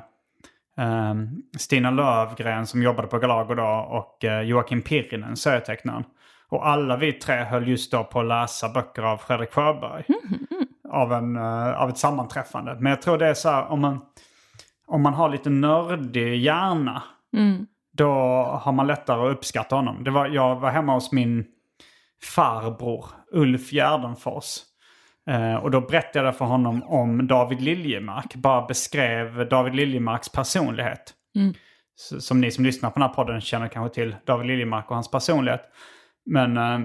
eh, 0.78 1.14
Stina 1.58 1.92
Lövgren 1.92 2.68
som 2.68 2.84
jobbade 2.84 3.08
på 3.08 3.20
Galago 3.20 3.56
då 3.56 3.88
och 3.90 4.26
eh, 4.26 4.42
Joakim 4.42 4.82
Pirinen, 4.82 5.38
serietecknaren. 5.38 6.04
Och 6.50 6.68
alla 6.68 6.98
vi 6.98 7.14
tre 7.14 7.36
höll 7.36 7.68
just 7.68 7.92
då 7.92 8.04
på 8.04 8.20
att 8.20 8.26
läsa 8.26 8.70
böcker 8.70 9.02
av 9.02 9.18
Fredrik 9.18 9.52
Sjöberg. 9.52 10.06
Av, 10.94 11.14
en, 11.14 11.36
eh, 11.36 11.82
av 11.82 11.90
ett 11.90 11.98
sammanträffande. 11.98 12.78
Men 12.80 12.90
jag 12.90 13.02
tror 13.02 13.18
det 13.18 13.28
är 13.28 13.34
så 13.34 13.50
här 13.50 13.72
om 13.72 13.82
man, 13.82 14.02
om 14.88 15.02
man 15.02 15.14
har 15.14 15.30
lite 15.30 15.50
nördig 15.50 16.38
hjärna. 16.38 17.04
Då 17.98 18.10
har 18.62 18.72
man 18.72 18.88
lättare 18.88 19.28
att 19.28 19.36
uppskatta 19.38 19.76
honom. 19.76 20.04
Det 20.04 20.12
var, 20.12 20.28
jag 20.28 20.56
var 20.56 20.70
hemma 20.70 20.94
hos 20.94 21.12
min 21.12 21.46
farbror 22.36 23.06
Ulf 23.32 23.70
Gärdenfors. 23.72 24.58
Eh, 25.30 25.56
och 25.56 25.72
då 25.72 25.82
berättade 25.82 26.26
jag 26.26 26.38
för 26.38 26.46
honom 26.46 26.84
om 26.84 27.28
David 27.28 27.62
Liljemark. 27.62 28.36
Bara 28.36 28.66
beskrev 28.66 29.50
David 29.50 29.76
Liljemarks 29.76 30.30
personlighet. 30.30 31.14
S- 32.00 32.26
Som 32.26 32.42
ni 32.42 32.52
som 32.52 32.66
lyssnar 32.66 32.90
på 32.90 33.00
den 33.00 33.10
här 33.10 33.16
podden 33.16 33.42
känner 33.42 33.68
kanske 33.68 33.96
till 33.96 34.16
David 34.26 34.48
Liljemark 34.48 34.90
och 34.90 34.96
hans 34.96 35.12
personlighet. 35.12 35.62
Men... 36.26 36.58
Eh, 36.58 36.80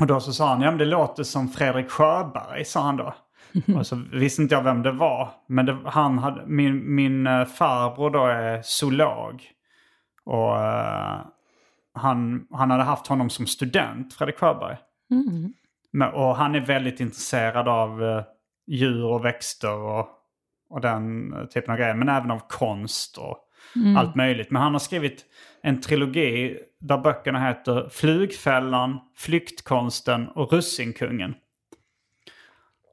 och 0.00 0.06
då 0.06 0.20
så 0.20 0.32
sa 0.32 0.48
han, 0.48 0.60
ja 0.60 0.70
men 0.70 0.78
det 0.78 0.84
låter 0.84 1.22
som 1.22 1.48
Fredrik 1.48 1.90
Sjöberg, 1.90 2.64
sa 2.64 2.82
han 2.82 2.96
då. 2.96 3.14
Och 3.76 3.86
så 3.86 4.02
visste 4.12 4.42
inte 4.42 4.54
jag 4.54 4.62
vem 4.62 4.82
det 4.82 4.92
var. 4.92 5.30
Men 5.46 5.66
det, 5.66 5.78
han 5.84 6.18
hade, 6.18 6.46
min, 6.46 6.94
min 6.94 7.26
eh, 7.26 7.44
farbror 7.44 8.10
då 8.10 8.26
är 8.26 8.62
zoolog. 8.62 9.42
Och 10.24 10.56
eh, 10.56 11.20
han, 11.94 12.46
han 12.50 12.70
hade 12.70 12.82
haft 12.82 13.06
honom 13.06 13.30
som 13.30 13.46
student, 13.46 14.14
Fredrik 14.14 14.38
Sjöberg. 14.38 14.76
Men, 15.92 16.14
och 16.14 16.36
han 16.36 16.54
är 16.54 16.60
väldigt 16.60 17.00
intresserad 17.00 17.68
av 17.68 18.04
eh, 18.04 18.22
djur 18.66 19.04
och 19.04 19.24
växter 19.24 19.78
och, 19.78 20.08
och 20.70 20.80
den 20.80 21.32
typen 21.54 21.70
av 21.70 21.76
grejer. 21.76 21.94
Men 21.94 22.08
även 22.08 22.30
av 22.30 22.40
konst 22.48 23.16
och 23.18 23.38
allt 23.96 24.14
möjligt. 24.14 24.50
Men 24.50 24.62
han 24.62 24.72
har 24.72 24.78
skrivit 24.78 25.24
en 25.62 25.80
trilogi 25.80 26.58
där 26.80 26.98
böckerna 26.98 27.46
heter 27.48 27.88
Flugfällan, 27.92 28.98
Flyktkonsten 29.16 30.28
och 30.28 30.52
Russinkungen. 30.52 31.34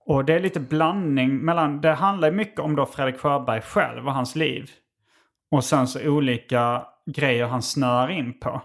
Och 0.06 0.26
det 0.26 0.34
är 0.34 0.40
lite 0.40 0.60
blandning 0.60 1.38
mellan, 1.38 1.82
det 1.82 1.94
handlar 1.94 2.32
mycket 2.32 2.60
om 2.60 2.76
då 2.76 2.86
Fredrik 2.86 3.18
Sjöberg 3.18 3.62
själv 3.62 4.08
och 4.08 4.14
hans 4.14 4.36
liv. 4.36 4.72
Och 5.52 5.64
sen 5.64 5.88
så 5.88 6.10
olika 6.10 6.86
grejer 7.06 7.48
han 7.48 7.62
snör 7.62 8.10
in 8.10 8.40
på. 8.40 8.62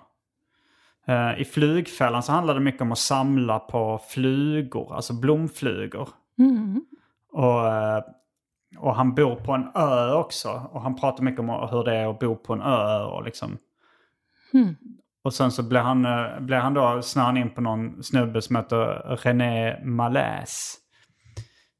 Eh, 1.07 1.41
I 1.41 1.45
Flygfällan 1.45 2.23
så 2.23 2.33
handlar 2.33 2.55
det 2.55 2.61
mycket 2.61 2.83
om 2.83 2.93
att 2.93 2.99
samla 2.99 3.59
på 3.59 4.01
flugor, 4.09 4.95
alltså 4.95 5.12
blomflugor. 5.12 6.09
Och 7.33 7.66
eh, 7.66 8.03
och 8.77 8.95
han 8.95 9.14
bor 9.14 9.37
på 9.37 9.53
en 9.53 9.69
ö 9.75 10.12
också. 10.12 10.69
Och 10.73 10.83
han 10.83 10.97
pratar 10.97 11.25
mycket 11.25 11.41
om 11.41 11.49
hur 11.49 11.85
det 11.85 11.97
är 11.97 12.11
att 12.11 12.19
bo 12.19 12.37
på 12.37 12.53
en 12.53 12.62
ö. 12.62 13.03
Och, 13.03 13.25
liksom. 13.25 13.59
och 15.25 15.35
sen 15.35 15.51
så 15.51 15.62
blir 15.62 15.81
han, 15.81 16.05
eh, 16.05 16.41
blir 16.41 16.57
han 16.57 16.75
då 16.75 17.03
snarare 17.03 17.41
in 17.41 17.51
på 17.51 17.61
någon 17.61 18.03
snubbe 18.03 18.43
som 18.43 18.57
heter 18.57 19.16
René 19.23 19.85
Malaise. 19.85 20.77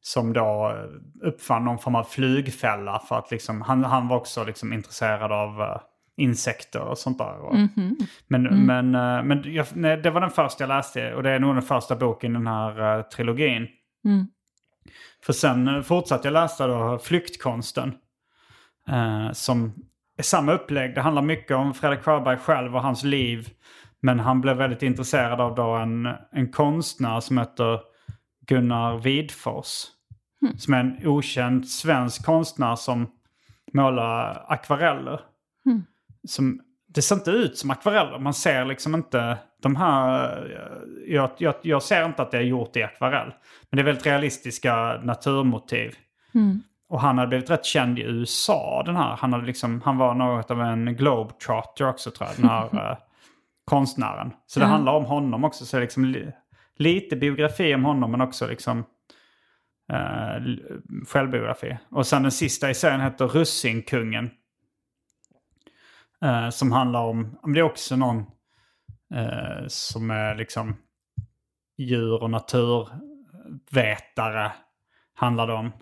Som 0.01 0.33
då 0.33 0.73
eh, 0.75 1.29
uppfann 1.29 1.65
någon 1.65 1.79
form 1.79 1.95
av 1.95 2.05
flygfälla. 2.05 2.99
För 2.99 3.19
att 3.19 3.31
liksom, 3.31 3.63
han, 3.63 3.85
han 3.85 4.09
var 4.09 4.17
också 4.17 4.45
liksom 4.45 4.73
intresserad 4.73 5.33
av 5.33 5.61
eh, 5.61 5.81
insekter 6.17 6.81
och 6.81 6.99
sånt 6.99 7.19
där. 7.19 7.41
Och, 7.41 7.55
Men, 8.29 8.67
men, 8.67 8.95
eh, 8.95 9.23
men 9.25 9.55
jag, 9.55 9.67
nej, 9.75 9.97
det 9.97 10.11
var 10.11 10.21
den 10.21 10.31
första 10.31 10.65
jag 10.65 10.69
läste 10.69 11.15
och 11.15 11.23
det 11.23 11.31
är 11.31 11.39
nog 11.39 11.55
den 11.55 11.63
första 11.63 11.97
boken 11.97 12.31
i 12.31 12.35
den 12.35 12.47
här 12.47 12.99
eh, 12.99 13.03
trilogin. 13.03 13.67
För 15.23 15.33
sen 15.33 15.69
eh, 15.69 15.83
fortsatte 15.83 16.29
jag 16.29 16.33
läsa 16.33 16.67
då 16.67 16.99
Flyktkonsten. 16.99 17.95
Eh, 18.89 19.33
som 19.33 19.75
är 20.19 20.23
samma 20.23 20.53
upplägg. 20.53 20.95
Det 20.95 21.01
handlar 21.01 21.23
mycket 21.23 21.57
om 21.57 21.75
Fredrik 21.75 22.01
Sjöberg 22.01 22.39
själv 22.39 22.77
och 22.77 22.83
hans 22.83 23.05
liv. 23.05 23.49
Men 24.01 24.21
han 24.21 24.41
blev 24.41 24.57
väldigt 24.57 24.83
intresserad 24.83 25.41
av 25.41 25.55
då 25.55 25.71
en, 25.71 26.09
en 26.33 26.53
konstnär 26.53 27.21
som 27.21 27.39
heter 27.39 27.81
Gunnar 28.47 28.99
Widfors. 28.99 29.85
Som 30.59 30.75
är 30.75 30.81
en 30.81 31.07
okänd 31.07 31.69
svensk 31.69 32.25
konstnär 32.25 32.77
som 32.77 33.11
målar 33.73 34.45
akvareller. 34.49 35.21
Som, 36.29 36.61
det 36.95 37.03
ser 37.03 37.15
inte 37.15 37.31
ut 37.31 37.59
som 37.59 37.71
akvareller. 37.71 38.19
Man 38.19 38.35
ser 38.35 38.65
liksom 38.65 38.95
inte 38.95 39.39
de 39.63 39.77
här... 39.77 40.37
eh, 40.51 41.15
Jag, 41.15 41.31
jag, 41.39 41.55
jag 41.63 41.83
ser 41.83 42.05
inte 42.05 42.23
att 42.23 42.31
det 42.31 42.37
är 42.39 42.43
gjort 42.43 42.77
i 42.77 42.83
akvarell. 42.83 43.33
Men 43.71 43.77
det 43.77 43.83
är 43.83 43.85
väldigt 43.85 44.07
realistiska 44.07 45.01
naturmotiv. 45.03 45.95
Och 46.89 47.01
han 47.01 47.19
hade 47.19 47.29
blivit 47.29 47.51
rätt 47.51 47.65
känd 47.65 47.99
i 47.99 48.03
USA 48.03 48.83
den 48.87 48.97
här. 48.97 49.17
Han, 49.17 49.33
hade 49.33 49.47
liksom, 49.47 49.83
han 49.85 49.97
var 49.99 50.15
något 50.15 50.51
av 50.51 50.61
en 50.61 50.97
globetrotter 50.97 51.89
också 51.89 52.11
tror 52.11 52.29
jag. 52.29 52.37
Den 52.37 52.49
här 52.51 52.91
eh, 52.93 52.97
konstnären. 53.65 54.33
Så 54.47 54.61
det 54.61 54.67
handlar 54.67 54.93
om 54.93 55.05
honom 55.05 55.45
också. 55.45 55.67
Så 55.67 55.81
liksom 55.81 56.05
li, 56.05 56.33
lite 56.79 57.17
biografi 57.17 57.75
om 57.75 57.85
honom 57.85 58.11
men 58.11 58.21
också 58.21 58.47
liksom 58.47 58.85
eh, 59.93 60.43
självbiografi. 61.09 61.79
Och 61.91 62.07
sen 62.07 62.23
den 62.23 62.31
sista 62.33 62.71
i 62.71 62.75
serien 62.75 63.01
heter 63.01 63.27
Russinkungen. 63.27 64.31
Eh, 66.25 66.51
som 66.51 66.73
handlar 66.73 67.01
om, 67.05 67.39
om 67.43 67.53
det 67.53 67.61
är 67.61 67.65
också 67.65 67.97
någon 67.97 68.19
eh, 69.15 69.67
som 69.69 70.11
är 70.11 70.35
liksom 70.35 70.77
djur 71.77 72.23
och 72.23 72.31
naturvetare 72.31 74.53
handlar 75.15 75.47
det 75.47 75.53
om. 75.53 75.73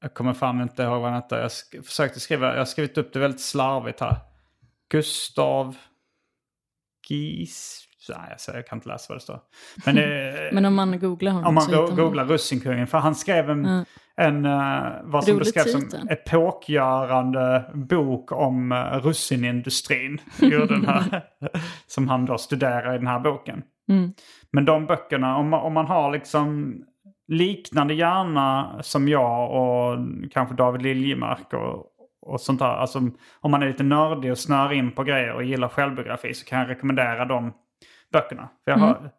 Jag 0.00 0.14
kommer 0.14 0.34
fram 0.34 0.60
inte 0.60 0.82
ihåg 0.82 1.00
vad 1.00 1.10
han 1.12 1.22
heter. 1.22 1.38
Jag 1.38 1.48
sk- 1.48 1.82
försökte 1.82 2.20
skriva, 2.20 2.50
jag 2.50 2.58
har 2.58 2.64
skrivit 2.64 2.98
upp 2.98 3.12
det 3.12 3.18
väldigt 3.18 3.40
slarvigt 3.40 4.00
här. 4.00 4.16
Gustav 4.90 5.76
Gies... 8.08 8.18
Nej, 8.18 8.26
jag, 8.30 8.40
säger, 8.40 8.58
jag 8.58 8.66
kan 8.66 8.76
inte 8.78 8.88
läsa 8.88 9.06
vad 9.08 9.16
det 9.16 9.22
står. 9.22 9.40
Men, 9.86 9.94
det, 9.94 10.50
Men 10.52 10.64
om 10.64 10.74
man 10.74 10.98
googlar 10.98 11.32
honom 11.32 11.48
om 11.48 11.54
man 11.54 11.64
så 11.64 11.70
go- 11.70 11.86
man- 11.86 11.96
googlar 11.96 12.24
Russinkungen. 12.24 12.86
För 12.86 12.98
han 12.98 13.14
skrev 13.14 13.50
en, 13.50 13.84
en 14.16 14.44
eh, 14.44 14.82
vad 15.02 15.24
som 15.24 15.38
beskrevs 15.38 15.72
som 15.72 16.08
epokgörande 16.10 17.70
bok 17.74 18.32
om 18.32 18.72
uh, 18.72 18.78
russinindustrin. 18.78 20.18
gjorde 20.40 20.66
den 20.66 20.86
här, 20.86 21.22
som 21.86 22.08
han 22.08 22.26
då 22.26 22.38
studerar 22.38 22.94
i 22.94 22.98
den 22.98 23.06
här 23.06 23.20
boken. 23.20 23.62
Mm. 23.88 24.12
Men 24.52 24.64
de 24.64 24.86
böckerna, 24.86 25.36
om 25.36 25.48
man, 25.48 25.60
om 25.60 25.72
man 25.72 25.86
har 25.86 26.12
liksom 26.12 26.74
liknande 27.28 27.94
hjärna 27.94 28.78
som 28.82 29.08
jag 29.08 29.50
och 29.50 29.98
kanske 30.30 30.54
David 30.54 30.82
Liljemark 30.82 31.52
och, 31.52 31.86
och 32.26 32.40
sånt 32.40 32.58
där. 32.58 32.66
Alltså 32.66 32.98
om 33.40 33.50
man 33.50 33.62
är 33.62 33.66
lite 33.66 33.82
nördig 33.82 34.30
och 34.30 34.38
snör 34.38 34.72
in 34.72 34.92
på 34.92 35.04
grejer 35.04 35.32
och 35.32 35.44
gillar 35.44 35.68
självbiografi 35.68 36.34
så 36.34 36.44
kan 36.46 36.58
jag 36.58 36.70
rekommendera 36.70 37.24
de 37.24 37.52
böckerna. 38.12 38.48
För 38.64 38.70
jag 38.70 38.78
har, 38.78 39.10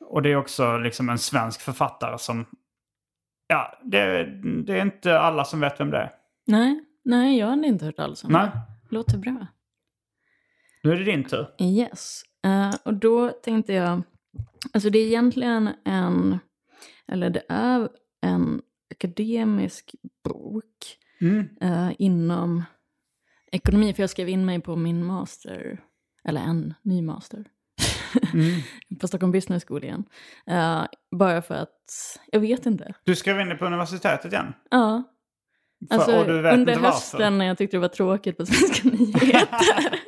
och 0.00 0.22
det 0.22 0.32
är 0.32 0.36
också 0.36 0.78
liksom 0.78 1.08
en 1.08 1.18
svensk 1.18 1.60
författare 1.60 2.18
som... 2.18 2.46
Ja, 3.46 3.78
det, 3.84 4.24
det 4.66 4.78
är 4.78 4.82
inte 4.82 5.18
alla 5.18 5.44
som 5.44 5.60
vet 5.60 5.80
vem 5.80 5.90
det 5.90 5.98
är. 5.98 6.12
Nej, 6.46 6.84
nej, 7.04 7.38
jag 7.38 7.46
hade 7.46 7.66
inte 7.66 7.84
hört 7.84 7.98
alls 7.98 8.24
om 8.24 8.32
Nej. 8.32 8.46
det. 8.46 8.94
Låter 8.94 9.18
bra. 9.18 9.46
Nu 10.82 10.92
är 10.92 10.96
det 10.96 11.04
din 11.04 11.24
tur. 11.24 11.46
Yes. 11.58 12.22
Eh, 12.44 12.74
och 12.84 12.94
då 12.94 13.28
tänkte 13.28 13.72
jag, 13.72 14.02
alltså 14.72 14.90
det 14.90 14.98
är 14.98 15.06
egentligen 15.06 15.70
en, 15.84 16.38
eller 17.08 17.30
det 17.30 17.42
är 17.48 17.88
en 18.22 18.62
akademisk 18.90 19.94
bok 20.24 20.98
Mm. 21.20 21.48
eh, 21.60 21.92
inom 21.98 22.62
ekonomi, 23.52 23.92
för 23.94 24.02
jag 24.02 24.10
skrev 24.10 24.28
in 24.28 24.44
mig 24.46 24.60
på 24.60 24.76
min 24.76 25.04
master, 25.04 25.80
eller 26.24 26.40
en 26.40 26.74
ny 26.82 27.02
master, 27.02 27.44
på 29.00 29.08
Stockholm 29.08 29.32
Business 29.32 29.64
School 29.68 29.84
igen. 29.84 30.04
Eh, 30.46 30.84
bara 31.16 31.42
för 31.42 31.54
att, 31.54 32.18
jag 32.32 32.40
vet 32.40 32.66
inte. 32.66 32.94
Du 33.04 33.16
skrev 33.16 33.40
in 33.40 33.48
dig 33.48 33.58
på 33.58 33.66
universitetet 33.66 34.32
igen. 34.32 34.52
Ja. 34.70 35.02
För- 35.88 35.94
Alltså, 35.96 36.16
och 36.16 36.28
under 36.54 36.76
hösten 36.76 37.38
när 37.38 37.44
jag 37.46 37.58
tyckte 37.58 37.76
det 37.76 37.80
var 37.80 37.88
tråkigt 37.88 38.36
på 38.36 38.46
Svenska 38.46 38.88
nyheter. 38.88 39.98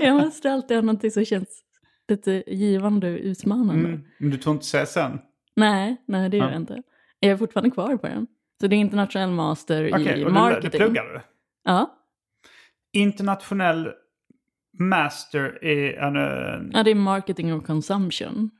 jag 0.00 0.14
måste 0.16 0.50
alltid 0.52 0.76
ha 0.76 0.82
någonting 0.82 1.10
som 1.10 1.24
känns 1.24 1.62
lite 2.08 2.44
givande 2.46 3.12
och 3.12 3.18
utmanande. 3.20 3.88
Mm. 3.88 4.04
Men 4.18 4.30
du 4.30 4.36
tog 4.38 4.54
inte 4.54 4.84
CSN? 4.86 5.18
Nej, 5.56 5.96
nej 6.06 6.28
det 6.30 6.36
gör 6.36 6.44
Ja. 6.44 6.50
jag 6.52 6.60
inte. 6.60 6.82
Jag 7.20 7.30
är 7.32 7.36
fortfarande 7.36 7.70
kvar 7.70 7.96
på 7.96 8.06
den. 8.06 8.26
Så 8.60 8.66
det 8.66 8.76
är 8.76 8.78
internationell 8.80 9.30
master 9.30 9.90
Okej, 9.94 10.20
i 10.20 10.24
och 10.24 10.28
du, 10.28 10.32
marketing. 10.34 10.70
du 10.70 10.78
pluggar 10.78 11.04
du? 11.04 11.20
Ja. 11.64 11.94
Internationell 12.92 13.88
master 14.78 15.64
i 15.64 15.94
en... 15.94 16.16
eh, 16.16 16.70
ja, 16.72 16.82
det 16.82 16.90
är 16.90 16.94
marketing 16.94 17.52
och 17.54 17.66
consumption. 17.66 18.50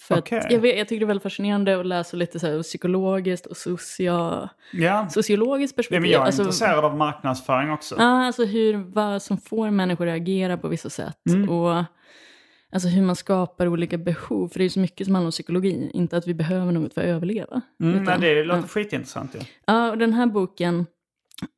För 0.00 0.14
att 0.18 0.30
jag, 0.30 0.60
vet, 0.60 0.78
jag 0.78 0.88
tycker 0.88 1.00
det 1.00 1.04
är 1.04 1.06
väldigt 1.06 1.22
fascinerande 1.22 1.80
att 1.80 1.86
läsa 1.86 2.16
lite 2.16 2.40
så 2.40 2.46
här 2.46 2.62
psykologiskt 2.62 3.46
och 3.46 3.56
socia, 3.56 4.48
Ja. 4.72 5.08
sociologiskt 5.10 5.74
ja, 5.74 5.76
perspektiv. 5.76 6.00
men 6.00 6.10
jag 6.10 6.22
är 6.22 6.26
Alltså- 6.26 6.42
intresserad 6.42 6.84
av 6.84 6.96
marknadsföring 6.96 7.70
också. 7.70 7.94
Ja, 7.98 8.26
alltså 8.26 8.44
hur, 8.44 8.74
vad 8.76 9.22
som 9.22 9.38
får 9.38 9.70
människor 9.70 10.06
att 10.06 10.12
reagera 10.12 10.56
på 10.58 10.68
vissa 10.68 10.90
sätt. 10.90 11.18
Mm. 11.30 11.48
Och 11.50 11.84
alltså 12.72 12.88
hur 12.88 13.02
man 13.02 13.16
skapar 13.16 13.66
olika 13.66 13.98
behov. 13.98 14.48
För 14.48 14.58
det 14.58 14.62
är 14.62 14.66
ju 14.66 14.70
så 14.70 14.80
mycket 14.80 15.06
som 15.06 15.14
handlar 15.14 15.26
om 15.28 15.32
psykologi. 15.32 15.90
Inte 15.94 16.16
att 16.16 16.26
vi 16.26 16.34
behöver 16.34 16.72
något 16.72 16.94
för 16.94 17.00
att 17.00 17.06
överleva. 17.06 17.60
Mm, 17.82 17.92
nej, 17.92 18.02
Utan- 18.02 18.20
det 18.20 18.44
låter 18.44 18.60
ja. 18.60 18.66
skitintressant 18.68 19.34
ju. 19.34 19.38
Ja, 19.66 19.90
och 19.90 19.98
den 19.98 20.12
här 20.12 20.26
boken 20.26 20.86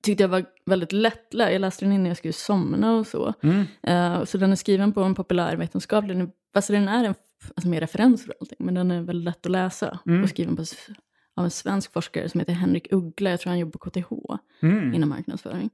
tyckte 0.03 0.23
jag 0.23 0.29
var 0.29 0.45
väldigt 0.67 0.93
lättläst. 0.93 1.53
Jag 1.53 1.61
läste 1.61 1.85
den 1.85 1.93
innan 1.93 2.07
jag 2.07 2.17
skulle 2.17 2.33
somna 2.33 2.93
och 2.97 3.07
så. 3.07 3.35
Mm. 3.43 3.65
Eh, 3.83 4.25
så 4.25 4.39
den 4.39 4.53
är 4.53 4.57
skriven 4.57 4.93
på 4.93 5.03
en 5.03 5.15
populärvetenskaplig 5.15 6.17
nivå. 6.17 6.31
Alltså 6.55 6.73
den 6.73 6.89
är 6.89 7.05
en, 7.05 7.15
alltså 7.57 7.69
med 7.69 7.81
referenser 7.81 8.29
och 8.31 8.37
allting, 8.41 8.59
men 8.61 8.75
den 8.75 8.91
är 8.91 9.03
väldigt 9.03 9.25
lätt 9.25 9.47
att 9.47 9.53
läsa. 9.53 9.99
Mm. 10.07 10.23
Och 10.23 10.29
skriven 10.29 10.57
på, 10.57 10.63
av 11.37 11.45
en 11.45 11.51
svensk 11.51 11.93
forskare 11.93 12.29
som 12.29 12.41
heter 12.41 12.53
Henrik 12.53 12.93
Uggla. 12.93 13.31
Jag 13.31 13.41
tror 13.41 13.51
han 13.51 13.59
jobbar 13.59 13.71
på 13.71 13.79
KTH 13.91 14.13
Mm. 14.63 14.95
inom 14.95 15.09
marknadsföring. 15.09 15.71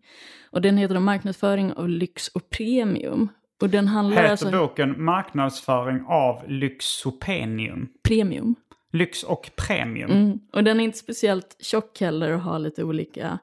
Och 0.51 0.63
den 0.63 0.77
heter 0.77 0.95
då 0.95 1.01
Marknadsföring 1.01 1.73
av 1.73 1.89
lyx 1.89 2.29
och 2.29 2.51
premium. 2.51 3.29
Och 3.61 3.71
den 3.71 3.89
handlar 3.89 4.17
Heter 4.17 4.31
alltså... 4.31 4.51
boken 4.51 5.05
Marknadsföring 5.05 6.05
av 6.09 6.43
Lyxopenium? 6.49 7.89
Premium. 8.03 8.55
Lyx 8.93 9.23
och 9.23 9.51
premium. 9.57 10.11
Mm. 10.11 10.39
Och 10.53 10.65
den 10.65 10.81
är 10.81 10.85
inte 10.85 10.99
speciellt 10.99 11.57
tjock 11.61 12.01
heller 12.01 12.33
och 12.33 12.41
har 12.41 12.59
lite 12.59 12.85
olika 12.85 13.39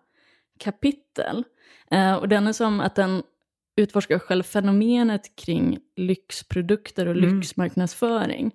kapitel. 0.59 1.43
Eh, 1.91 2.13
och 2.13 2.29
den 2.29 2.47
är 2.47 2.53
som 2.53 2.79
att 2.79 2.95
den 2.95 3.23
utforskar 3.77 4.19
själv 4.19 4.43
fenomenet 4.43 5.35
kring 5.35 5.77
lyxprodukter 5.95 7.05
och 7.05 7.15
Mm. 7.17 7.35
lyxmarknadsföring. 7.39 8.51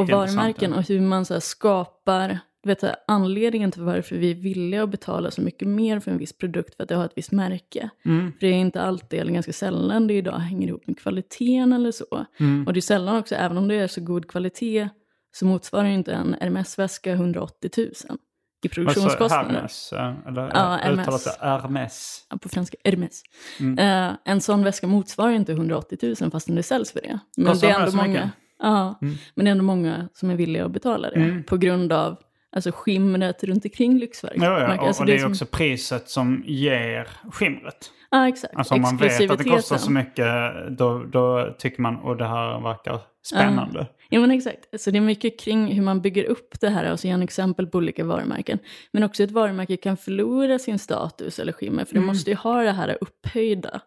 Och 0.00 0.08
varumärken 0.10 0.72
och 0.72 0.88
hur 0.88 1.00
man 1.00 1.24
så 1.24 1.40
skapar 1.40 2.38
vet, 2.62 2.84
anledningen 3.06 3.70
till 3.72 3.82
varför 3.82 4.16
vi 4.16 4.30
är 4.30 4.34
villiga 4.34 4.82
att 4.82 4.90
betala 4.90 5.30
så 5.30 5.40
mycket 5.42 5.68
mer 5.68 6.00
för 6.00 6.10
en 6.10 6.18
viss 6.18 6.32
produkt 6.38 6.74
för 6.74 6.82
att 6.82 6.88
det 6.88 6.94
har 6.94 7.04
ett 7.04 7.12
visst 7.16 7.32
märke. 7.32 7.90
Mm. 8.04 8.32
För 8.32 8.40
det 8.40 8.46
är 8.46 8.52
inte 8.52 8.82
alltid, 8.82 9.20
eller 9.20 9.32
ganska 9.32 9.52
sällan, 9.52 10.06
det 10.06 10.14
idag 10.14 10.38
hänger 10.38 10.68
ihop 10.68 10.86
med 10.86 10.98
kvaliteten 10.98 11.72
eller 11.72 11.92
så. 11.92 12.26
Mm. 12.40 12.66
Och 12.66 12.72
det 12.72 12.78
är 12.78 12.82
sällan 12.82 13.16
också, 13.16 13.34
även 13.34 13.58
om 13.58 13.68
det 13.68 13.74
är 13.74 13.86
så 13.88 14.00
god 14.00 14.28
kvalitet, 14.28 14.88
så 15.32 15.46
motsvarar 15.46 15.88
inte 15.88 16.12
en 16.12 16.36
Hermes-väska 16.40 17.12
180 17.12 17.70
000 17.76 18.18
i 18.62 18.68
Alltså 18.68 18.74
produktionskostnader. 18.74 19.54
Hermes, 19.54 19.92
eh, 19.92 20.12
eller 20.28 20.42
Ja, 20.42 20.78
uttalat 20.92 21.38
Hermes. 21.40 21.62
Hermes. 21.62 22.26
Ja, 22.30 22.36
på 22.36 22.48
franska, 22.48 22.76
Hermes. 22.84 23.22
Mm. 23.60 23.78
Eh, 24.08 24.16
en 24.24 24.40
sån 24.40 24.64
väska 24.64 24.86
motsvarar 24.86 25.32
inte 25.32 25.52
180 25.52 26.14
000 26.20 26.30
fastän 26.30 26.54
det 26.56 26.62
säljs 26.62 26.92
för 26.92 27.00
det. 27.00 27.18
Men 27.36 27.46
Kostar 27.46 27.68
det 27.68 27.74
är 27.74 27.80
ändå 27.80 27.96
många, 27.96 28.30
ja, 28.62 28.98
Mm. 29.02 29.14
men 29.34 29.44
det 29.44 29.48
är 29.48 29.52
ändå 29.52 29.64
många 29.64 30.08
som 30.14 30.30
är 30.30 30.34
villiga 30.34 30.64
att 30.64 30.72
betala 30.72 31.10
det. 31.10 31.16
Mm. 31.16 31.42
På 31.42 31.56
grund 31.56 31.92
av 31.92 32.16
alltså 32.52 32.70
skimret 32.74 33.44
runt 33.44 33.64
omkring 33.64 33.98
lyxvarumärken. 33.98 34.54
Ja, 34.66 34.74
ja. 34.74 34.80
Och, 34.80 34.86
Alltså 34.86 35.02
och 35.02 35.06
det 35.06 35.14
är 35.14 35.18
som- 35.18 35.30
också 35.30 35.46
priset 35.46 36.08
som 36.08 36.42
ger 36.46 37.08
skimret. 37.32 37.90
Ja, 38.10 38.28
exakt. 38.28 38.54
Alltså 38.56 38.74
om 38.74 38.80
man 38.80 38.96
vet 38.96 39.30
att 39.30 39.38
det 39.38 39.44
kostar 39.44 39.76
så 39.76 39.90
mycket 39.90 40.26
då, 40.70 41.04
då 41.04 41.54
tycker 41.58 41.82
man 41.82 42.10
att 42.10 42.18
det 42.18 42.26
här 42.28 42.60
verkar 42.60 42.98
spännande. 43.22 43.86
Ja 44.12 44.20
men 44.20 44.30
exakt, 44.30 44.80
så 44.80 44.90
det 44.90 44.98
är 44.98 45.00
mycket 45.00 45.40
kring 45.40 45.66
hur 45.66 45.82
man 45.82 46.00
bygger 46.00 46.24
upp 46.24 46.60
det 46.60 46.68
här 46.68 46.92
och 46.92 47.00
så 47.00 47.06
ger 47.06 47.14
en 47.14 47.22
exempel 47.22 47.66
på 47.66 47.78
olika 47.78 48.04
varumärken. 48.04 48.58
Men 48.92 49.02
också 49.02 49.22
ett 49.22 49.30
varumärke 49.30 49.76
kan 49.76 49.96
förlora 49.96 50.58
sin 50.58 50.78
status 50.78 51.38
eller 51.38 51.52
skimmer 51.52 51.84
för 51.84 51.94
det 51.94 52.00
måste 52.00 52.30
ju 52.30 52.36
ha 52.36 52.62
det 52.62 52.72
här 52.72 52.98
upphöjda 53.00 53.80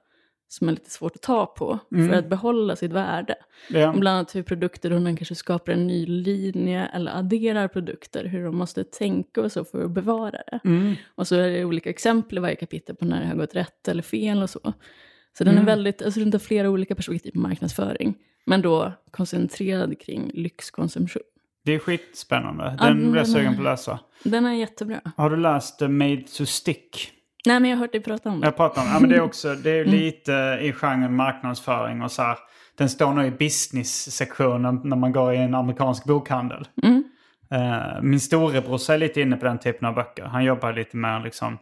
som 0.54 0.68
är 0.68 0.72
lite 0.72 0.90
svårt 0.90 1.16
att 1.16 1.22
ta 1.22 1.46
på 1.46 1.80
för 1.90 2.14
att 2.14 2.30
behålla 2.30 2.76
sitt 2.76 2.92
värde. 2.92 3.36
Ja. 3.70 3.90
Och 3.94 4.00
Bland 4.00 4.18
annat 4.18 4.36
hur 4.36 4.44
produkter, 4.44 4.92
hur 4.92 5.00
man 5.00 5.16
kanske 5.16 5.36
skapar 5.36 5.72
en 5.72 5.88
ny 5.88 6.06
linje 6.06 6.86
eller 6.86 7.12
adderar 7.18 7.68
produkter, 7.68 8.26
hur 8.26 8.46
de 8.46 8.58
måste 8.58 8.84
tänka 8.84 9.42
och 9.42 9.52
så 9.52 9.66
för 9.66 9.86
att 9.86 9.92
bevara 9.92 10.32
det. 10.52 10.60
Och 11.16 11.28
så 11.28 11.36
är 11.36 11.50
det 11.50 11.66
olika 11.66 11.90
exempel 11.90 12.38
i 12.38 12.42
varje 12.42 12.56
kapitel 12.56 12.96
på 12.96 13.06
när 13.06 13.22
det 13.22 13.28
har 13.28 13.36
gått 13.36 13.56
rätt 13.56 13.88
eller 13.88 14.04
fel 14.04 14.44
och 14.44 14.50
så. 14.50 14.74
Så 15.38 15.44
den 15.44 15.58
är 15.58 15.64
väldigt, 15.64 16.02
alltså 16.02 16.20
den 16.20 16.32
tar 16.32 16.40
flera 16.40 16.70
olika 16.70 16.96
perspektiv 16.96 17.32
på 17.32 17.40
marknadsföring, 17.40 18.16
men 18.46 18.62
då 18.62 18.94
koncentrerad 19.12 20.00
kring 20.00 20.32
lyxkonsumtion. 20.34 21.24
Det 21.66 21.74
är 21.74 21.80
skitspännande. 21.80 22.78
Ja, 22.80 22.86
Den 22.86 23.12
blir 23.12 23.22
jag 23.22 23.28
sugen 23.28 23.54
på 23.56 23.62
att 23.62 23.66
läsa. 23.66 24.00
Den 24.24 24.46
är 24.46 24.54
jättebra. 24.54 25.02
Har 25.18 25.30
du 25.30 25.38
läst 25.38 25.82
Made 25.82 26.24
to 26.38 26.46
Stick? 26.46 27.12
Nej 27.46 27.60
men 27.60 27.70
jag 27.70 27.78
har 27.78 27.82
hört 27.82 27.92
dig 27.92 28.02
prata 28.04 28.30
om 28.30 28.40
det. 28.42 28.48
Jag 28.48 28.56
pratar 28.58 28.82
om 28.82 28.88
ja, 28.94 29.00
men 29.00 29.10
det 29.10 29.16
är 29.16 29.22
också 29.22 29.56
det 29.64 29.80
Mm. 29.80 29.88
är 29.88 29.92
lite 29.98 30.60
i 30.62 30.74
genren 30.74 31.16
marknadsföring 31.16 32.02
och 32.02 32.12
så 32.12 32.22
här. 32.22 32.38
Den 32.78 32.90
står 32.90 33.14
nog 33.14 33.26
i 33.26 33.32
business-sektionen 33.32 34.82
när 34.84 34.98
man 34.98 35.12
går 35.12 35.34
i 35.34 35.38
en 35.38 35.56
amerikansk 35.56 36.06
bokhandel. 36.06 36.68
Mm. 36.84 37.04
Eh, 37.52 38.02
min 38.02 38.20
storebror 38.20 38.92
är 38.92 38.98
lite 38.98 39.22
inne 39.22 39.36
på 39.38 39.46
den 39.46 39.60
typen 39.60 39.88
av 39.88 39.96
böcker. 39.96 40.24
Han 40.26 40.44
jobbar 40.44 40.74
lite 40.74 40.98
mer 40.98 41.20
liksom 41.20 41.58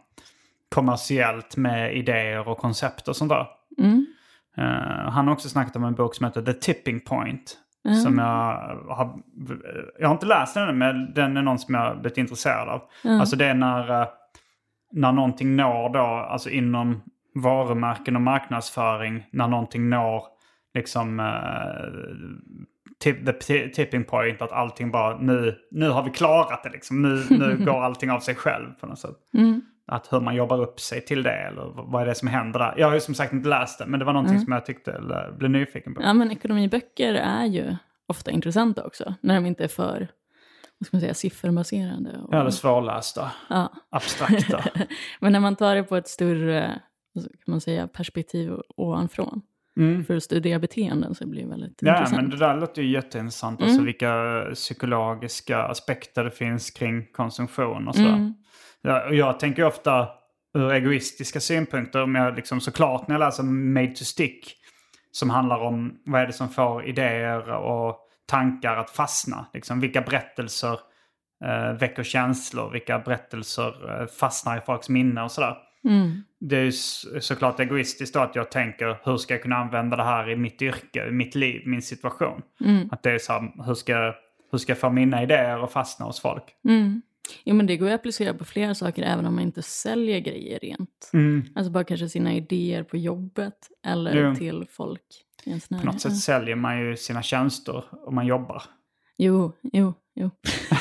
kommersiellt 0.74 1.56
med 1.56 1.96
idéer 1.96 2.48
och 2.48 2.58
koncept 2.58 3.08
och 3.08 3.16
sånt 3.16 3.28
där. 3.30 3.46
Mm. 3.78 4.06
Eh, 4.56 5.10
han 5.10 5.26
har 5.26 5.32
också 5.34 5.48
snackat 5.48 5.76
om 5.76 5.84
en 5.84 5.94
bok 5.94 6.14
som 6.14 6.26
heter 6.26 6.42
The 6.42 6.52
Tipping 6.52 7.00
Point. 7.00 7.58
Som 8.04 8.18
jag 8.18 8.24
har... 8.88 9.18
Jag 9.98 10.08
har 10.08 10.14
inte 10.14 10.26
läst 10.26 10.54
den 10.54 10.62
ännu, 10.62 10.72
men 10.72 11.14
den 11.14 11.36
är 11.36 11.42
någon 11.42 11.58
som 11.58 11.74
jag 11.74 11.80
har 11.80 11.94
blivit 11.94 12.18
intresserad 12.18 12.68
av. 12.68 12.82
Alltså 13.04 13.36
det 13.36 13.46
är 13.46 13.54
när, 13.54 14.00
eh, 14.02 14.08
när 14.92 15.12
någonting 15.12 15.56
når 15.56 15.88
då, 15.92 16.00
alltså 16.00 16.50
inom 16.50 17.02
varumärken 17.34 18.16
och 18.16 18.22
marknadsföring, 18.22 19.26
när 19.30 19.48
någonting 19.48 19.88
når 19.88 20.22
liksom 20.74 21.20
eh, 21.20 21.26
tip, 23.00 23.26
the 23.26 23.32
ti- 23.32 23.70
tipping 23.72 24.04
point, 24.04 24.42
att 24.42 24.52
allting 24.52 24.90
bara 24.90 25.18
nu, 25.18 25.54
nu 25.70 25.88
har 25.90 26.02
vi 26.02 26.10
klarat 26.10 26.62
det 26.62 26.70
liksom. 26.70 27.02
Nu, 27.02 27.22
nu 27.30 27.56
går 27.64 27.82
allting 27.82 28.10
av 28.10 28.20
sig 28.20 28.34
själv 28.34 28.66
på 28.80 28.86
något 28.86 28.98
sätt. 28.98 29.16
Att 29.86 30.12
hur 30.12 30.20
man 30.20 30.34
jobbar 30.34 30.60
upp 30.60 30.80
sig 30.80 31.00
till 31.00 31.22
det 31.22 31.32
eller 31.32 31.72
vad 31.74 32.02
är 32.02 32.06
det 32.06 32.14
som 32.14 32.28
händer 32.28 32.58
där. 32.58 32.74
Jag 32.76 32.86
har 32.86 32.94
ju 32.94 33.00
som 33.00 33.14
sagt 33.14 33.32
inte 33.32 33.48
läst 33.48 33.78
det, 33.78 33.86
men 33.86 33.98
det 34.00 34.06
var 34.06 34.12
någonting 34.12 34.38
som 34.44 34.52
jag 34.52 34.66
tyckte, 34.66 34.92
eller 34.92 35.32
blev 35.32 35.50
nyfiken 35.50 35.94
på. 35.94 36.02
Ja 36.02 36.12
men 36.12 36.30
ekonomiböcker 36.30 37.14
är 37.14 37.44
ju 37.44 37.76
ofta 38.06 38.30
intressanta 38.30 38.84
också, 38.84 39.14
när 39.20 39.34
de 39.34 39.46
inte 39.46 39.64
är 39.64 39.68
för, 39.68 40.08
vad 40.82 40.86
ska 40.86 40.96
man 40.96 41.00
säga, 41.00 41.14
sifferbaserade. 41.14 42.18
Och, 42.18 42.34
Eller 42.34 42.50
svårlästa, 42.50 43.30
ja. 43.50 43.72
abstrakta. 43.90 44.64
Men 45.20 45.32
när 45.32 45.40
man 45.40 45.56
tar 45.56 45.74
det 45.74 45.82
på 45.82 45.96
ett 45.96 46.08
större, 46.08 46.80
kan 47.14 47.28
man 47.46 47.60
säga, 47.60 47.88
perspektiv 47.88 48.52
ovanifrån, 48.76 49.42
för 50.06 50.16
att 50.16 50.22
studera 50.22 50.58
beteenden 50.58 51.14
så 51.14 51.26
blir 51.26 51.42
det 51.42 51.48
väldigt 51.48 51.78
Ja, 51.80 51.92
intressant. 51.96 52.20
men 52.22 52.30
det 52.30 52.36
där 52.36 52.56
låter 52.56 52.82
ju 52.82 52.88
jätteintressant. 52.90 53.62
Alltså 53.62 53.82
vilka 53.82 54.44
psykologiska 54.54 55.62
aspekter 55.62 56.24
det 56.24 56.30
finns 56.30 56.70
kring 56.70 57.06
konsumtion 57.12 57.88
och 57.88 57.94
sådär. 57.96 58.32
Ja, 58.82 59.06
och 59.08 59.14
jag 59.14 59.38
tänker 59.40 59.64
ofta 59.64 60.08
ur 60.54 60.72
egoistiska 60.72 61.40
synpunkter, 61.40 62.02
om 62.02 62.14
jag 62.14 62.36
liksom 62.36 62.60
såklart 62.60 63.08
när 63.08 63.14
jag 63.14 63.20
läser 63.20 63.42
Made 63.42 63.86
to 63.94 64.04
Stick, 64.04 64.54
som 65.12 65.30
handlar 65.30 65.58
om 65.58 66.00
vad 66.04 66.20
är 66.20 66.26
det 66.26 66.32
som 66.32 66.48
får 66.48 66.86
idéer 66.86 67.52
och 67.52 67.96
tankar 68.26 68.76
att 68.76 68.90
fastna. 68.90 69.46
Liksom, 69.54 69.80
vilka 69.80 70.00
berättelser 70.00 70.78
eh, 71.44 71.72
väcker 71.80 72.02
känslor, 72.02 72.70
vilka 72.70 72.98
berättelser 72.98 74.00
eh, 74.00 74.06
fastnar 74.06 74.58
i 74.58 74.60
folks 74.60 74.88
minne 74.88 75.22
och 75.22 75.30
sådär. 75.32 75.56
Det 76.40 76.56
är 76.56 76.64
ju 76.64 76.72
såklart 77.20 77.60
egoistiskt 77.60 78.14
då 78.14 78.20
att 78.20 78.34
jag 78.36 78.50
tänker 78.50 78.96
hur 79.04 79.16
ska 79.16 79.34
jag 79.34 79.42
kunna 79.42 79.56
använda 79.56 79.96
det 79.96 80.02
här 80.02 80.30
i 80.30 80.36
mitt 80.36 80.62
yrke, 80.62 81.06
i 81.08 81.10
mitt 81.10 81.34
liv, 81.34 81.62
min 81.66 81.82
situation. 81.82 82.42
Att 82.90 83.02
det 83.02 83.10
är 83.10 83.18
så 83.18 83.32
här, 83.32 83.64
hur 83.66 83.74
ska, 83.74 84.14
hur 84.50 84.58
ska 84.58 84.70
jag 84.72 84.78
få 84.78 84.90
mina 84.90 85.22
idéer 85.22 85.64
att 85.64 85.72
fastna 85.72 86.06
hos 86.06 86.20
folk? 86.20 86.42
Jo 87.44 87.54
men 87.54 87.66
det 87.66 87.76
går 87.76 87.88
ju 87.88 87.94
att 87.94 88.00
applicera 88.00 88.34
på 88.34 88.44
flera 88.44 88.74
saker 88.74 89.02
även 89.02 89.26
om 89.26 89.34
man 89.34 89.44
inte 89.44 89.62
säljer 89.62 90.18
grejer 90.18 90.58
rent. 90.58 91.10
Alltså 91.54 91.72
bara 91.72 91.84
kanske 91.84 92.08
sina 92.08 92.34
idéer 92.34 92.82
på 92.82 92.96
jobbet 92.96 93.54
eller 93.86 94.28
Jo. 94.28 94.34
till 94.34 94.66
folk 94.70 95.02
På 95.68 95.86
något 95.86 96.00
sätt 96.00 96.16
säljer 96.16 96.56
man 96.56 96.80
ju 96.80 96.96
sina 96.96 97.22
tjänster 97.22 97.84
om 98.06 98.14
man 98.14 98.26
jobbar. 98.26 98.62
Jo, 99.16 99.52
jo, 99.62 99.94
jo. 100.14 100.30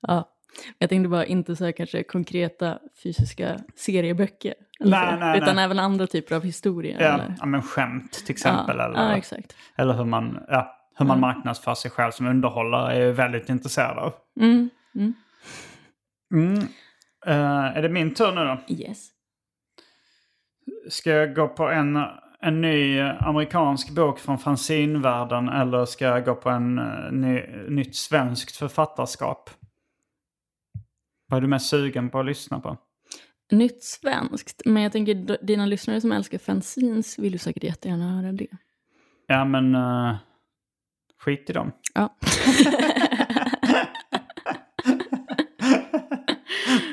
ja. 0.00 0.36
Jag 0.78 0.90
tänkte 0.90 1.08
bara 1.08 1.26
inte 1.26 1.56
så 1.56 1.64
här 1.64 1.72
kanske 1.72 2.02
konkreta 2.02 2.78
fysiska 3.02 3.58
serieböcker. 3.76 4.54
Nej, 4.80 5.12
så, 5.12 5.16
nej, 5.16 5.38
utan 5.38 5.56
nej. 5.56 5.64
även 5.64 5.78
andra 5.78 6.06
typer 6.06 6.36
av 6.36 6.42
historier. 6.42 7.00
Ja, 7.00 7.06
Eller? 7.06 7.34
ja 7.40 7.46
men 7.46 7.62
skämt 7.62 8.12
till 8.12 8.34
exempel. 8.34 8.76
ja, 8.78 8.84
eller, 8.84 8.98
ja, 8.98 9.16
exakt. 9.16 9.56
eller 9.76 9.94
hur 9.94 10.04
man, 10.04 10.38
ja, 10.48 10.76
hur 10.96 11.06
man 11.06 11.20
marknadsför 11.20 11.74
sig 11.74 11.90
själv 11.90 12.10
som 12.10 12.26
underhållare 12.26 12.94
är 12.94 13.00
jag 13.00 13.12
väldigt 13.12 13.48
intresserad 13.48 13.98
av. 13.98 14.12
Mm. 14.40 14.70
Mm. 16.30 16.58
Eh, 17.26 17.76
är 17.76 17.82
det 17.82 17.88
min 17.88 18.14
tur 18.14 18.32
nu 18.32 18.44
då? 18.44 18.74
Yes. 18.74 19.08
Ska 20.88 21.10
jag 21.10 21.34
gå 21.34 21.48
på 21.48 21.68
en, 21.68 21.98
en 22.40 22.60
ny 22.60 23.00
amerikansk 23.00 23.90
bok 23.90 24.18
från 24.18 24.38
fanzinvärlden 24.38 25.48
eller 25.48 25.84
ska 25.84 26.04
jag 26.04 26.24
gå 26.24 26.34
på 26.34 26.50
en 26.50 26.78
eh, 26.78 27.12
ny, 27.12 27.42
nytt 27.68 27.96
svenskt 27.96 28.56
författarskap? 28.56 29.50
Vad 31.26 31.36
är 31.36 31.40
du 31.40 31.46
mest 31.48 31.70
sugen 31.70 32.10
på 32.10 32.20
att 32.20 32.26
lyssna 32.26 32.60
på? 32.60 32.76
Nytt 33.52 33.84
svenskt, 33.84 34.62
men 34.64 34.82
jag 34.82 34.92
tänker 34.92 35.46
dina 35.46 35.66
lyssnare 35.66 36.00
som 36.00 36.12
älskar 36.12 36.38
fanzines 36.38 37.18
vill 37.18 37.32
ju 37.32 37.38
säkert 37.38 37.64
jättegärna 37.64 38.16
höra 38.16 38.32
det. 38.32 38.48
Ja 39.26 39.44
men 39.44 39.74
eh, 39.74 40.16
skit 41.18 41.50
i 41.50 41.52
dem. 41.52 41.72
Ja. 41.94 42.16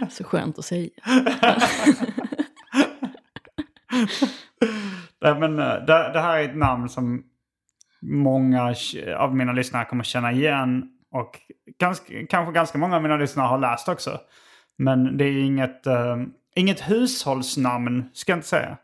Så 0.09 0.23
skönt 0.23 0.59
att 0.59 0.65
säga. 0.65 0.89
Nej, 5.21 5.39
men, 5.39 5.59
eh, 5.59 5.73
det, 5.85 6.11
det 6.13 6.19
här 6.19 6.37
är 6.39 6.43
ett 6.43 6.57
namn 6.57 6.89
som 6.89 7.23
många 8.01 8.75
av 9.17 9.35
mina 9.35 9.53
lyssnare 9.53 9.85
kommer 9.85 10.03
känna 10.03 10.31
igen. 10.31 10.91
Och 11.11 11.39
ganska, 11.79 12.13
kanske 12.29 12.53
ganska 12.53 12.77
många 12.77 12.95
av 12.95 13.01
mina 13.01 13.17
lyssnare 13.17 13.47
har 13.47 13.57
läst 13.57 13.87
också. 13.89 14.19
Men 14.77 15.17
det 15.17 15.25
är 15.25 15.37
inget, 15.37 15.87
eh, 15.87 16.17
inget 16.55 16.89
hushållsnamn, 16.89 18.09
ska 18.13 18.31
jag 18.31 18.37
inte 18.37 18.47
säga. 18.47 18.77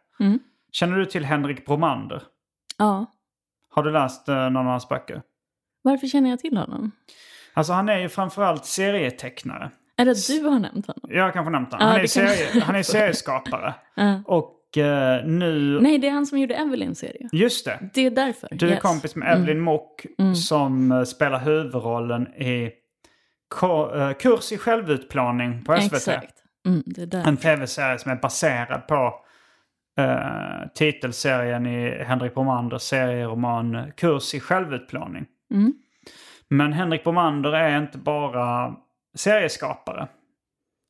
Känner 0.71 0.97
du 0.97 1.05
till 1.05 1.25
Henrik 1.25 1.65
Bromander? 1.65 2.23
Ja. 2.77 3.05
Har 3.69 3.83
du 3.83 3.91
läst 3.91 4.29
eh, 4.29 4.35
någon 4.35 4.57
av 4.57 4.65
hans 4.65 4.89
böcker? 4.89 5.21
Varför 5.81 6.07
känner 6.07 6.29
jag 6.29 6.39
till 6.39 6.57
honom? 6.57 6.91
Alltså 7.53 7.73
han 7.73 7.89
är 7.89 7.97
ju 7.97 8.09
framförallt 8.09 8.65
serietecknare. 8.65 9.71
Är 9.97 10.05
det 10.05 10.27
du 10.27 10.43
har 10.43 10.59
nämnt 10.59 10.87
honom? 10.87 11.09
Jag 11.09 11.23
har 11.23 11.31
kanske 11.31 11.51
nämnt 11.51 11.71
honom. 11.71 11.87
Ja, 11.87 11.93
Han 11.93 12.01
är, 12.01 12.07
serie, 12.07 12.63
han 12.63 12.75
är 12.75 12.83
serieskapare. 12.83 13.73
Ja. 13.95 14.21
Och 14.25 14.59
nu... 15.25 15.79
Nej, 15.81 15.97
det 15.97 16.07
är 16.07 16.11
han 16.11 16.25
som 16.25 16.39
gjorde 16.39 16.55
Evelyn 16.55 16.95
serie. 16.95 17.29
Just 17.31 17.65
det. 17.65 17.89
Det 17.93 18.05
är 18.05 18.11
därför. 18.11 18.47
Du 18.51 18.67
är 18.67 18.71
yes. 18.71 18.81
kompis 18.81 19.15
med 19.15 19.33
Evelyn 19.33 19.59
Mock 19.59 20.05
som 20.35 20.91
eh, 20.91 21.03
spelar 21.03 21.39
huvudrollen 21.39 22.27
i 22.27 22.71
eh, 23.61 24.13
Kurs 24.13 24.51
i 24.51 24.57
självutplåning 24.57 25.63
på 25.63 25.77
SVT. 25.77 25.93
Exakt. 25.93 26.35
Mm, 26.65 26.83
det 26.85 27.01
är 27.01 27.05
där. 27.05 27.27
En 27.27 27.37
tv-serie 27.37 27.99
som 27.99 28.11
är 28.11 28.15
baserad 28.15 28.87
på 28.87 29.13
eh, 29.99 30.67
titelserien 30.75 31.65
i 31.65 32.03
Henrik 32.03 32.33
Bromanders 32.33 32.81
serieroman 32.81 33.91
Kurs 33.97 34.33
i 34.33 34.39
självutplåning. 34.39 35.25
Mm. 35.53 35.73
Men 36.49 36.73
Henrik 36.73 37.03
Bromander 37.03 37.51
är 37.51 37.77
inte 37.77 37.97
bara 37.97 38.75
serieskapare. 39.15 40.07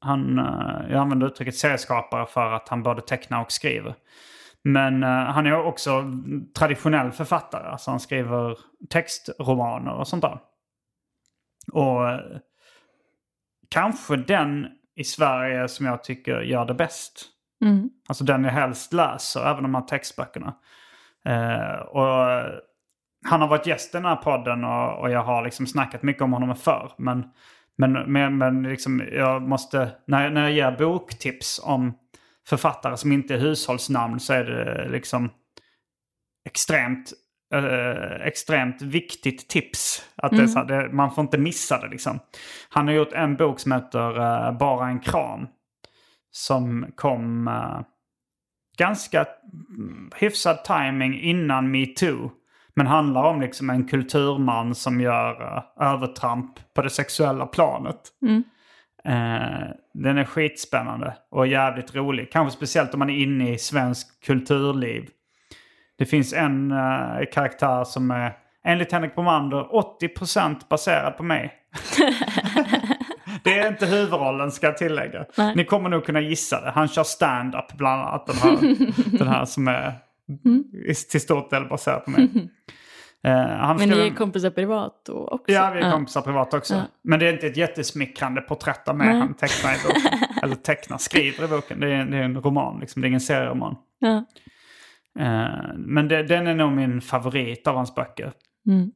Han, 0.03 0.39
eh, 0.39 0.91
jag 0.91 0.99
använder 0.99 1.27
uttrycket 1.27 1.55
serieskapare 1.55 2.25
för 2.25 2.51
att 2.51 2.69
han 2.69 2.83
både 2.83 3.01
tecknar 3.01 3.41
och 3.41 3.51
skriver. 3.51 3.95
Men 4.63 5.03
eh, 5.03 5.09
han 5.09 5.45
är 5.45 5.65
också 5.65 6.05
traditionell 6.57 7.11
författare. 7.11 7.67
Alltså 7.67 7.91
han 7.91 7.99
skriver 7.99 8.57
textromaner 8.89 9.93
och 9.93 10.07
sånt 10.07 10.21
där. 10.21 10.39
Och 11.71 12.09
eh, 12.09 12.19
kanske 13.69 14.15
den 14.15 14.67
i 14.95 15.03
Sverige 15.03 15.67
som 15.67 15.85
jag 15.85 16.03
tycker 16.03 16.41
gör 16.41 16.65
det 16.65 16.73
bäst. 16.73 17.25
Mm. 17.61 17.89
Alltså 18.07 18.23
den 18.23 18.43
jag 18.43 18.51
helst 18.51 18.93
läser, 18.93 19.51
även 19.51 19.63
de 19.63 19.75
här 19.75 19.81
textböckerna. 19.81 20.55
Eh, 21.25 21.79
och 21.79 22.43
han 23.25 23.41
har 23.41 23.47
varit 23.47 23.67
gäst 23.67 23.95
i 23.95 23.97
den 23.97 24.05
här 24.05 24.15
podden 24.15 24.63
och, 24.63 24.99
och 24.99 25.11
jag 25.11 25.23
har 25.23 25.43
liksom 25.43 25.67
snackat 25.67 26.03
mycket 26.03 26.23
om 26.23 26.33
honom 26.33 26.55
förr. 26.55 26.91
Men, 26.97 27.31
men, 27.77 27.91
men, 27.91 28.37
men 28.37 28.63
liksom, 28.63 29.03
jag 29.11 29.41
måste, 29.41 29.91
när, 30.07 30.29
när 30.29 30.41
jag 30.41 30.51
ger 30.51 30.77
boktips 30.77 31.61
om 31.63 31.93
författare 32.47 32.97
som 32.97 33.11
inte 33.11 33.33
är 33.33 33.37
hushållsnamn 33.37 34.19
så 34.19 34.33
är 34.33 34.43
det 34.43 34.89
liksom 34.89 35.29
extremt, 36.49 37.13
eh, 37.53 38.27
extremt 38.27 38.81
viktigt 38.81 39.49
tips. 39.49 40.09
Att 40.15 40.31
det, 40.31 40.47
så 40.47 40.59
här, 40.59 40.65
det, 40.65 40.93
man 40.93 41.11
får 41.11 41.21
inte 41.21 41.37
missa 41.37 41.81
det 41.81 41.87
liksom. 41.87 42.19
Han 42.69 42.87
har 42.87 42.93
gjort 42.93 43.13
en 43.13 43.35
bok 43.35 43.59
som 43.59 43.71
heter 43.71 44.19
eh, 44.19 44.57
Bara 44.57 44.87
en 44.87 44.99
kram. 44.99 45.47
Som 46.31 46.91
kom 46.95 47.47
eh, 47.47 47.81
ganska 48.77 49.25
mm, 49.77 50.11
hyfsad 50.15 50.63
timing 50.63 51.21
innan 51.21 51.71
metoo. 51.71 52.31
Men 52.75 52.87
handlar 52.87 53.23
om 53.23 53.41
liksom 53.41 53.69
en 53.69 53.87
kulturman 53.87 54.75
som 54.75 55.01
gör 55.01 55.41
eh, 55.41 55.87
övertramp 55.87 56.73
på 56.75 56.81
det 56.81 56.89
sexuella 56.89 57.45
planet. 57.45 57.99
Eh, 59.05 59.67
den 59.93 60.17
är 60.17 60.25
skitspännande 60.25 61.13
och 61.31 61.47
jävligt 61.47 61.95
rolig. 61.95 62.31
Kanske 62.31 62.57
speciellt 62.57 62.93
om 62.93 62.99
man 62.99 63.09
är 63.09 63.17
inne 63.17 63.53
i 63.53 63.57
svensk 63.57 64.25
kulturliv. 64.25 65.09
Det 65.97 66.05
finns 66.05 66.33
en 66.33 66.71
eh, 66.71 67.25
karaktär 67.31 67.83
som 67.83 68.11
är 68.11 68.33
enligt 68.65 68.91
Henrik 68.91 69.15
Bromander 69.15 69.67
80% 70.01 70.55
baserad 70.69 71.17
på 71.17 71.23
mig. 71.23 71.53
det 73.43 73.59
är 73.59 73.67
inte 73.67 73.85
huvudrollen 73.85 74.51
ska 74.51 74.67
jag 74.67 74.77
tillägga. 74.77 75.25
Ni 75.55 75.65
kommer 75.65 75.89
nog 75.89 76.05
kunna 76.05 76.21
gissa 76.21 76.61
det. 76.61 76.71
Han 76.71 76.87
kör 76.87 77.03
stand-up 77.03 77.73
bland 77.73 78.01
annat. 78.01 78.25
Den 78.25 78.35
här, 78.35 78.75
den 79.17 79.27
här 79.27 79.45
som 79.45 79.67
är 79.67 79.93
till 81.11 81.21
stort 81.21 81.49
del 81.49 81.65
baserad 81.65 82.05
på 82.05 82.11
mig. 82.11 82.29
Eh, 83.25 83.47
han 83.47 83.77
Men 83.77 83.89
ni 83.89 84.07
är 84.07 84.15
kompisar 84.15 84.49
privat 84.49 85.09
också? 85.09 85.51
Ja, 85.51 85.71
vi 85.75 85.81
är 85.81 85.91
kompisar 85.91 86.21
privat 86.21 86.53
också. 86.53 86.73
Ja. 86.73 86.81
Men 87.03 87.19
det 87.19 87.29
är 87.29 87.33
inte 87.33 87.47
ett 87.47 87.57
jättesmickrande 87.57 88.41
porträtt 88.41 88.87
av 88.87 88.97
mig 88.97 89.07
Nej. 89.07 89.19
han 89.19 89.33
tecknar 89.33 89.73
i 89.73 89.77
boken. 89.87 90.19
Eller 90.43 90.55
tecknar, 90.55 90.97
skriver 90.97 91.45
i 91.45 91.47
boken. 91.47 91.79
Det 91.79 91.91
är, 91.91 92.05
det 92.05 92.17
är 92.17 92.21
en 92.21 92.41
roman, 92.41 92.79
liksom. 92.79 93.01
det 93.01 93.05
är 93.05 93.09
ingen 93.09 93.21
serieroman. 93.21 93.75
Eh, 95.19 95.75
men 95.75 96.07
det, 96.07 96.23
den 96.23 96.47
är 96.47 96.55
nog 96.55 96.71
min 96.71 97.01
favorit 97.01 97.67
av 97.67 97.75
hans 97.75 97.95
böcker. 97.95 98.31
Mm. 98.67 98.91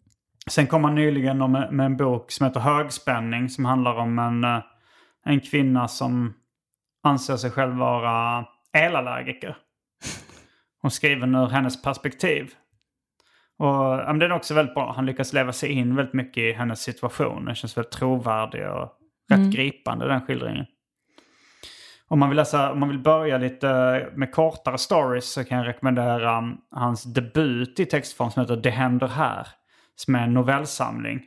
Sen 0.49 0.67
kom 0.67 0.83
han 0.83 0.95
nyligen 0.95 1.41
om, 1.41 1.51
med 1.51 1.85
en 1.85 1.97
bok 1.97 2.31
som 2.31 2.45
heter 2.45 2.59
Högspänning 2.59 3.49
som 3.49 3.65
handlar 3.65 3.95
om 3.95 4.19
en, 4.19 4.43
eh, 4.43 4.59
en 5.25 5.39
kvinna 5.39 5.87
som 5.87 6.33
anser 7.03 7.37
sig 7.37 7.51
själv 7.51 7.75
vara 7.75 8.45
elallergiker. 8.73 9.57
Hon 10.87 10.91
skriver 10.91 11.27
ur 11.27 11.47
hennes 11.47 11.81
perspektiv. 11.81 12.53
Och 13.57 13.67
ja, 13.67 14.05
men 14.07 14.19
den 14.19 14.31
är 14.31 14.35
också 14.35 14.53
väldigt 14.53 14.73
bra. 14.73 14.93
Han 14.95 15.05
lyckas 15.05 15.33
leva 15.33 15.53
sig 15.53 15.71
in 15.71 15.95
väldigt 15.95 16.13
mycket 16.13 16.37
i 16.37 16.51
hennes 16.51 16.81
situation. 16.81 17.45
Den 17.45 17.55
känns 17.55 17.77
väldigt 17.77 17.91
trovärdig 17.91 18.67
och 18.67 18.91
rätt 19.29 19.53
gripande 19.53 20.07
den 20.07 20.21
skildringen. 20.21 20.65
Om 22.07 22.19
man, 22.19 22.29
vill 22.29 22.35
läsa, 22.35 22.71
om 22.71 22.79
man 22.79 22.89
vill 22.89 22.99
börja 22.99 23.37
lite 23.37 23.67
med 24.15 24.31
kortare 24.31 24.77
stories 24.77 25.31
så 25.31 25.43
kan 25.43 25.57
jag 25.57 25.67
rekommendera 25.67 26.37
um, 26.37 26.57
hans 26.71 27.03
debut 27.03 27.79
i 27.79 27.85
textform 27.85 28.31
som 28.31 28.41
heter 28.41 28.55
Det 28.57 28.69
händer 28.69 29.07
här. 29.07 29.47
Som 29.95 30.15
är 30.15 30.23
en 30.23 30.33
novellsamling. 30.33 31.21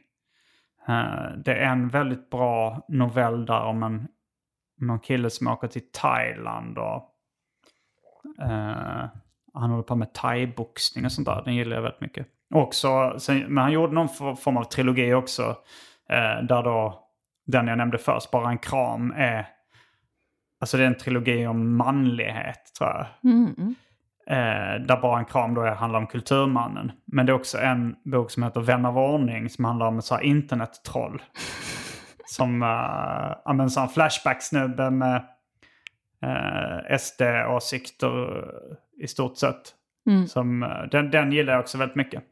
Eh, 0.88 1.38
det 1.44 1.54
är 1.54 1.72
en 1.72 1.88
väldigt 1.88 2.30
bra 2.30 2.86
novell 2.88 3.46
där 3.46 3.62
om 3.62 3.82
en, 3.82 4.08
om 4.80 4.90
en 4.90 5.00
kille 5.00 5.30
som 5.30 5.46
åker 5.46 5.68
till 5.68 5.92
Thailand 5.92 6.78
och 6.78 7.14
eh, 8.42 9.04
han 9.54 9.70
håller 9.70 9.82
på 9.82 9.96
med 9.96 10.14
thaiboxning 10.14 11.04
och 11.04 11.12
sånt 11.12 11.26
där. 11.26 11.42
Den 11.44 11.54
gillar 11.54 11.76
jag 11.76 11.82
väldigt 11.82 12.00
mycket. 12.00 12.26
Också, 12.54 13.14
sen, 13.18 13.38
men 13.38 13.62
han 13.62 13.72
gjorde 13.72 13.92
någon 13.92 14.08
for- 14.08 14.34
form 14.34 14.56
av 14.56 14.64
trilogi 14.64 15.14
också. 15.14 15.42
Eh, 16.10 16.44
där 16.48 16.62
då 16.62 17.06
den 17.46 17.66
jag 17.66 17.78
nämnde 17.78 17.98
först, 17.98 18.30
Bara 18.30 18.50
en 18.50 18.58
kram, 18.58 19.12
är... 19.16 19.46
Alltså 20.60 20.76
det 20.76 20.82
är 20.82 20.86
en 20.86 20.98
trilogi 20.98 21.46
om 21.46 21.76
manlighet 21.76 22.74
tror 22.78 22.90
jag. 22.90 23.06
Mm. 23.32 23.74
Eh, 24.26 24.86
där 24.86 25.00
Bara 25.00 25.18
en 25.18 25.24
kram 25.24 25.54
då 25.54 25.62
är, 25.62 25.74
handlar 25.74 25.98
om 25.98 26.06
kulturmannen. 26.06 26.92
Men 27.04 27.26
det 27.26 27.32
är 27.32 27.36
också 27.36 27.58
en 27.58 27.96
bok 28.04 28.30
som 28.30 28.42
heter 28.42 28.60
Vän 28.60 28.86
av 28.86 28.98
ordning 28.98 29.48
som 29.48 29.64
handlar 29.64 29.86
om 29.86 29.98
ett 29.98 30.04
så 30.04 30.14
här 30.14 30.22
internettroll. 30.22 31.22
som 32.26 32.62
ja, 33.44 33.52
men 33.52 33.60
en 33.60 33.88
Flashback-snubbe 33.88 34.90
med 34.90 35.24
uh, 36.26 36.96
SD-åsikter 36.98 38.44
i 39.02 39.08
stort 39.08 39.38
sett. 39.38 39.74
Mm. 40.06 40.26
Som, 40.26 40.62
eh, 40.62 40.82
den, 40.90 41.10
den 41.10 41.32
gillar 41.32 41.52
jag 41.52 41.60
också 41.60 41.78
väldigt 41.78 41.96
mycket. 41.96 42.22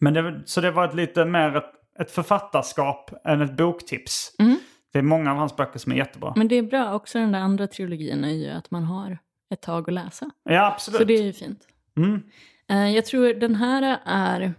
Men 0.00 0.14
det, 0.14 0.42
så 0.44 0.60
det 0.60 0.70
var 0.70 0.84
ett 0.88 0.94
lite 0.94 1.24
mer 1.24 1.56
ett, 1.56 1.72
ett 2.00 2.10
författarskap 2.10 3.10
än 3.24 3.40
ett 3.40 3.56
boktips. 3.56 4.36
Mm. 4.38 4.56
Det 4.92 4.98
är 4.98 5.02
många 5.02 5.30
av 5.30 5.36
hans 5.36 5.56
böcker 5.56 5.78
som 5.78 5.92
är 5.92 5.96
jättebra. 5.96 6.32
Men 6.36 6.48
det 6.48 6.54
är 6.54 6.62
bra 6.62 6.94
också 6.94 7.18
den 7.18 7.32
där 7.32 7.38
andra 7.38 7.66
trilogin 7.66 8.24
är 8.24 8.32
ju 8.32 8.50
att 8.50 8.70
man 8.70 8.84
har 8.84 9.18
ett 9.50 9.62
tag 9.62 9.88
att 9.88 9.94
läsa. 9.94 10.30
Ja, 10.42 10.66
absolut. 10.66 10.98
Så 10.98 11.04
det 11.04 11.14
är 11.14 11.22
ju 11.22 11.32
fint. 11.32 11.68
Mm. 11.96 12.22
Eh, 12.68 12.94
jag 12.94 13.06
tror 13.06 13.34
den 13.34 13.54
här 13.54 13.98
är 14.04 14.54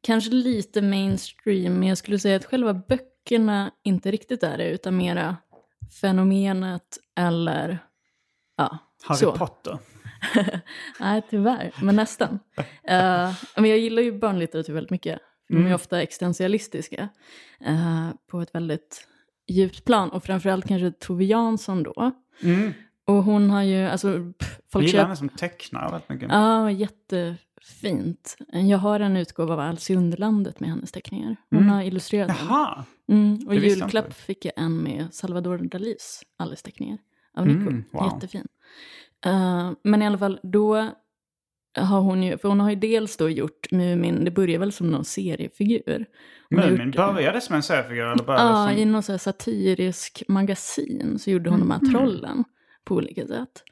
kanske 0.00 0.30
lite 0.30 0.82
mainstream, 0.82 1.74
men 1.74 1.88
jag 1.88 1.98
skulle 1.98 2.18
säga 2.18 2.36
att 2.36 2.44
själva 2.44 2.74
böckerna 2.74 3.70
inte 3.82 4.10
riktigt 4.10 4.42
är 4.42 4.58
det, 4.58 4.70
utan 4.70 4.96
mera 4.96 5.36
fenomenet 6.00 6.98
eller 7.16 7.78
ja, 8.56 8.78
Harry 9.02 9.18
så. 9.18 9.32
Potter. 9.32 9.78
Nej, 11.00 11.22
tyvärr, 11.30 11.74
men 11.82 11.96
nästan. 11.96 12.38
Eh, 12.84 13.34
men 13.56 13.70
jag 13.70 13.78
gillar 13.78 14.02
ju 14.02 14.18
barnlitteratur 14.18 14.72
väldigt 14.72 14.90
mycket. 14.90 15.18
De 15.48 15.66
är 15.66 15.74
ofta 15.74 16.02
existentialistiska 16.02 17.08
eh, 17.60 18.08
på 18.30 18.40
ett 18.40 18.54
väldigt 18.54 19.08
djupt 19.48 19.84
plan. 19.84 20.10
Och 20.10 20.24
framförallt 20.24 20.68
kanske 20.68 20.90
Tove 20.90 21.24
Jansson 21.24 21.82
då. 21.82 22.12
Mm. 22.42 22.72
Och 23.10 23.24
hon 23.24 23.50
har 23.50 23.62
ju, 23.62 23.84
alltså, 23.86 24.32
pff, 24.38 24.58
Jag 24.58 24.72
folk 24.72 24.86
gillar 24.86 24.92
köper... 24.98 25.04
henne 25.04 25.16
som 25.16 25.28
tecknare 25.28 25.90
väldigt 25.90 26.08
mycket. 26.08 26.28
Ja, 26.30 26.70
jättefint. 26.70 28.36
Jag 28.52 28.78
har 28.78 29.00
en 29.00 29.16
utgåva 29.16 29.52
av 29.54 29.60
Alice 29.60 29.92
i 29.92 29.96
Underlandet 29.96 30.60
med 30.60 30.70
hennes 30.70 30.92
teckningar. 30.92 31.36
Hon 31.50 31.68
har 31.68 31.82
illustrerat 31.82 32.28
den. 32.28 32.36
Jaha! 32.48 32.84
Mm, 33.08 33.38
och 33.46 33.54
jag 33.54 33.64
julklapp 33.64 34.04
inte. 34.06 34.16
fick 34.16 34.44
jag 34.44 34.52
en 34.56 34.76
med 34.76 35.06
Salvador 35.14 35.58
Dalis 35.58 36.22
Alice-teckningar 36.38 36.98
av 37.36 37.46
Nico. 37.46 37.60
Mm, 37.60 37.84
wow. 37.92 38.10
Jättefin. 38.14 38.46
Eh, 39.26 39.72
men 39.84 40.02
i 40.02 40.06
alla 40.06 40.18
fall, 40.18 40.40
då 40.42 40.88
har 41.78 42.00
hon 42.00 42.22
ju, 42.22 42.38
för 42.38 42.48
hon 42.48 42.60
har 42.60 42.70
ju 42.70 42.76
dels 42.76 43.16
då 43.16 43.28
gjort 43.28 43.70
Mumin, 43.70 44.24
det 44.24 44.30
börjar 44.30 44.58
väl 44.58 44.72
som 44.72 44.90
någon 44.90 45.04
seriefigur. 45.04 46.06
Mumin 46.50 46.86
gjort- 46.86 46.96
började 46.96 47.40
som 47.40 47.54
en 47.56 47.62
seriefigur 47.62 48.04
eller 48.04 48.24
började 48.24 48.48
Ja, 48.48 48.68
som... 48.68 48.76
i 48.78 48.84
någon 48.84 49.02
så 49.02 49.12
här 49.12 49.18
satirisk 49.18 50.22
magasin 50.28 51.18
så 51.18 51.30
gjorde 51.30 51.50
hon 51.50 51.58
de 51.60 51.70
Mm. 51.72 51.80
här 51.86 51.90
trollen 51.92 52.44
på 52.90 52.96
olika 52.96 53.26
sätt. 53.26 53.62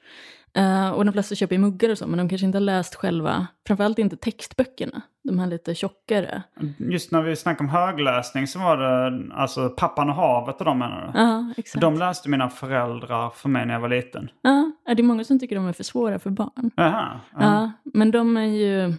Eh, 0.55 0.91
och 0.91 1.05
de 1.05 1.13
flesta 1.13 1.35
köper 1.35 1.55
ju 1.55 1.61
muggar 1.61 1.91
och 1.91 1.99
så, 1.99 2.07
men 2.07 2.19
de 2.19 2.29
kanske 2.29 2.47
inte 2.47 2.59
har 2.59 2.61
läst 2.61 2.95
själva, 2.95 3.47
framförallt 3.67 3.99
inte 3.99 4.17
textböckerna, 4.17 5.03
de 5.25 5.39
här 5.39 5.47
lite 5.47 5.75
tjockare. 5.75 6.43
Just 6.79 7.13
när 7.13 7.23
vi 7.23 7.37
snackade 7.37 7.65
om 7.65 7.69
högläsning 7.69 8.47
så 8.47 8.59
var 8.59 8.77
det 8.77 9.35
alltså 9.35 9.69
Pappan 9.69 10.09
och 10.09 10.15
havet 10.15 10.59
och 10.59 10.65
de 10.65 10.79
menar 10.79 11.07
du? 11.07 11.19
Ja, 11.19 11.53
exakt. 11.57 11.81
De 11.81 11.99
läste 11.99 12.29
mina 12.29 12.51
föräldrar 12.51 13.31
för 13.31 13.49
mig 13.49 13.67
när 13.67 13.75
jag 13.75 13.81
var 13.81 13.89
liten. 13.89 14.31
Ja, 14.43 14.73
ja, 14.87 14.95
det 14.95 15.03
är 15.03 15.05
många 15.05 15.25
som 15.25 15.39
tycker 15.39 15.57
de 15.57 15.67
är 15.67 15.73
för 15.73 15.85
svåra 15.85 16.19
för 16.19 16.31
barn. 16.31 16.71
Jaha. 16.77 17.21
Ja. 17.33 17.39
Ja, 17.41 17.73
men 17.85 18.11
de 18.11 18.37
är 18.37 18.47
ju... 18.47 18.95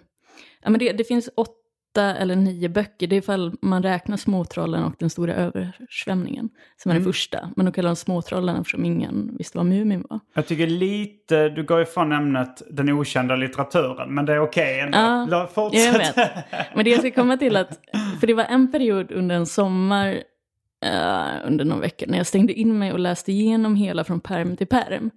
Ja, 0.61 0.70
men 0.70 0.80
det, 0.80 0.91
det 0.91 1.03
finns 1.03 1.30
åtta 1.36 1.59
eller 2.02 2.36
nio 2.36 2.70
böcker. 2.70 3.08
Det 3.08 3.16
är 3.16 3.18
ifall 3.18 3.54
man 3.62 3.84
räknar 3.84 4.18
Småtrollen 4.18 4.84
och 4.84 4.93
Den 5.00 5.10
stora 5.10 5.34
översvämningen 5.36 6.50
som 6.78 6.91
är 6.91 6.95
Mm. 6.95 7.04
den 7.04 7.14
första. 7.14 7.50
Men 7.56 7.66
de 7.66 7.72
kallar 7.72 7.89
dem 7.89 7.95
Småtrollen 7.95 8.56
eftersom 8.56 8.86
ingen 8.86 9.36
visste 9.38 9.58
vad 9.58 9.66
Mumin 9.66 10.06
var. 10.10 10.20
Jag 10.34 10.47
tycker 10.47 10.68
lite, 10.68 11.50
du 11.50 11.64
går 11.64 11.82
ifrån 11.82 12.12
ämnet 12.12 12.62
den 12.72 12.89
okända 12.89 13.36
litteraturen, 13.36 14.14
men 14.14 14.26
det 14.26 14.34
är 14.34 14.39
okej 14.39 14.80
ändå. 14.80 14.97
Ja, 14.97 15.50
Fortsätt. 15.54 15.86
jag 15.86 15.93
vet. 15.93 16.16
Men 16.76 16.86
det 16.86 16.91
jag 16.91 17.00
ska 17.00 17.12
komma 17.12 17.38
till 17.38 17.56
att, 17.56 17.80
för 18.20 18.28
det 18.28 18.34
var 18.34 18.43
en 18.45 18.72
period 18.72 19.12
under 19.12 19.36
en 19.36 19.45
sommar, 19.45 20.08
eh, 20.86 21.47
under 21.47 21.66
någon 21.66 21.80
vecka, 21.80 22.06
när 22.08 22.18
jag 22.18 22.28
stängde 22.28 22.54
in 22.54 22.80
mig 22.80 22.93
och 22.93 23.00
läste 23.00 23.32
igenom 23.32 23.76
hela 23.76 24.04
från 24.04 24.20
perm 24.20 24.58
till 24.58 24.68
perm. 24.68 25.12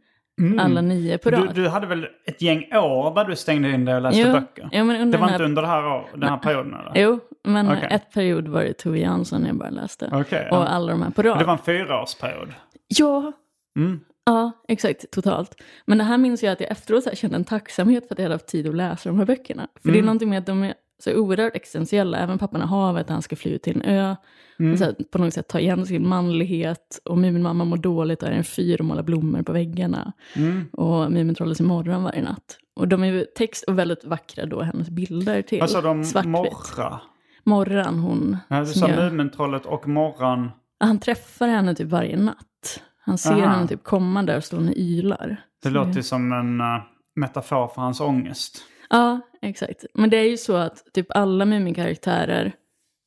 Alla 0.59 0.80
nio 0.80 1.18
på 1.18 1.28
Mm. 1.28 1.41
Du, 1.41 1.47
rad. 1.47 1.55
du 1.55 1.68
hade 1.68 1.87
väl 1.87 2.07
ett 2.26 2.43
gäng 2.43 2.59
år 2.74 3.14
där 3.14 3.24
du 3.24 3.37
stängde 3.37 3.70
in 3.70 3.85
dig 3.85 3.95
och 3.95 4.03
läste 4.03 4.20
Jo, 4.20 4.33
böcker? 4.33 4.68
ja, 4.72 4.85
men 4.85 5.01
under 5.01 5.18
det 5.18 5.22
var 5.22 5.26
den 5.28 5.35
inte 5.35 5.43
här- 5.43 5.49
under 5.49 5.62
det 5.62 5.68
här, 5.68 5.87
år- 5.87 6.09
den 6.14 6.28
här 6.28 6.37
perioden 6.37 6.74
eller? 6.74 6.93
Jo, 7.03 7.18
men 7.45 7.68
Okej. 7.72 7.89
ett 7.91 8.12
period 8.14 8.49
var 8.49 8.62
det 8.62 8.72
Tove 8.72 8.99
Jansson 8.99 9.47
jag 9.47 9.57
bara 9.57 9.70
läste. 9.70 10.11
Okej, 10.12 10.49
ja. 10.51 10.59
Och 10.59 10.72
alla 10.72 10.93
de 10.93 11.03
här 11.03 11.11
på 11.11 11.22
rad. 11.22 11.39
Det 11.39 11.45
var 11.45 11.53
en 11.53 11.59
fyraårsperiod. 11.59 12.49
Ja, 12.89 13.33
Mm. 13.78 14.01
ja, 14.26 14.53
exakt, 14.68 15.11
totalt. 15.11 15.62
Men 15.87 15.99
det 15.99 16.05
här 16.05 16.18
minns 16.18 16.43
jag 16.43 16.53
att 16.53 16.61
jag 16.61 16.70
efteråt 16.70 17.03
så 17.05 17.11
här 17.11 17.16
kände 17.16 17.37
en 17.37 17.45
tacksamhet 17.45 18.09
för 18.09 18.14
att 18.14 18.18
jag 18.18 18.24
hade 18.24 18.35
haft 18.35 18.47
tid 18.49 18.68
att 18.68 18.74
läsa 18.74 19.09
de 19.09 19.18
här 19.18 19.26
böckerna. 19.26 19.68
För 19.83 19.93
det 19.93 19.99
är 19.99 20.03
någonting 20.03 20.28
med 20.30 20.39
att 20.39 20.47
de 20.47 20.62
är 20.62 20.74
så 21.05 21.14
oerhört 21.16 21.57
existentiella. 21.57 22.18
Även 22.18 22.38
Pappan 22.38 22.62
i 22.62 22.64
havet, 22.64 23.09
han 23.09 23.22
ska 23.22 23.36
fly 23.36 23.50
ut 23.50 23.62
till 23.62 23.76
en 23.76 23.82
ö. 23.82 24.16
Och 24.72 24.78
så 24.78 24.84
här, 24.84 24.94
på 25.12 25.18
något 25.18 25.34
sätt 25.34 25.48
ta 25.48 25.61
igen 25.61 25.86
sin 25.86 26.09
manlighet. 26.09 27.00
Och 27.05 27.18
Muminmamma 27.18 27.64
mår 27.64 27.76
dåligt 27.76 28.22
och 28.22 28.28
är 28.28 28.32
en 28.32 28.44
fyr 28.44 28.80
och 28.80 28.84
målar 28.84 29.03
blommor 29.03 29.42
på 29.42 29.53
väggarna. 29.53 30.12
Och 30.72 31.12
Mumintrollet 31.12 31.61
i 31.61 31.62
morgon 31.62 32.03
varje 32.03 32.22
natt. 32.22 32.59
Och 32.76 32.88
de 32.88 33.03
är 33.03 33.07
ju 33.07 33.24
text 33.36 33.64
och 33.68 33.78
väldigt 33.78 34.05
vackra 34.05 34.46
då, 34.46 34.62
hennes 34.62 34.90
bilder 34.90 35.42
till 35.42 35.61
Vad 35.61 35.70
sa 35.70 35.80
de? 35.80 36.05
Morra? 36.24 37.00
Morran, 37.44 37.98
hon 37.98 38.36
Ja, 38.48 38.61
du 38.61 38.66
sa 38.66 38.88
gör- 38.88 39.11
Mumintrollet 39.11 39.66
och 39.66 39.88
Morran. 39.88 40.50
Han 40.80 40.98
träffar 40.98 41.48
henne 41.48 41.74
typ 41.74 41.88
varje 41.88 42.16
natt. 42.16 42.80
Han 43.05 43.18
ser 43.18 43.32
Aha. 43.32 43.46
henne 43.46 43.68
typ 43.68 43.84
komma 43.84 44.22
där 44.22 44.36
och 44.36 44.44
stå 44.44 44.57
och 44.57 44.62
ylar. 44.76 45.40
Det 45.62 45.68
Så 45.68 45.74
låter 45.74 45.92
ju 45.92 46.03
som 46.03 46.32
en 46.32 46.61
eh, 46.61 46.66
metafor 47.16 47.68
för 47.68 47.82
hans 47.82 48.00
ångest. 48.00 48.59
Ja, 48.93 49.20
exakt. 49.43 49.84
Men 49.95 50.11
det 50.11 50.16
är 50.16 50.28
ju 50.30 50.36
så 50.36 50.57
att 50.57 50.84
typ 50.93 51.07
alla 51.09 51.45
Muminkaraktärer 51.45 52.53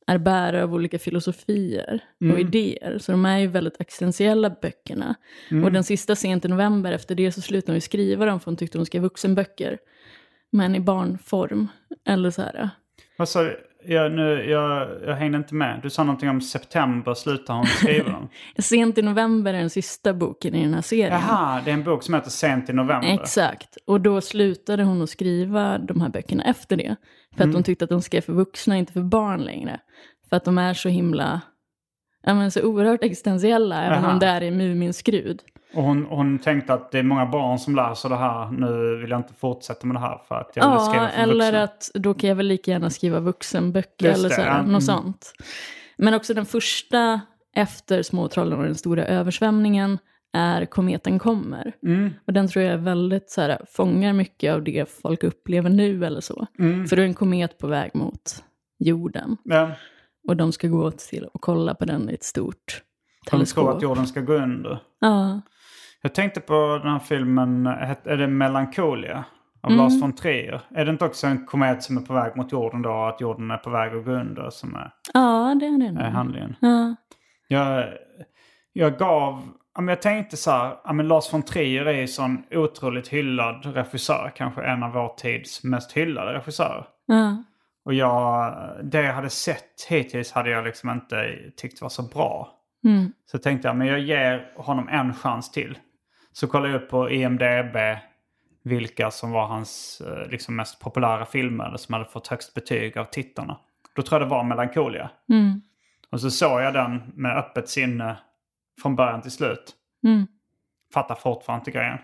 är 0.06 0.18
bärare 0.18 0.62
av 0.62 0.74
olika 0.74 0.98
filosofier 0.98 2.00
Mm. 2.20 2.34
och 2.34 2.40
idéer. 2.40 2.98
Så 2.98 3.12
de 3.12 3.24
är 3.26 3.38
ju 3.38 3.46
väldigt 3.46 3.80
existentiella 3.80 4.50
böckerna. 4.62 5.14
Mm. 5.50 5.64
Och 5.64 5.72
den 5.72 5.84
sista 5.84 6.16
sent 6.16 6.44
i 6.44 6.48
november, 6.48 6.92
efter 6.92 7.14
det 7.14 7.32
så 7.32 7.40
slutade 7.40 7.72
hon 7.72 7.76
ju 7.76 7.80
skriva 7.80 8.26
dem 8.26 8.40
för 8.40 8.44
hon 8.44 8.56
tyckte 8.56 8.78
hon 8.78 8.86
skrev 8.86 9.02
vuxenböcker. 9.02 9.78
Men 10.50 10.74
i 10.74 10.80
barnform. 10.80 11.68
Eller 12.08 12.30
så 12.30 12.42
här. 12.42 12.70
Vad 13.16 13.28
sa 13.28 13.42
du? 13.42 13.65
Jag, 13.88 14.12
nu, 14.12 14.50
jag, 14.50 14.88
jag 15.06 15.14
hängde 15.14 15.38
inte 15.38 15.54
med. 15.54 15.80
Du 15.82 15.90
sa 15.90 16.04
någonting 16.04 16.28
om 16.30 16.40
september 16.40 17.14
slutar 17.14 17.54
hon 17.54 17.66
skriva 17.66 18.10
dem. 18.10 18.28
Sent 18.58 18.98
i 18.98 19.02
november 19.02 19.54
är 19.54 19.58
den 19.58 19.70
sista 19.70 20.14
boken 20.14 20.54
i 20.54 20.62
den 20.64 20.74
här 20.74 20.82
serien. 20.82 21.12
Jaha, 21.12 21.60
det 21.64 21.70
är 21.70 21.74
en 21.74 21.84
bok 21.84 22.02
som 22.02 22.14
heter 22.14 22.30
Sent 22.30 22.70
i 22.70 22.72
november. 22.72 23.08
Exakt. 23.22 23.76
Och 23.86 24.00
då 24.00 24.20
slutade 24.20 24.84
hon 24.84 25.02
att 25.02 25.10
skriva 25.10 25.78
de 25.78 26.00
här 26.00 26.08
böckerna 26.08 26.44
efter 26.44 26.76
det. 26.76 26.96
För 27.36 27.42
Mm. 27.42 27.50
att 27.50 27.54
hon 27.54 27.62
tyckte 27.62 27.84
att 27.84 27.90
de 27.90 28.02
skrev 28.02 28.20
för 28.20 28.32
vuxna, 28.32 28.76
inte 28.76 28.92
för 28.92 29.00
barn 29.02 29.40
längre. 29.44 29.80
För 30.28 30.36
att 30.36 30.44
de 30.44 30.58
är 30.58 30.74
så 30.74 30.88
himla, 30.88 31.40
ja 32.22 32.34
men 32.34 32.50
så 32.50 32.62
oerhört 32.62 33.04
existentiella, 33.04 33.84
även 33.84 34.04
Aha. 34.04 34.12
om 34.12 34.18
det 34.18 34.26
är 34.26 34.42
i 34.42 34.50
Muminskrud. 34.50 35.42
Och 35.76 35.82
hon, 35.82 36.06
hon 36.06 36.38
tänkte 36.38 36.74
att 36.74 36.90
det 36.92 36.98
är 36.98 37.02
många 37.02 37.26
barn 37.26 37.58
som 37.58 37.76
läser 37.76 38.08
det 38.08 38.16
här. 38.16 38.50
Nu 38.50 38.96
vill 38.96 39.10
jag 39.10 39.18
inte 39.20 39.34
fortsätta 39.34 39.86
med 39.86 39.96
det 39.96 40.00
här 40.00 40.18
för 40.28 40.34
att 40.34 40.50
jag 40.54 40.70
vill 40.72 40.80
skriva 40.80 41.08
för 41.08 41.22
eller 41.22 41.44
vuxna. 41.52 41.62
att 41.62 41.90
då 41.94 42.14
kan 42.14 42.28
jag 42.28 42.36
väl 42.36 42.46
lika 42.46 42.70
gärna 42.70 42.90
skriva 42.90 43.20
vuxenböcker 43.20 44.06
Just 44.06 44.18
eller 44.18 44.28
det, 44.28 44.34
så 44.34 44.40
här, 44.40 44.48
ja. 44.48 44.56
något 44.56 44.68
Mm. 44.68 44.80
sånt. 44.80 45.32
Men 45.98 46.14
också 46.14 46.34
den 46.34 46.46
första 46.46 47.20
efter 47.56 48.02
Småtrollen 48.02 48.58
och 48.58 48.64
den 48.64 48.74
stora 48.74 49.04
översvämningen 49.06 49.98
är 50.32 50.64
Kometen 50.66 51.18
kommer. 51.18 51.72
Mm. 51.86 52.10
Och 52.26 52.32
den 52.32 52.48
tror 52.48 52.64
jag 52.64 52.72
är 52.74 52.78
väldigt 52.78 53.30
så 53.30 53.40
här, 53.40 53.58
fångar 53.68 54.12
mycket 54.12 54.54
av 54.54 54.62
det 54.64 54.90
folk 55.02 55.24
upplever 55.24 55.70
nu 55.70 56.04
eller 56.06 56.20
så. 56.20 56.46
Mm. 56.58 56.86
För 56.86 56.96
då 56.96 57.02
är 57.02 57.06
en 57.06 57.14
komet 57.14 57.58
på 57.58 57.66
väg 57.66 57.90
mot 57.94 58.44
jorden. 58.78 59.36
Ja, 59.44 59.70
Och 60.28 60.36
de 60.36 60.52
ska 60.52 60.68
gå 60.68 60.90
till 60.90 61.24
och 61.34 61.40
kolla 61.40 61.74
på 61.74 61.84
den 61.84 62.10
i 62.10 62.14
ett 62.14 62.24
stort 62.24 62.82
de 63.24 63.30
tror 63.30 63.38
teleskop. 63.38 63.68
att 63.68 63.82
jorden 63.82 64.06
ska 64.06 64.20
gå 64.20 64.32
under. 64.34 64.78
Ja, 65.00 65.40
Jag 66.06 66.14
tänkte 66.14 66.40
på 66.40 66.80
den 66.82 66.92
här 66.92 66.98
filmen, 66.98 67.66
är 67.66 68.16
det 68.16 68.26
Melancholia? 68.26 69.24
Av 69.60 69.72
Mm. 69.72 69.84
Lars 69.84 70.02
von 70.02 70.12
Trier. 70.12 70.60
Är 70.70 70.84
det 70.84 70.90
inte 70.90 71.04
också 71.04 71.26
en 71.26 71.46
komet 71.46 71.82
som 71.82 71.96
är 71.96 72.00
på 72.00 72.12
väg 72.12 72.36
mot 72.36 72.52
jorden 72.52 72.82
då? 72.82 72.92
Att 72.92 73.20
jorden 73.20 73.50
är 73.50 73.56
på 73.56 73.70
väg 73.70 73.94
att 73.94 74.04
gå 74.04 74.10
under 74.10 74.50
som 74.50 74.74
är, 74.74 74.90
ja 75.14 75.56
det 75.60 75.66
är 75.66 75.78
det. 75.78 76.00
är 76.00 76.10
handlingen? 76.10 76.56
Ja. 76.60 76.96
Jag, 77.48 77.84
jag 78.72 78.98
gav... 78.98 79.48
Jag 79.74 80.02
tänkte 80.02 80.36
så 80.36 80.50
här, 80.50 80.92
men 80.92 81.08
Lars 81.08 81.32
von 81.32 81.42
Trier 81.42 81.86
är 81.86 82.00
ju 82.00 82.06
sån 82.06 82.42
otroligt 82.50 83.08
hyllad 83.08 83.66
regissör. 83.74 84.32
Kanske 84.36 84.62
en 84.62 84.82
av 84.82 84.92
vår 84.92 85.08
tids 85.16 85.64
mest 85.64 85.92
hyllade 85.92 86.32
regissörer. 86.32 86.86
Ja. 87.06 87.44
Och 87.84 87.94
jag, 87.94 88.54
det 88.82 89.02
jag 89.02 89.14
hade 89.14 89.30
sett 89.30 89.86
hittills 89.88 90.32
hade 90.32 90.50
jag 90.50 90.64
liksom 90.64 90.90
inte 90.90 91.34
tyckt 91.56 91.82
var 91.82 91.88
så 91.88 92.02
bra. 92.02 92.52
Mm. 92.84 93.12
Så 93.30 93.38
tänkte 93.38 93.68
jag, 93.68 93.76
men 93.76 93.86
jag 93.86 94.00
ger 94.00 94.52
honom 94.56 94.88
en 94.88 95.14
chans 95.14 95.50
till. 95.50 95.78
Så 96.36 96.46
kollade 96.46 96.72
jag 96.72 96.82
upp 96.82 96.88
på 96.90 97.10
IMDB 97.10 97.76
vilka 98.62 99.10
som 99.10 99.30
var 99.30 99.46
hans 99.46 100.02
eh, 100.06 100.30
liksom 100.30 100.56
mest 100.56 100.80
populära 100.80 101.26
filmer 101.26 101.64
eller 101.64 101.76
som 101.76 101.92
hade 101.92 102.04
fått 102.04 102.26
högst 102.26 102.54
betyg 102.54 102.98
av 102.98 103.04
tittarna. 103.04 103.58
Då 103.94 104.02
tror 104.02 104.20
jag 104.20 104.28
det 104.28 104.30
var 104.30 104.44
Melancholia. 104.44 105.10
Mm. 105.28 105.60
Och 106.10 106.20
så 106.20 106.30
såg 106.30 106.60
jag 106.60 106.74
den 106.74 107.02
med 107.14 107.36
öppet 107.36 107.68
sinne 107.68 108.18
från 108.82 108.96
början 108.96 109.22
till 109.22 109.30
slut. 109.30 109.74
Mm. 110.06 110.26
Fattar 110.94 111.14
fortfarande 111.14 111.60
inte 111.60 111.70
grejen. 111.70 111.98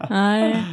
Nej, 0.10 0.64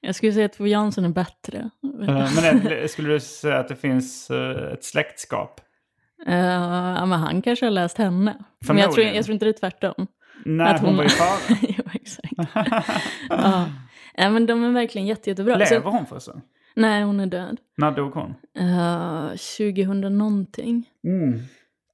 jag 0.00 0.14
skulle 0.14 0.32
säga 0.32 0.46
att 0.46 0.52
Tove 0.52 0.70
Jansson 0.70 1.04
är 1.04 1.08
bättre. 1.08 1.70
Eh, 2.08 2.30
Men 2.42 2.64
det, 2.64 2.90
skulle 2.90 3.08
du 3.08 3.20
säga 3.20 3.58
att 3.58 3.68
det 3.68 3.76
finns 3.76 4.30
eh, 4.30 4.72
ett 4.72 4.84
släktskap? 4.84 5.60
Eh, 6.26 6.36
ja, 6.36 7.06
men 7.06 7.18
han 7.20 7.42
kanske 7.42 7.66
har 7.66 7.70
läst 7.70 7.98
henne. 7.98 8.36
Men 8.68 8.78
jag 8.78 8.92
tror, 8.92 9.06
jag 9.06 9.24
tror 9.24 9.32
inte 9.32 9.44
det 9.44 9.50
är 9.50 9.70
tvärtom. 9.70 10.06
Nej, 10.44 10.74
Att 10.74 10.80
hon 10.80 10.96
var 10.96 11.02
ju 11.04 11.08
före. 11.08 11.58
jo, 11.78 11.84
exakt. 11.92 12.32
ja. 13.28 13.68
ja, 14.14 14.30
men 14.30 14.46
de 14.46 14.64
är 14.64 14.70
verkligen 14.72 15.06
jätte, 15.06 15.30
jättebra. 15.30 15.56
Lever 15.56 15.80
Så, 15.80 15.88
hon 15.90 16.06
förresten? 16.06 16.40
nej, 16.74 17.02
hon 17.02 17.20
är 17.20 17.26
död. 17.26 17.60
När 17.76 17.90
dog 17.90 18.12
hon? 18.12 18.34
Uh, 18.60 19.28
2000 19.30 20.18
någonting. 20.18 20.90
Mm. 21.04 21.34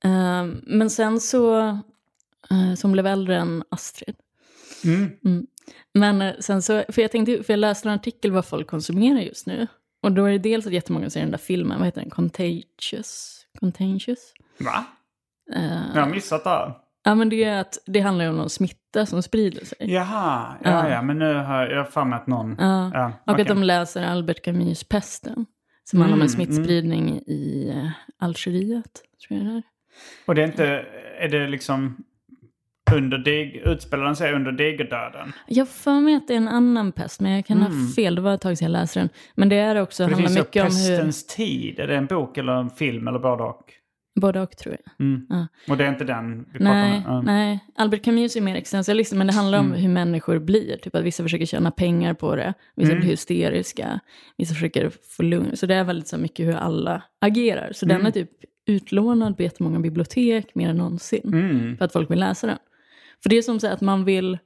Eh, 0.04 0.54
men 0.62 0.90
sen 0.90 1.20
så, 1.20 1.60
uh, 2.52 2.74
som 2.76 2.92
blev 2.92 3.06
äldre 3.06 3.36
än 3.36 3.64
Astrid. 3.68 4.16
Mm. 4.84 5.46
Men 5.94 6.22
eh, 6.22 6.34
sen 6.40 6.62
så, 6.62 6.84
för 6.88 7.02
jag 7.02 7.10
tänkte, 7.10 7.42
för 7.42 7.52
jag 7.52 7.58
läste 7.60 7.88
en 7.88 7.94
artikel 7.94 8.30
vad 8.30 8.44
folk 8.46 8.66
konsumerar 8.70 9.20
just 9.20 9.46
nu. 9.46 9.66
Och 10.02 10.12
då 10.12 10.24
är 10.24 10.32
det 10.32 10.38
dels 10.38 10.66
att 10.66 10.72
jättemånga 10.72 11.10
ser 11.10 11.20
den 11.20 11.30
där 11.30 11.38
filmen, 11.38 11.78
vad 11.78 11.86
heter 11.86 12.00
den? 12.00 12.10
Contagious? 12.10 13.40
Contagious? 13.60 14.32
Va? 14.58 14.84
Eh, 15.54 15.82
Jag 15.94 16.02
har 16.02 16.10
missat 16.10 16.44
det 16.44 16.50
här. 16.50 16.74
Ja, 17.04 17.14
men 17.14 17.28
det 17.28 17.44
är 17.44 17.60
att 17.60 17.78
det 17.86 18.00
handlar 18.00 18.24
ju 18.24 18.30
om 18.30 18.36
någon 18.36 18.50
smitta 18.50 19.06
som 19.06 19.22
sprider 19.22 19.64
sig. 19.64 19.76
Jaha, 19.92 20.54
ja, 20.64 20.70
Ja. 20.70 20.90
ja, 20.90 21.02
men 21.02 21.18
nu 21.18 21.34
har 21.34 21.66
jag 21.66 21.88
för 21.90 22.04
mig 22.04 22.16
att 22.16 22.26
någon... 22.26 22.56
Ja. 22.58 22.90
Ja, 22.94 23.06
Och 23.26 23.32
okej. 23.32 23.42
att 23.42 23.48
de 23.48 23.62
läser 23.62 24.02
Albert 24.06 24.42
Camus 24.44 24.84
Pesten. 24.84 25.46
Som 25.84 26.00
handlar 26.00 26.16
om 26.16 26.22
en 26.22 26.28
Mm, 26.28 26.46
smittspridning 26.46 27.18
i 27.26 27.72
eh, 27.76 27.90
Algeriet, 28.18 29.02
tror 29.28 29.38
jag 29.40 29.46
det 29.48 29.52
är. 29.56 29.62
Och 30.26 30.34
det 30.34 30.42
är 30.42 30.46
inte... 30.46 30.84
Är 31.18 31.28
det 31.28 31.46
liksom... 31.48 31.96
Under 32.94 33.18
dig, 33.18 33.62
utspelar 33.64 34.04
den 34.04 34.16
sig 34.16 34.32
under 34.32 34.52
digerdöden? 34.52 35.32
Jag 35.46 35.68
för 35.68 36.00
mig 36.00 36.14
att 36.14 36.28
det 36.28 36.34
är 36.34 36.36
en 36.36 36.48
annan 36.48 36.92
pest, 36.92 37.20
men 37.20 37.32
jag 37.32 37.46
kan 37.46 37.62
ha 37.62 37.70
fel. 37.96 38.14
Det 38.14 38.20
var 38.20 38.34
ett 38.34 38.40
tag 38.40 38.58
sedan 38.58 38.66
jag 38.66 38.72
läste 38.80 38.98
den. 39.00 39.08
Men 39.34 39.48
det 39.48 39.56
är 39.56 39.80
också, 39.82 40.06
det 40.06 40.12
handlar 40.12 40.30
mycket 40.30 40.62
om 40.62 40.68
hur... 40.76 40.96
Pestens 40.96 41.26
tid. 41.26 41.80
Är 41.80 41.86
det 41.86 41.96
en 41.96 42.06
bok 42.06 42.38
eller 42.38 42.52
en 42.52 42.70
film 42.70 43.08
eller 43.08 43.18
både 43.18 43.42
och? 43.42 43.72
Både 44.20 44.40
och 44.40 44.56
tror 44.56 44.76
jag. 44.84 45.06
Mm. 45.06 45.26
Ja. 45.28 45.46
Och 45.68 45.76
det 45.76 45.84
är 45.84 45.88
inte 45.88 46.04
den 46.04 46.38
vi 46.52 46.58
pratar 46.58 46.64
Nej, 46.64 46.96
om? 46.96 47.02
Ja. 47.06 47.22
nej, 47.22 47.58
Albert 47.76 48.04
Camus 48.04 48.36
är 48.36 48.40
mer 48.40 48.54
existentialist, 48.54 49.12
men 49.12 49.26
det 49.26 49.32
handlar 49.32 49.58
Mm. 49.58 49.70
om 49.72 49.76
hur 49.78 49.88
människor 49.88 50.38
blir. 50.38 50.76
Typ 50.76 50.94
att 50.94 51.04
vissa 51.04 51.22
försöker 51.22 51.46
tjäna 51.46 51.70
pengar 51.70 52.14
på 52.14 52.36
det, 52.36 52.54
vissa 52.76 52.90
Mm. 52.92 53.00
blir 53.00 53.10
hysteriska, 53.10 54.00
vissa 54.36 54.54
försöker 54.54 54.90
få 55.16 55.22
lugn. 55.22 55.56
Så 55.56 55.66
det 55.66 55.74
är 55.74 55.84
väldigt 55.84 56.08
så 56.08 56.18
mycket 56.18 56.46
hur 56.46 56.54
alla 56.54 57.02
agerar. 57.20 57.72
Så 57.72 57.86
Mm. 57.86 57.96
den 57.98 58.06
är 58.06 58.10
typ 58.10 58.30
utlånad 58.66 59.36
på 59.36 59.42
jättemånga 59.42 59.80
bibliotek 59.80 60.54
mer 60.54 60.68
än 60.68 60.76
någonsin. 60.76 61.20
Mm. 61.34 61.76
För 61.76 61.84
att 61.84 61.92
folk 61.92 62.10
vill 62.10 62.20
läsa 62.20 62.46
den. 62.46 62.58
För 63.22 63.30
det 63.30 63.36
är 63.36 63.42
som 63.42 63.60
så 63.60 63.66
att 63.66 63.80
man 63.80 64.04
vill, 64.04 64.38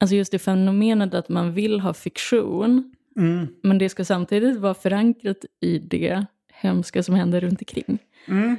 alltså 0.00 0.16
just 0.16 0.32
det 0.32 0.38
fenomenet 0.38 1.14
att 1.14 1.28
man 1.28 1.52
vill 1.52 1.80
ha 1.80 1.94
fiktion, 1.94 2.94
Mm. 3.16 3.46
men 3.62 3.78
det 3.78 3.88
ska 3.88 4.04
samtidigt 4.04 4.56
vara 4.56 4.74
förankrat 4.74 5.44
i 5.60 5.78
det 5.78 6.24
hemska 6.60 7.02
som 7.02 7.14
händer 7.14 7.40
runt 7.40 7.60
omkring. 7.60 7.98
Mm. 8.28 8.56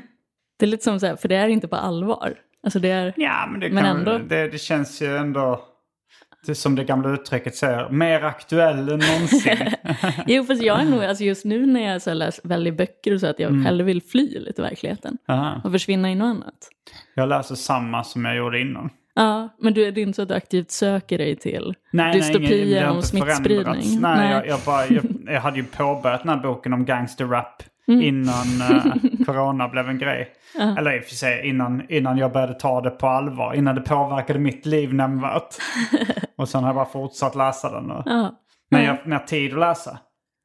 Det 0.59 0.65
är 0.65 0.67
lite 0.67 0.83
som 0.83 0.99
så 0.99 1.05
här, 1.05 1.15
för 1.15 1.27
det 1.27 1.35
är 1.35 1.47
inte 1.47 1.67
på 1.67 1.75
allvar. 1.75 2.33
Alltså 2.63 2.79
det 2.79 2.89
är... 2.89 3.13
Ja, 3.17 3.47
men, 3.51 3.59
det, 3.59 3.67
kan, 3.67 3.75
Men 3.75 3.85
ändå. 3.85 4.17
Det, 4.17 4.47
det 4.47 4.57
känns 4.57 5.01
ju 5.01 5.17
ändå... 5.17 5.67
Det 6.45 6.55
som 6.55 6.75
det 6.75 6.83
gamla 6.83 7.09
uttrycket 7.13 7.55
säger, 7.55 7.89
mer 7.89 8.21
aktuell 8.23 8.79
än 8.79 8.85
någonsin. 8.85 9.57
Jo, 10.27 10.43
fast 10.43 10.63
jag 10.63 10.81
är 10.81 10.85
nog, 10.85 11.03
alltså 11.03 11.23
just 11.23 11.45
nu 11.45 11.65
när 11.65 11.91
jag 11.93 12.01
så 12.01 12.13
läser 12.13 12.47
väldigt 12.47 12.77
böcker 12.77 13.13
och 13.13 13.19
så, 13.19 13.27
att 13.27 13.39
jag 13.39 13.49
Mm. 13.51 13.65
själv 13.65 13.85
vill 13.85 14.01
fly 14.01 14.39
lite 14.39 14.61
verkligheten. 14.61 15.17
Aha. 15.27 15.61
Och 15.63 15.71
försvinna 15.71 16.11
i 16.11 16.15
något 16.15 16.25
annat. 16.25 16.69
Jag 17.15 17.29
läser 17.29 17.55
samma 17.55 18.03
som 18.03 18.25
jag 18.25 18.35
gjorde 18.35 18.61
innan. 18.61 18.89
Ja, 19.13 19.49
men 19.59 19.73
du, 19.73 19.91
det 19.91 20.01
är 20.01 20.03
inte 20.03 20.15
så 20.15 20.21
att 20.21 20.27
du 20.29 20.35
aktivt 20.35 20.71
söker 20.71 21.17
dig 21.17 21.35
till 21.35 21.73
Nej, 21.91 22.13
dystopier 22.13 22.81
nej, 22.81 22.89
om 22.89 23.01
smittspridning? 23.01 23.65
förändrats. 23.65 23.95
Nej, 24.01 24.31
Jag, 24.31 24.47
jag, 24.47 24.59
bara, 24.65 24.87
jag, 24.87 25.03
jag 25.33 25.41
hade 25.41 25.57
ju 25.57 25.63
påbörjat 25.63 26.23
den 26.23 26.29
här 26.29 26.43
boken 26.43 26.73
om 26.73 26.85
gangsterrap 26.85 27.63
Mm. 27.87 28.01
innan 28.01 28.61
eh, 28.61 28.93
corona 29.25 29.67
blev 29.67 29.89
en 29.89 29.97
grej. 29.97 30.33
Eller 30.59 30.97
i 30.97 30.99
och 30.99 31.03
för 31.03 31.15
sig 31.15 31.47
innan, 31.47 31.91
innan 31.91 32.17
jag 32.17 32.31
började 32.31 32.53
ta 32.53 32.81
det 32.81 32.89
på 32.89 33.07
allvar. 33.07 33.53
Innan 33.53 33.75
det 33.75 33.81
påverkade 33.81 34.39
mitt 34.39 34.65
liv 34.65 34.93
nämnvärt. 34.93 35.55
och 36.37 36.49
sen 36.49 36.61
har 36.63 36.69
jag 36.69 36.75
bara 36.75 36.85
fortsatt 36.85 37.35
läsa 37.35 37.71
den. 37.71 37.91
Och, 37.91 38.03
Ja, 38.05 38.39
Men 38.69 38.83
jag 38.83 38.95
har 38.95 39.05
mer 39.05 39.19
tid 39.19 39.53
att 39.53 39.59
läsa. 39.59 39.99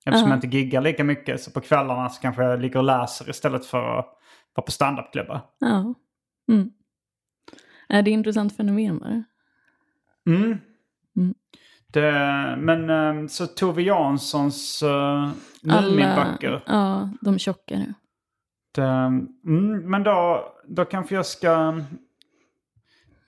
Eftersom 0.07 0.29
jag 0.29 0.37
inte 0.37 0.57
giggar 0.57 0.81
lika 0.81 1.05
mycket. 1.05 1.41
Så 1.41 1.51
på 1.51 1.61
kvällarna 1.61 2.09
så 2.09 2.21
kanske 2.23 2.43
jag 2.43 2.61
ligger 2.61 2.77
och 2.77 2.85
läser 2.85 3.31
istället 3.31 3.67
för 3.67 3.99
att 3.99 4.07
vara 4.55 4.65
på 4.65 4.73
standupklubbar. 4.73 5.41
ja. 5.59 5.95
Mm. 6.49 6.71
Är 7.89 8.03
det 8.03 8.11
ett 8.11 8.15
intressant 8.15 8.57
fenomen? 8.57 8.99
Va? 8.99 9.25
Mm. 10.27 10.59
Mm. 11.17 11.35
Det, 11.97 12.57
men 12.59 12.91
eh, 12.91 13.27
så 13.27 13.47
Tove 13.47 13.83
Janssons 13.83 14.83
uh, 14.83 15.31
Muminböcker. 15.63 16.63
Ja, 16.67 17.11
de 17.21 17.39
tjockare. 17.39 17.95
Det, 18.75 18.83
mm, 18.83 19.91
men 19.91 20.03
då, 20.03 20.49
då 20.69 20.85
kanske 20.85 21.15
jag 21.15 21.27
ska 21.27 21.81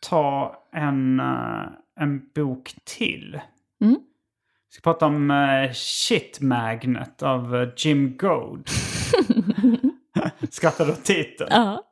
ta 0.01 0.57
en, 0.73 1.21
eh, 1.21 1.67
en 2.01 2.29
bok 2.35 2.75
till. 2.85 3.41
Mm. 3.81 3.93
Jag 3.93 4.73
ska 4.73 4.81
prata 4.83 5.07
om 5.07 5.31
uh, 5.31 5.73
Shit 5.73 6.41
Magnet 6.41 7.23
av 7.23 7.57
eh, 7.57 7.69
Jim 7.77 8.17
Goad. 8.17 8.69
Skrattar 10.51 10.87
du 10.87 10.93
åt 10.93 11.05
titeln? 11.05 11.49
Ja. 11.53 11.83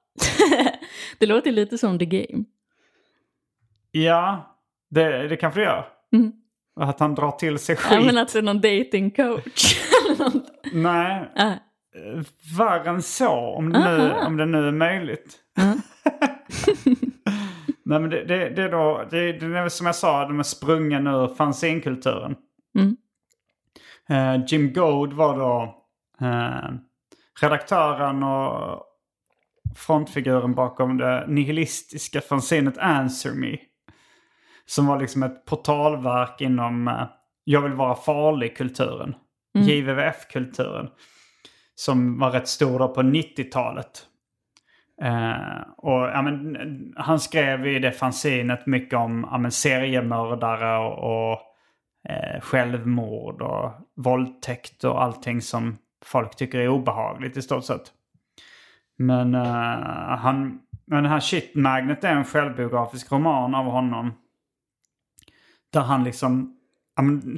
det 1.19 1.27
låter 1.27 1.53
lite 1.53 1.79
som 1.79 1.99
The 1.99 2.07
Game. 2.07 2.45
Ja, 3.91 4.57
det, 4.91 5.29
det 5.29 5.37
kanske 5.37 5.61
det 5.61 5.65
gör. 5.65 5.89
Mm. 6.13 6.33
Att 6.81 7.01
han 7.01 7.15
drar 7.15 7.31
till 7.31 7.59
sig 7.59 7.77
skit. 7.77 7.93
Ja, 7.93 8.01
men 8.01 8.17
är 8.39 8.43
någon 8.43 8.61
dating 8.61 9.11
coach. 9.11 9.81
Nej, 10.73 11.31
eh, 11.37 11.55
värre 12.59 12.91
än 12.91 13.03
så 13.03 13.31
om 13.31 13.73
det, 13.73 13.79
nu, 13.79 14.11
Aha. 14.11 14.27
om 14.27 14.37
det 14.37 14.47
nu 14.47 14.69
är 14.69 14.73
möjligt. 14.73 15.37
Nej 17.85 18.01
men 18.01 18.11
det, 18.11 18.25
det, 18.25 18.51
det 18.51 18.63
är 18.63 18.71
då, 18.71 19.05
det, 19.11 19.33
det 19.33 19.47
är 19.59 19.69
som 19.69 19.87
jag 19.87 19.95
sa, 19.95 20.29
de 20.29 20.39
är 20.39 20.43
sprungen 20.43 21.07
ur 21.07 21.35
fanzinkulturen. 21.35 22.35
Mm. 22.79 22.97
Eh, 24.09 24.45
Jim 24.47 24.73
Goad 24.73 25.13
var 25.13 25.39
då 25.39 25.75
eh, 26.27 26.71
redaktören 27.41 28.23
och 28.23 28.83
frontfiguren 29.77 30.55
bakom 30.55 30.99
det 30.99 31.25
nihilistiska 31.29 32.21
fanzinet 32.21 32.79
Answer 32.79 33.33
Me. 33.33 33.57
Som 34.67 34.87
var 34.87 35.01
liksom 35.01 35.23
ett 35.23 35.45
portalverk 35.45 36.41
inom 36.41 36.89
eh, 36.89 37.07
Jag 37.45 37.61
vill 37.61 37.73
vara 37.73 37.95
farlig-kulturen. 37.95 39.15
JVVF-kulturen. 39.59 40.89
Som 41.75 42.19
var 42.19 42.31
rätt 42.31 42.49
stor 42.49 42.79
då 42.79 42.89
på 42.89 43.03
90-talet. 43.03 44.07
Eh, 45.03 45.61
och 45.77 46.03
ja, 46.03 46.23
men, 46.23 46.57
han 46.97 47.21
skrev 47.21 47.67
i 47.67 47.79
det 47.79 47.93
fanzinet 47.93 48.67
mycket 48.67 48.99
om 48.99 49.29
ja, 49.31 49.39
men, 49.39 49.51
seriemördare 49.51 50.79
och, 50.79 51.31
och 51.33 51.41
eh, 52.09 52.41
självmord 52.41 53.43
och 53.43 53.73
våldtäkt 53.97 54.85
och 54.85 55.03
allting 55.03 55.43
som 55.43 55.79
folk 56.05 56.37
tycker 56.37 56.59
är 56.59 56.69
obehagligt 56.69 57.37
i 57.37 57.43
stort 57.43 57.65
sett. 57.65 57.93
Men, 58.99 59.35
eh, 59.35 60.17
han, 60.19 60.61
men 60.87 61.03
den 61.03 61.13
här 61.13 61.21
Shit 61.21 61.55
Magnet 61.55 62.05
är 62.05 62.13
en 62.13 62.25
självbiografisk 62.25 63.13
roman 63.13 63.55
av 63.55 63.65
honom. 63.65 64.13
Där 65.73 65.81
han 65.81 66.05
liksom, 66.05 66.57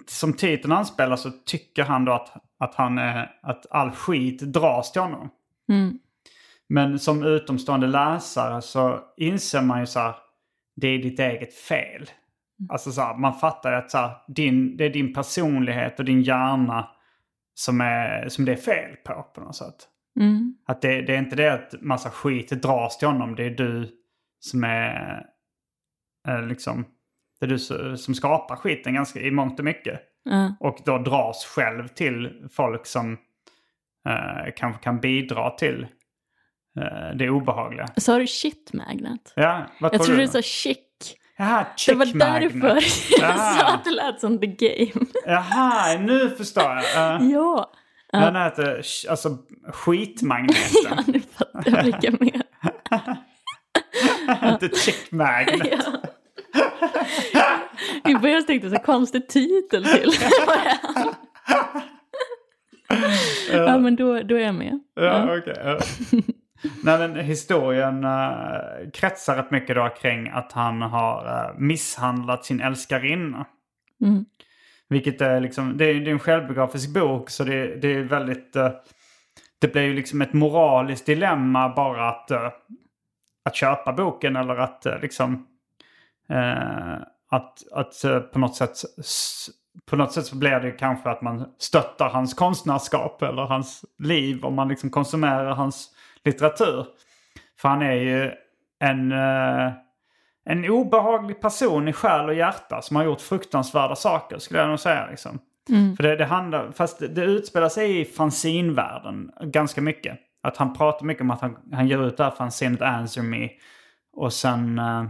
som 0.06 0.32
titeln 0.32 0.72
anspelar 0.72 1.16
så 1.16 1.30
tycker 1.30 1.84
han 1.84 2.04
då 2.04 2.12
att, 2.12 2.32
att, 2.58 2.74
han 2.74 2.98
är, 2.98 3.38
att 3.42 3.66
all 3.70 3.90
skit 3.90 4.40
dras 4.40 4.92
till 4.92 5.02
honom. 5.02 5.30
Mm. 5.68 5.98
Men 6.68 6.98
som 6.98 7.22
utomstående 7.22 7.86
läsare 7.86 8.62
så 8.62 9.00
inser 9.16 9.62
man 9.62 9.80
ju 9.80 9.86
så 9.86 10.00
här, 10.00 10.14
det 10.76 10.88
är 10.88 10.98
ditt 10.98 11.20
eget 11.20 11.54
fel. 11.54 12.10
Alltså 12.68 12.92
så 12.92 13.00
här, 13.00 13.16
man 13.16 13.34
fattar 13.34 13.72
ju 13.72 13.78
att 13.78 13.90
så 13.90 13.98
här, 13.98 14.16
din, 14.28 14.76
det 14.76 14.84
är 14.84 14.90
din 14.90 15.14
personlighet 15.14 15.98
och 15.98 16.04
din 16.04 16.22
hjärna 16.22 16.88
som, 17.54 17.80
är, 17.80 18.28
som 18.28 18.44
det 18.44 18.52
är 18.52 18.56
fel 18.56 18.96
på 19.04 19.26
på 19.34 19.40
något 19.40 19.56
sätt. 19.56 19.88
Mm. 20.20 20.54
Att 20.66 20.82
det, 20.82 21.02
det 21.02 21.14
är 21.14 21.18
inte 21.18 21.36
det 21.36 21.54
att 21.54 21.74
massa 21.80 22.10
skit 22.10 22.50
dras 22.62 22.98
till 22.98 23.08
honom, 23.08 23.34
det 23.34 23.44
är 23.44 23.50
du 23.50 23.90
som 24.40 24.64
är, 24.64 25.26
är 26.28 26.42
liksom, 26.42 26.84
det 27.40 27.46
är 27.46 27.48
du 27.48 27.96
som 27.96 28.14
skapar 28.14 28.56
skiten 28.56 28.94
ganska 28.94 29.20
i 29.20 29.30
mångt 29.30 29.58
och 29.58 29.64
mycket. 29.64 30.00
Ja. 30.24 30.56
Och 30.60 30.78
då 30.84 30.98
dras 30.98 31.44
själv 31.44 31.88
till 31.88 32.48
folk 32.52 32.86
som 32.86 33.12
eh, 34.08 34.52
kanske 34.56 34.82
kan 34.82 35.00
bidra 35.00 35.50
till 35.50 35.82
eh, 36.80 37.16
det 37.16 37.30
obehagliga. 37.30 37.86
Sa 37.96 38.18
du 38.18 38.26
shit 38.26 38.70
magnet? 38.72 39.32
Ja, 39.36 39.66
vad 39.80 39.94
Jag 39.94 40.00
tror 40.00 40.06
trodde 40.06 40.22
du? 40.22 40.28
sa 40.28 40.42
chic. 40.42 40.78
Jaha, 41.36 41.66
Det 41.86 41.94
var 41.94 42.06
chick 42.06 42.14
magnet. 42.14 42.52
därför 42.62 42.68
jag 43.22 43.36
sa 43.60 43.66
att 43.74 43.84
det 43.84 43.90
lät 43.90 44.20
som 44.20 44.38
the 44.38 44.46
game. 44.46 45.06
Jaha, 45.26 45.98
nu 45.98 46.30
förstår 46.30 46.64
jag. 46.94 47.20
Uh, 47.22 47.30
ja. 47.32 47.70
Den 48.12 48.36
heter 48.36 48.82
alltså 49.10 49.38
skitmagneten. 49.72 50.62
ja, 50.90 51.04
nu 51.06 51.20
fattar 51.20 51.70
jag 51.76 51.84
vilka 51.84 52.10
mer. 52.10 52.42
Inte 54.52 54.68
chick 54.76 55.12
magnet. 55.12 55.68
Ja. 55.70 55.92
I 58.10 58.14
början 58.14 58.46
tänkte 58.46 58.68
jag 58.68 58.76
så 58.76 58.84
konstig 58.86 59.28
titel 59.28 59.84
till. 59.84 60.10
ja 63.52 63.78
men 63.78 63.96
då, 63.96 64.22
då 64.22 64.34
är 64.34 64.40
jag 64.40 64.54
med. 64.54 64.80
Ja, 64.94 65.38
okej. 65.38 65.56
ja. 65.64 65.78
Nej, 66.84 66.98
men 66.98 67.16
historien 67.16 68.04
uh, 68.04 68.90
kretsar 68.92 69.36
rätt 69.36 69.50
mycket 69.50 69.76
då 69.76 69.88
kring 69.88 70.28
att 70.28 70.52
han 70.52 70.82
har 70.82 71.26
eh, 71.26 71.58
misshandlat 71.58 72.44
sin 72.44 72.60
älskarinna. 72.60 73.46
Mm. 74.04 74.24
Vilket 74.88 75.20
är 75.20 75.40
liksom, 75.40 75.76
det 75.76 75.84
är, 75.84 75.94
det 75.94 76.10
är 76.10 76.12
en 76.12 76.18
självbiografisk 76.18 76.94
bok 76.94 77.30
så 77.30 77.44
det, 77.44 77.76
det 77.76 77.94
är 77.94 78.02
väldigt, 78.02 78.56
eh, 78.56 78.70
det 79.60 79.72
blir 79.72 79.82
ju 79.82 79.94
liksom 79.94 80.22
ett 80.22 80.32
moraliskt 80.32 81.06
dilemma 81.06 81.68
bara 81.68 82.08
att, 82.08 82.30
att 83.44 83.54
köpa 83.54 83.92
boken 83.92 84.36
eller 84.36 84.56
att 84.56 84.86
liksom, 85.02 85.46
att, 87.30 87.72
att 87.72 88.04
eh, 88.04 88.20
på 88.20 88.38
något 88.38 88.56
sätt 88.56 88.76
på 89.90 89.96
något 89.96 90.12
sätt 90.12 90.26
så 90.26 90.36
blir 90.36 90.60
det 90.60 90.70
kanske 90.70 91.10
att 91.10 91.22
man 91.22 91.46
stöttar 91.58 92.08
hans 92.08 92.34
konstnärskap 92.34 93.22
eller 93.22 93.42
hans 93.42 93.84
liv 93.98 94.44
om 94.44 94.54
man 94.54 94.68
liksom 94.68 94.90
konsumerar 94.90 95.54
hans 95.54 95.88
litteratur. 96.24 96.86
För 97.60 97.68
han 97.68 97.82
är 97.82 97.94
ju 97.94 98.30
en, 98.80 99.12
eh, 99.12 99.72
en 100.44 100.70
obehaglig 100.70 101.40
person 101.40 101.88
i 101.88 101.92
själ 101.92 102.28
och 102.28 102.34
hjärta 102.34 102.82
som 102.82 102.96
har 102.96 103.04
gjort 103.04 103.20
fruktansvärda 103.20 103.96
saker 103.96 104.38
skulle 104.38 104.60
jag 104.60 104.68
nog 104.68 104.80
säga. 104.80 105.06
Liksom. 105.10 105.38
För 105.96 106.02
det, 106.02 106.16
det 106.16 106.24
handlar, 106.24 106.72
fast 106.72 106.98
det, 106.98 107.08
det 107.08 107.24
utspelar 107.24 107.68
sig 107.68 108.00
i 108.00 108.04
fanzinvärlden 108.04 109.30
ganska 109.42 109.80
mycket. 109.80 110.18
Att 110.42 110.56
han 110.56 110.74
pratar 110.74 111.06
mycket 111.06 111.22
om 111.22 111.30
att 111.30 111.40
han, 111.40 111.56
han 111.72 111.88
ger 111.88 112.06
ut 112.06 112.16
det 112.16 112.24
här 112.24 112.30
fanzinet 112.30 112.82
Answer 112.82 113.22
Me. 113.22 113.48
Och 114.12 114.32
sen 114.32 114.78
eh, 114.78 115.04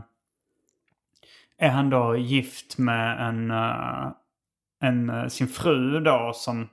är 1.58 1.68
han 1.68 1.90
då 1.90 2.16
gift 2.16 2.78
med 2.78 3.28
en, 3.28 3.50
eh, 3.50 4.12
en, 4.80 5.10
eh, 5.10 5.26
sin 5.26 5.48
fru 5.48 6.00
då 6.00 6.32
som 6.34 6.68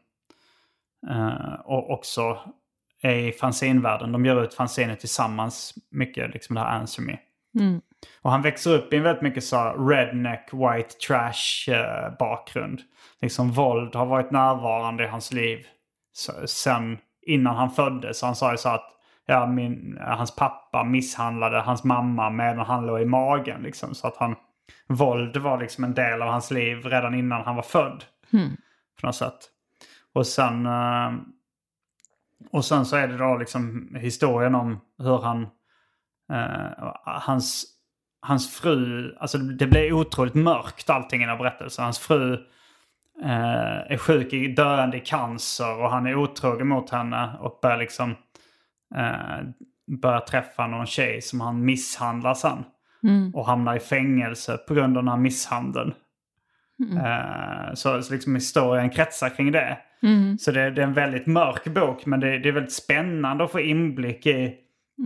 eh, 1.10 1.54
och 1.64 1.92
också 1.92 2.40
är 3.02 3.16
i 3.16 3.32
fanzinvärlden. 3.32 4.12
De 4.12 4.26
gör 4.26 4.44
ut 4.44 4.54
fanziner 4.54 4.96
tillsammans 4.96 5.74
mycket, 5.92 6.34
liksom 6.34 6.56
det 6.56 6.62
här 6.62 6.80
Answer 6.80 7.04
Me. 7.04 7.18
Mm. 7.60 7.82
Och 8.22 8.32
han 8.32 8.42
växer 8.42 8.74
upp 8.74 8.94
i 8.94 8.98
en 8.98 9.04
väldigt 9.04 9.22
mycket 9.22 9.44
så 9.44 9.74
redneck, 9.90 10.50
white 10.54 10.96
trash 11.08 11.74
eh, 11.74 12.18
bakgrund. 12.20 12.82
Liksom 13.22 13.52
våld 13.52 13.96
har 13.96 14.06
varit 14.06 14.32
närvarande 14.32 15.04
i 15.04 15.08
hans 15.08 15.34
liv 15.34 15.66
så, 16.14 16.32
sen 16.48 16.98
innan 17.22 17.56
han 17.56 17.72
föddes. 17.72 18.22
Han 18.22 18.36
sa 18.36 18.52
ju 18.52 18.58
så 18.58 18.70
att 18.70 18.92
ja, 19.26 19.48
min, 19.48 19.98
hans 20.02 20.36
pappa 20.36 20.84
misshandlade 20.84 21.62
hans 21.62 21.84
mamma 21.84 22.30
medan 22.30 22.66
han 22.66 22.86
låg 22.86 23.02
i 23.02 23.06
magen. 23.06 23.62
Liksom, 23.62 23.96
så 23.96 24.08
att 24.08 24.18
han, 24.18 24.36
våld 24.88 25.38
var 25.38 25.62
liksom 25.62 25.84
en 25.84 25.94
del 25.94 26.22
av 26.22 26.28
hans 26.28 26.52
liv 26.52 26.86
redan 26.86 27.14
innan 27.14 27.42
han 27.42 27.56
var 27.56 27.64
född. 27.64 28.04
På 29.02 29.08
något 29.08 29.16
sätt. 29.16 29.40
Och 30.14 30.28
sen, 30.28 30.66
eh, 30.66 31.14
och 32.52 32.66
sen 32.66 32.86
så 32.86 32.96
är 32.96 33.08
det 33.08 33.18
då 33.18 33.38
liksom 33.38 33.96
historien 34.00 34.56
om 34.56 34.80
hur 34.98 35.22
han 35.22 35.48
Eh, 36.34 36.94
hans, 37.04 37.66
hans 38.22 38.60
fru, 38.60 39.16
alltså 39.20 39.38
det 39.38 39.68
blir 39.68 39.94
otroligt 39.94 40.34
mörkt 40.34 40.90
allting 40.90 41.22
i 41.22 41.26
den 41.26 41.30
här 41.30 41.44
berättelsen. 41.44 41.84
Hans 41.84 42.00
fru 42.00 42.34
eh, 43.24 43.92
är 43.92 43.98
sjuk 43.98 44.34
i 44.34 44.48
döende 44.48 44.98
i 44.98 45.00
cancer 45.00 45.82
och 45.82 45.90
han 45.90 46.08
är 46.08 46.16
otrogen 46.16 46.68
mot 46.68 46.90
henne 46.90 47.38
och 47.40 47.60
börjar 47.62 47.78
liksom 47.78 48.16
eh, 48.96 49.48
börjar 50.02 50.20
träffa 50.20 50.68
någon 50.68 50.86
tjej 50.86 51.22
som 51.22 51.42
han 51.42 51.66
misshandlar 51.66 52.34
sen. 52.34 52.64
Och 53.34 53.46
hamnar 53.46 53.76
i 53.76 53.80
fängelse 53.80 54.58
på 54.58 54.74
grund 54.74 54.98
av 54.98 55.04
den 55.04 55.12
här 55.12 55.18
misshandeln. 55.18 55.94
Eh, 56.98 57.74
så, 57.74 58.02
så 58.02 58.14
liksom 58.14 58.36
historien 58.36 58.90
kretsar 58.90 59.30
kring 59.30 59.52
det. 59.52 59.78
Så 60.40 60.52
det, 60.52 60.72
det 60.72 60.82
är 60.82 60.88
en 60.88 60.94
väldigt 60.94 61.28
mörk 61.28 61.66
bok 61.66 62.06
men 62.06 62.20
det, 62.20 62.40
det 62.40 62.50
är 62.50 62.54
väldigt 62.54 62.74
spännande 62.74 63.44
att 63.44 63.52
få 63.52 63.60
inblick 63.60 64.26
i 64.26 64.56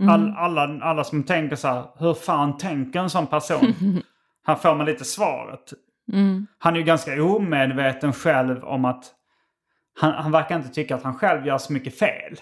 all, 0.08 0.34
alla, 0.36 0.80
alla 0.82 1.04
som 1.04 1.22
tänker 1.22 1.56
så 1.56 1.68
här, 1.68 1.84
hur 1.98 2.14
fan 2.14 2.58
tänker 2.58 3.00
en 3.00 3.10
sån 3.10 3.26
person? 3.26 3.74
Här 4.46 4.54
får 4.54 4.74
man 4.74 4.86
lite 4.86 5.04
svaret. 5.04 5.72
Han 6.58 6.74
är 6.74 6.78
ju 6.78 6.84
ganska 6.84 7.22
omedveten 7.22 8.12
själv 8.12 8.64
om 8.64 8.84
att 8.84 9.04
han, 10.00 10.12
han 10.12 10.32
verkar 10.32 10.56
inte 10.56 10.68
tycka 10.68 10.94
att 10.94 11.02
han 11.02 11.14
själv 11.14 11.46
gör 11.46 11.58
så 11.58 11.72
mycket 11.72 11.98
fel. 11.98 12.36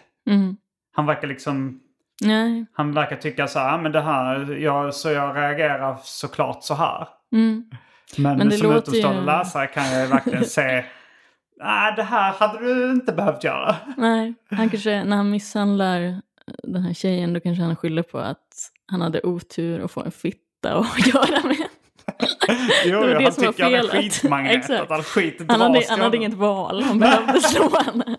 Han 0.92 1.06
verkar 1.06 1.28
liksom, 1.28 1.80
Nej. 2.20 2.66
han 2.72 2.92
verkar 2.94 3.16
tycka 3.16 3.48
så 3.48 3.58
här, 3.58 3.74
"Ah, 3.74 3.78
men 3.78 3.92
det 3.92 4.00
här, 4.00 4.56
jag, 4.60 4.94
så 4.94 5.10
jag 5.10 5.36
reagerar 5.36 5.96
såklart 6.02 6.64
så 6.64 6.74
här. 6.74 7.08
Men, 7.30 8.38
Men 8.38 8.48
det 8.48 8.56
som 8.56 8.66
låter 8.72 8.92
ju- 8.92 8.98
utomstående 8.98 9.32
läsare 9.32 9.66
kan 9.66 9.92
jag 9.92 10.06
verkligen 10.08 10.44
se 10.44 10.84
Nej, 11.62 11.92
det 11.96 12.02
här 12.02 12.32
hade 12.32 12.58
du 12.58 12.90
inte 12.90 13.12
behövt 13.12 13.44
göra. 13.44 13.76
Nej, 13.96 14.34
han 14.50 14.68
kanske, 14.70 15.04
när 15.04 15.16
han 15.16 15.30
misshandlar 15.30 16.20
den 16.62 16.82
här 16.82 16.94
tjejen 16.94 17.32
då 17.32 17.40
kanske 17.40 17.62
han 17.64 17.76
skyller 17.76 18.02
på 18.02 18.18
att 18.18 18.70
han 18.86 19.00
hade 19.00 19.20
otur 19.22 19.84
att 19.84 19.90
få 19.90 20.02
en 20.04 20.10
fitta 20.10 20.74
att 20.74 21.06
göra 21.14 21.46
med. 21.48 21.56
Jo, 22.86 23.00
Det 23.00 23.06
var 23.06 23.06
det 23.06 23.22
han 23.24 23.32
som 23.32 23.44
var 23.44 23.52
tycker 23.52 23.64
han 23.64 23.74
är 23.74 23.78
felet. 23.88 23.92
skitmagnet. 24.12 24.52
Exakt. 24.56 24.82
Att 24.82 24.90
all 24.90 25.02
skit 25.02 25.42
Han 25.48 25.60
hade, 25.60 25.82
han 25.88 26.00
hade 26.00 26.16
inget 26.16 26.34
val, 26.34 26.82
han 26.82 26.98
behövde 26.98 27.40
slå 27.40 27.70
henne. 27.84 28.16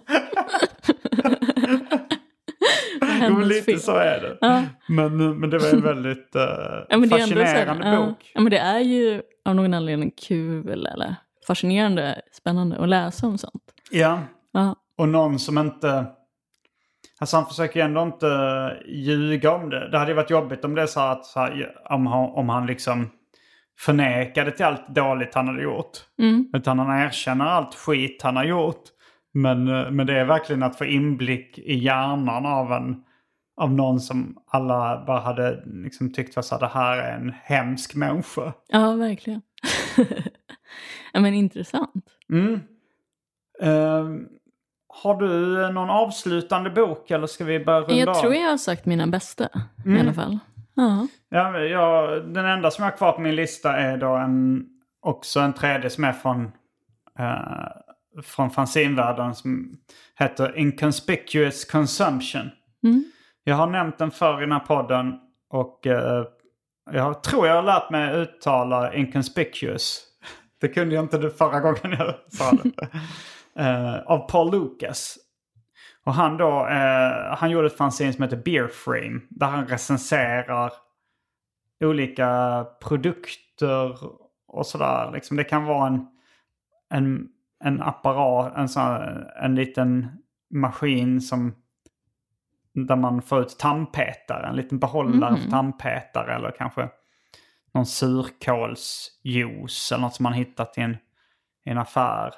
Det 2.99 3.05
var 3.05 3.07
Jo, 3.07 3.07
men 3.07 3.08
hennes 3.19 3.47
lite 3.47 3.63
fel. 3.63 3.79
så 3.79 3.95
är 3.95 4.21
det. 4.21 4.37
Ja. 4.41 4.63
Men, 4.87 5.39
men 5.39 5.49
det 5.49 5.57
var 5.57 5.69
en 5.69 5.81
väldigt 5.81 6.35
uh, 6.35 6.41
Ja, 6.41 6.85
så 6.89 6.99
här, 6.99 7.07
fascinerande 7.07 7.87
ja. 7.87 8.05
bok. 8.05 8.31
Ja, 8.33 8.41
men 8.41 8.51
det 8.51 8.57
är 8.59 8.79
ju 8.79 9.21
av 9.45 9.55
någon 9.55 9.73
anledning 9.73 10.11
kul 10.27 10.85
eller 10.85 11.15
fascinerande, 11.47 12.21
spännande 12.31 12.77
att 12.77 12.89
läsa 12.89 13.27
om 13.27 13.37
sånt. 13.37 13.63
Ja, 13.91 14.19
Ja, 14.51 14.75
och 14.97 15.09
någon 15.09 15.39
som 15.39 15.57
inte... 15.57 16.05
Alltså 17.19 17.37
han 17.37 17.45
försöker 17.45 17.79
ju 17.79 17.85
ändå 17.85 18.01
inte 18.01 18.27
ljuga 18.87 19.51
om 19.51 19.69
det. 19.69 19.89
Det 19.89 19.97
hade 19.97 20.11
ju 20.11 20.15
varit 20.15 20.29
jobbigt 20.29 20.65
om 20.65 20.75
det 20.75 20.81
är 20.81 20.85
så 20.85 20.99
att 20.99 21.25
så 21.25 21.39
här, 21.39 21.71
om, 21.89 22.07
han, 22.07 22.29
om 22.29 22.49
han 22.49 22.65
liksom 22.65 23.09
förnekade 23.79 24.51
till 24.51 24.65
allt 24.65 24.87
dåligt 24.87 25.35
han 25.35 25.47
hade 25.47 25.63
gjort. 25.63 25.91
mm. 26.19 26.49
Utan 26.53 26.79
han 26.79 27.01
erkänner 27.01 27.45
allt 27.45 27.75
skit 27.75 28.21
han 28.23 28.35
har 28.35 28.43
gjort. 28.43 28.83
Men, 29.33 29.67
eh, 29.67 29.91
men 29.91 30.07
det 30.07 30.19
är 30.19 30.25
verkligen 30.25 30.63
att 30.63 30.77
få 30.77 30.85
inblick 30.85 31.57
i 31.57 31.77
hjärnan 31.77 32.45
av 32.45 32.71
en 32.71 33.03
av 33.59 33.71
någon 33.73 33.99
som 33.99 34.37
alla 34.47 35.03
bara 35.07 35.19
hade 35.19 35.63
liksom 35.65 36.13
tyckt 36.13 36.35
var 36.35 36.43
så 36.43 36.55
här, 36.55 36.59
det 36.59 36.67
här 36.67 36.97
är 36.97 37.15
en 37.15 37.33
hemsk 37.43 37.95
människa. 37.95 38.53
ja 38.67 38.93
verkligen. 38.93 39.41
ja, 41.13 41.19
men 41.19 41.33
intressant. 41.33 42.05
Mm. 42.31 42.59
Ehm, 43.61 44.27
har 45.03 45.15
du 45.21 45.27
någon 45.73 45.89
avslutande 45.89 46.69
bok 46.69 47.11
eller 47.11 47.27
ska 47.27 47.43
vi 47.45 47.59
börja 47.65 47.79
runda 47.81 47.95
Jag 47.95 48.09
av? 48.09 48.13
tror 48.13 48.33
jag 48.35 48.49
har 48.49 48.57
sagt 48.57 48.85
mina 48.85 49.07
bästa 49.07 49.49
Mm. 49.85 49.97
i 49.97 50.01
alla 50.01 50.13
fall. 50.13 50.39
Ja. 50.73 51.07
Ja, 51.29 51.59
jag, 51.59 52.23
den 52.33 52.45
enda 52.45 52.71
som 52.71 52.83
jag 52.83 52.91
har 52.91 52.97
kvar 52.97 53.11
på 53.11 53.21
min 53.21 53.35
lista 53.35 53.77
är 53.77 53.97
då 53.97 54.15
en, 54.15 54.65
också 55.01 55.39
en 55.39 55.53
tredje 55.53 55.89
som 55.89 56.03
är 56.03 56.13
från, 56.13 56.51
eh, 57.19 58.21
från 58.23 58.49
fanzinvärlden 58.51 59.35
som 59.35 59.77
heter 60.15 60.57
Inconspicuous 60.57 61.65
Consumption. 61.65 62.49
Mm. 62.83 63.03
Jag 63.49 63.55
har 63.55 63.67
nämnt 63.67 63.97
den 63.97 64.11
förr 64.11 64.37
i 64.37 64.41
den 64.41 64.51
här 64.51 64.59
podden 64.59 65.19
och 65.49 65.87
eh, 65.87 66.25
jag 66.91 67.23
tror 67.23 67.47
jag 67.47 67.55
har 67.55 67.63
lärt 67.63 67.89
mig 67.89 68.15
uttala 68.15 68.93
inconspicuous. 68.93 70.03
Det 70.61 70.67
kunde 70.67 70.95
jag 70.95 71.03
inte 71.03 71.17
det 71.17 71.31
förra 71.31 71.59
gången 71.59 71.97
jag 71.99 72.15
sa 72.31 72.51
det. 72.51 72.87
Eh, 73.55 73.99
av 73.99 74.29
Paul 74.29 74.51
Lucas. 74.51 75.17
Och 76.05 76.13
han 76.13 76.37
då, 76.37 76.67
eh, 76.67 77.35
han 77.37 77.49
gjorde 77.51 77.67
ett 77.67 77.77
fanzine 77.77 78.13
som 78.13 78.23
heter 78.23 78.37
Beer 78.37 78.67
Frame. 78.67 79.21
Där 79.29 79.47
han 79.47 79.67
recenserar 79.67 80.71
olika 81.83 82.65
produkter 82.83 83.97
och 84.47 84.65
sådär. 84.65 85.11
Liksom 85.13 85.37
det 85.37 85.43
kan 85.43 85.65
vara 85.65 85.87
en, 85.87 86.07
en, 86.89 87.27
en 87.63 87.81
apparat, 87.81 88.53
en, 88.57 88.69
sån, 88.69 88.97
en 89.41 89.55
liten 89.55 90.07
maskin 90.49 91.21
som 91.21 91.53
där 92.87 92.95
man 92.95 93.21
får 93.21 93.41
ut 93.41 93.59
tandpetare, 93.59 94.47
en 94.47 94.55
liten 94.55 94.79
behållare 94.79 95.37
för 95.37 95.49
tandpetare 95.49 96.35
eller 96.35 96.51
kanske 96.51 96.89
någon 97.73 97.85
surkålsjuice 97.85 99.91
eller 99.91 100.01
något 100.01 100.15
som 100.15 100.23
man 100.23 100.33
hittat 100.33 100.77
i 100.77 100.81
en, 100.81 100.97
i 101.65 101.69
en 101.69 101.77
affär. 101.77 102.33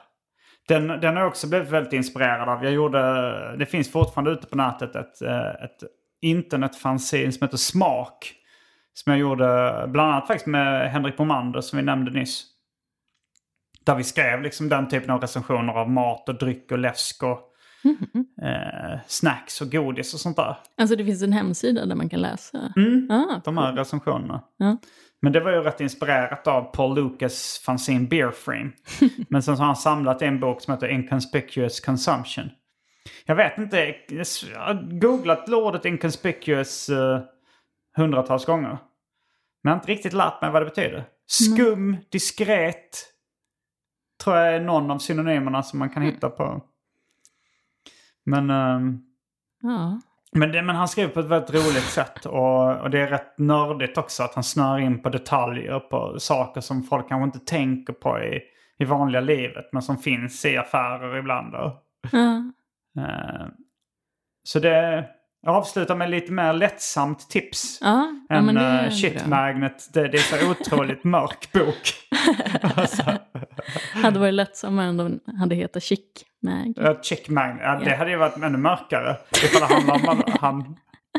Den, 0.68 0.88
den 0.88 1.16
har 1.16 1.22
jag 1.22 1.28
också 1.28 1.50
blivit 1.50 1.70
väldigt 1.70 1.94
inspirerad 1.94 2.50
av. 2.50 2.64
Jag 2.64 2.74
gjorde, 2.74 3.58
det 3.58 3.66
finns 3.66 3.92
fortfarande 3.92 4.32
ute 4.32 4.48
på 4.48 4.56
nätet 4.56 4.96
ett, 4.96 5.22
eh, 5.22 5.50
ett 5.50 5.84
internetfanzine 6.22 7.32
som 7.32 7.46
heter 7.46 7.58
Smak. 7.58 8.34
Som 8.94 9.12
jag 9.12 9.20
gjorde 9.20 9.86
bland 9.88 10.12
annat 10.12 10.28
faktiskt 10.28 10.48
med 10.48 10.92
Henrik 10.92 11.18
Bomander 11.18 11.62
som 11.62 11.78
vi 11.78 11.84
nämnde 11.84 12.12
nyss. 12.12 12.46
Där 13.86 13.96
vi 13.96 14.04
skrev 14.04 14.42
liksom 14.42 14.70
den 14.70 14.88
typen 14.88 15.10
av 15.10 15.22
recensioner 15.22 15.74
av 15.74 15.90
mat 15.90 16.30
och 16.30 16.36
dryck 16.36 16.72
och 16.72 16.78
läsk 16.78 17.24
och 17.24 17.51
eh, 18.42 19.00
snacks 19.08 19.62
och 19.62 19.72
godis 19.72 20.14
och 20.14 20.20
sånt 20.20 20.36
där. 20.36 20.58
Alltså 20.78 20.96
det 20.96 21.06
finns 21.06 21.24
en 21.24 21.34
hemsida 21.34 21.86
där 21.86 21.96
man 21.96 22.10
kan 22.10 22.22
läsa. 22.22 22.74
Mm. 22.76 23.08
Ah, 23.12 23.42
De 23.46 23.58
här 23.58 23.74
recensionerna. 23.74 24.44
Ja. 24.58 24.78
Men 25.22 25.34
det 25.34 25.40
var 25.40 25.52
ju 25.52 25.62
rätt 25.62 25.82
inspirerat 25.82 26.48
av 26.48 26.62
Paul 26.62 26.96
Lucas 26.96 27.62
fanzine 27.66 28.08
Beer 28.08 28.32
Frame. 28.32 28.72
Men 29.30 29.44
sen 29.44 29.58
så 29.58 29.62
har 29.62 29.68
han 29.68 29.76
samlat 29.76 30.22
en 30.22 30.40
bok 30.40 30.62
som 30.62 30.74
heter 30.74 30.88
Inconspicuous 30.88 31.80
Consumption. 31.80 32.50
Jag 33.26 33.36
vet 33.36 33.58
inte, 33.58 33.96
jag 34.08 34.60
har 34.60 35.00
googlat 35.00 35.50
ordet 35.50 35.86
inconspicuous 35.86 36.90
uh, 36.90 37.20
hundratals 37.98 38.46
gånger. 38.46 38.70
Men 38.70 38.78
jag 39.64 39.72
har 39.72 39.76
inte 39.76 39.92
riktigt 39.92 40.14
lärt 40.14 40.42
mig 40.42 40.52
vad 40.52 40.62
det 40.62 40.66
betyder. 40.66 41.04
Skum, 41.28 41.98
diskret, 42.12 43.06
tror 44.24 44.38
jag 44.38 44.56
är 44.56 44.60
någon 44.60 44.92
av 44.92 44.98
synonymerna 45.00 45.64
som 45.64 45.80
man 45.80 45.90
kan 45.90 46.04
hitta 46.04 46.30
på. 46.30 46.64
Men... 48.26 48.50
ehm, 48.50 49.00
ja. 49.62 50.00
men, 50.32 50.52
det, 50.52 50.62
men 50.62 50.76
han 50.76 50.88
skriver 50.88 51.10
på 51.10 51.20
ett 51.20 51.26
väldigt 51.26 51.56
roligt 51.56 51.84
sätt 51.84 52.26
och, 52.26 52.82
och 52.82 52.90
det 52.90 53.00
är 53.00 53.08
rätt 53.08 53.38
nördigt 53.38 53.98
också 53.98 54.24
att 54.24 54.34
han 54.34 54.44
snör 54.44 54.78
in 54.80 55.02
på 55.02 55.10
detaljer 55.10 55.80
på 55.80 56.20
saker 56.20 56.62
som 56.62 56.84
folk 56.84 57.10
kanske 57.10 57.26
inte 57.26 57.52
tänker 57.52 57.94
på 57.94 58.20
i, 58.20 58.42
i 58.80 58.86
vanliga 58.86 59.22
livet 59.22 59.70
men 59.72 59.82
som 59.82 59.98
finns 59.98 60.46
i 60.46 60.58
affärer 60.58 61.18
ibland. 61.18 61.52
Då. 61.52 61.84
Ja. 62.12 62.52
Eh, 63.04 63.48
så 64.44 64.60
det 64.60 65.10
jag 65.42 65.56
avslutar 65.56 65.96
med 65.96 66.10
lite 66.10 66.32
mer 66.32 66.54
lättsamt 66.54 67.30
tips. 67.30 67.78
Ja, 67.82 68.08
ja, 68.30 68.42
det 68.42 68.60
är 68.60 68.86
uh, 68.86 68.92
Shit. 68.92 69.28
Magnet, 69.28 69.94
det, 69.94 70.08
det 70.08 70.18
är 70.18 70.22
så 70.40 70.52
otroligt 70.52 71.04
mörk 71.04 71.52
bok. 71.52 71.94
alltså, 72.76 73.04
hade 73.94 74.20
varit 74.20 74.34
lättsammare 74.34 74.90
om 74.90 74.98
de 74.98 75.20
hade 75.40 75.56
hetat 75.56 75.84
Chic 75.84 76.00
Mag. 76.44 76.78
uh, 76.90 77.02
Chick 77.02 77.30
Magnet, 77.30 77.62
ja, 77.64 77.80
det 77.80 77.90
Ja. 77.90 77.96
hade 77.98 78.12
ju 78.12 78.18
varit 78.18 78.38
ännu 78.38 78.58
mörkare. 78.58 79.16
Ifall 79.44 79.62
det 79.62 79.74
handlar 79.74 79.94
om 80.12 80.24
han, 80.40 80.76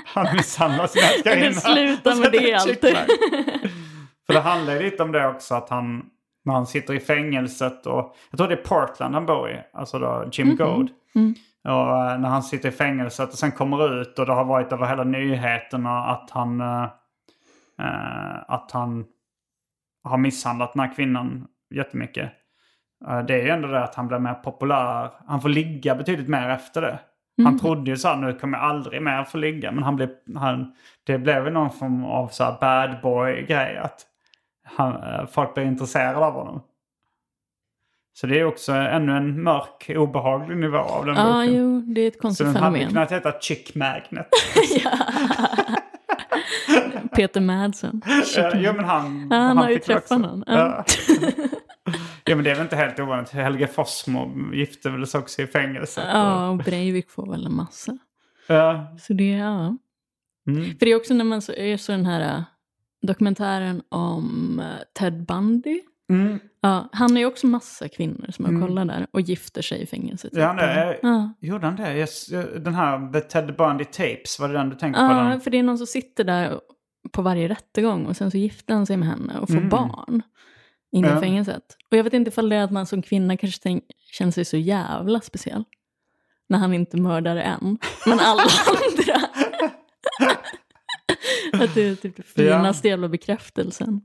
han 0.06 0.36
misshandlar 0.36 0.86
sin 0.86 1.02
älskarinna. 1.32 2.00
Så 2.14 2.20
med 2.20 2.32
det 2.32 2.38
Chick 2.38 2.54
alltid. 2.54 2.94
Magnet. 2.94 3.72
För 4.26 4.32
det 4.34 4.40
handlar 4.40 4.74
ju 4.74 4.82
lite 4.82 5.02
om 5.02 5.12
det 5.12 5.26
också 5.26 5.54
att 5.54 5.68
han, 5.68 6.02
när 6.44 6.52
han 6.54 6.66
sitter 6.66 6.94
i 6.94 7.00
fängelset 7.00 7.86
och 7.86 8.16
jag 8.30 8.38
tror 8.38 8.48
det 8.48 8.54
är 8.54 8.56
Portland 8.64 9.14
han 9.14 9.26
bor 9.26 9.50
i, 9.50 9.56
alltså 9.72 9.98
då 9.98 10.28
Jim 10.32 10.56
Goad. 10.56 10.88
Och 11.64 12.10
eh, 12.10 12.18
när 12.18 12.28
han 12.28 12.42
sitter 12.42 12.68
i 12.68 12.72
fängelset 12.72 13.28
och 13.28 13.38
sen 13.38 13.52
kommer 13.52 14.00
ut 14.00 14.18
och 14.18 14.26
det 14.26 14.32
har 14.32 14.44
varit 14.44 14.72
över 14.72 14.86
hela 14.86 15.04
nyheterna 15.04 16.04
att 16.04 16.30
han, 16.30 16.60
eh, 16.60 16.82
eh, 17.78 18.36
att 18.48 18.70
han 18.70 19.04
har 20.04 20.18
misshandlat 20.18 20.72
den 20.72 20.80
här 20.80 20.94
kvinnan 20.94 21.46
jättemycket. 21.74 22.32
Eh, 23.08 23.22
det 23.22 23.34
är 23.34 23.42
ju 23.42 23.48
ändå 23.48 23.68
det 23.68 23.84
att 23.84 23.94
han 23.94 24.08
blir 24.08 24.18
mer 24.18 24.34
populär. 24.34 25.10
Han 25.26 25.40
får 25.40 25.48
ligga 25.48 25.94
betydligt 25.94 26.28
mer 26.28 26.48
efter 26.48 26.80
det. 26.80 26.98
Han 27.44 27.58
trodde 27.58 27.90
ju 27.90 27.96
så 27.96 28.08
här, 28.08 28.16
nu 28.16 28.32
kommer 28.32 28.58
jag 28.58 28.66
aldrig 28.66 29.02
mer 29.02 29.24
få 29.24 29.38
ligga. 29.38 29.72
Men 29.72 29.84
han 29.84 29.96
blev, 29.96 30.10
han, 30.36 30.74
det 31.06 31.18
blev 31.18 31.44
ju 31.44 31.50
någon 31.50 31.70
form 31.70 32.04
av 32.04 32.28
så 32.28 32.56
bad 32.60 33.00
boy 33.02 33.42
grej. 33.42 33.76
Att 33.76 34.06
han, 34.64 35.26
folk 35.26 35.54
blir 35.54 35.64
intresserade 35.64 36.26
av 36.26 36.32
honom. 36.32 36.62
Så 38.14 38.26
det 38.26 38.40
är 38.40 38.44
också 38.44 38.72
ännu 38.72 39.12
en 39.16 39.42
mörk, 39.42 39.90
obehaglig 39.96 40.56
nivå 40.56 40.78
av 40.78 41.06
den 41.06 41.16
Ja, 41.16 41.32
boken. 41.32 41.54
jo, 41.54 41.80
det 41.80 42.00
är 42.00 42.08
ett 42.08 42.14
Så 42.14 42.20
konstigt 42.20 42.46
den 42.46 42.56
hade 42.56 42.66
fenomen. 42.76 42.88
kunnat 42.88 43.12
heta 43.12 43.32
Chick 43.40 43.74
Magnet. 43.74 44.28
Peter 47.16 47.40
Madsen. 47.40 48.02
Eh, 48.38 48.48
jo 48.54 48.72
men 48.72 48.84
han... 48.84 49.28
Ja, 49.30 49.36
han 49.36 49.56
har 49.56 49.70
ju 49.70 49.78
träffat 49.78 50.20
någon. 50.20 50.44
Ja. 50.46 50.84
ja 52.24 52.36
men 52.36 52.44
det 52.44 52.50
är 52.50 52.54
väl 52.54 52.62
inte 52.62 52.76
helt 52.76 53.00
ovanligt. 53.00 53.30
Helge 53.30 53.66
Fossmo 53.66 54.52
gifte 54.54 54.90
väl 54.90 55.06
sig 55.06 55.20
också 55.20 55.42
i 55.42 55.46
fängelset. 55.46 56.04
Ja, 56.12 56.48
och 56.48 56.56
Breivik 56.56 57.10
får 57.10 57.30
väl 57.30 57.46
en 57.46 57.54
massa. 57.54 57.98
Ja. 58.46 58.96
Så 59.00 59.12
det, 59.12 59.30
ja. 59.30 59.76
Mm. 60.46 60.64
För 60.78 60.86
det 60.86 60.92
är 60.92 60.96
också 60.96 61.14
när 61.14 61.24
man 61.24 61.42
så, 61.42 61.52
är 61.52 61.76
så 61.76 61.92
den 61.92 62.06
här 62.06 62.36
äh, 62.36 62.42
dokumentären 63.02 63.82
om 63.88 64.58
äh, 64.60 64.66
Ted 64.98 65.26
Bundy. 65.26 65.80
Mm. 66.12 66.38
Ja, 66.60 66.88
han 66.92 67.16
är 67.16 67.20
ju 67.20 67.26
också 67.26 67.46
massa 67.46 67.88
kvinnor 67.88 68.26
som 68.30 68.44
har 68.44 68.66
kollat 68.66 68.88
där 68.88 69.06
och 69.10 69.20
gifter 69.20 69.62
sig 69.62 69.82
i 69.82 69.86
fängelset. 69.86 70.30
Ja, 70.34 70.46
han 70.46 70.58
är, 70.58 70.98
Ja. 71.02 71.32
Gjorde 71.40 71.66
han 71.66 71.76
det? 71.76 72.06
Den 72.64 72.74
här 72.74 73.12
The 73.12 73.20
Ted 73.20 73.56
Bundy 73.56 73.84
Tapes, 73.84 74.38
var 74.40 74.48
det 74.48 74.54
den 74.54 74.68
du 74.70 74.76
tänkte 74.76 75.00
på? 75.00 75.04
Ja, 75.06 75.22
Den? 75.24 75.40
för 75.40 75.50
det 75.50 75.58
är 75.58 75.62
någon 75.62 75.78
som 75.78 75.86
sitter 75.86 76.24
där 76.24 76.60
på 77.12 77.22
varje 77.22 77.48
rättegång 77.48 78.06
och 78.06 78.16
sen 78.16 78.30
så 78.30 78.36
gifter 78.38 78.74
han 78.74 78.86
sig 78.86 78.96
med 78.96 79.08
henne 79.08 79.38
och 79.38 79.48
får 79.48 79.60
barn 79.60 80.22
inne 80.92 81.06
Mm. 81.08 81.10
Ja. 81.10 81.18
i 81.18 81.20
fängelset. 81.28 81.76
Och 81.90 81.96
jag 81.96 82.04
vet 82.04 82.12
inte 82.12 82.28
ifall 82.28 82.48
det 82.48 82.56
är 82.56 82.64
att 82.64 82.70
man 82.70 82.86
som 82.86 83.02
kvinna 83.02 83.36
kanske 83.36 83.62
tänk, 83.62 83.84
känner 84.12 84.32
sig 84.32 84.44
så 84.44 84.56
jävla 84.56 85.20
speciell. 85.20 85.64
När 86.48 86.58
han 86.58 86.74
inte 86.74 86.96
mördar 86.96 87.36
en, 87.36 87.78
men 88.06 88.20
alla 88.20 88.42
andra. 88.68 89.28
att 91.64 91.74
det 91.74 91.80
är 91.88 91.94
typ 91.94 92.16
det 92.16 92.22
finaste 92.22 92.88
jävla 92.88 93.08
bekräftelsen. 93.08 94.00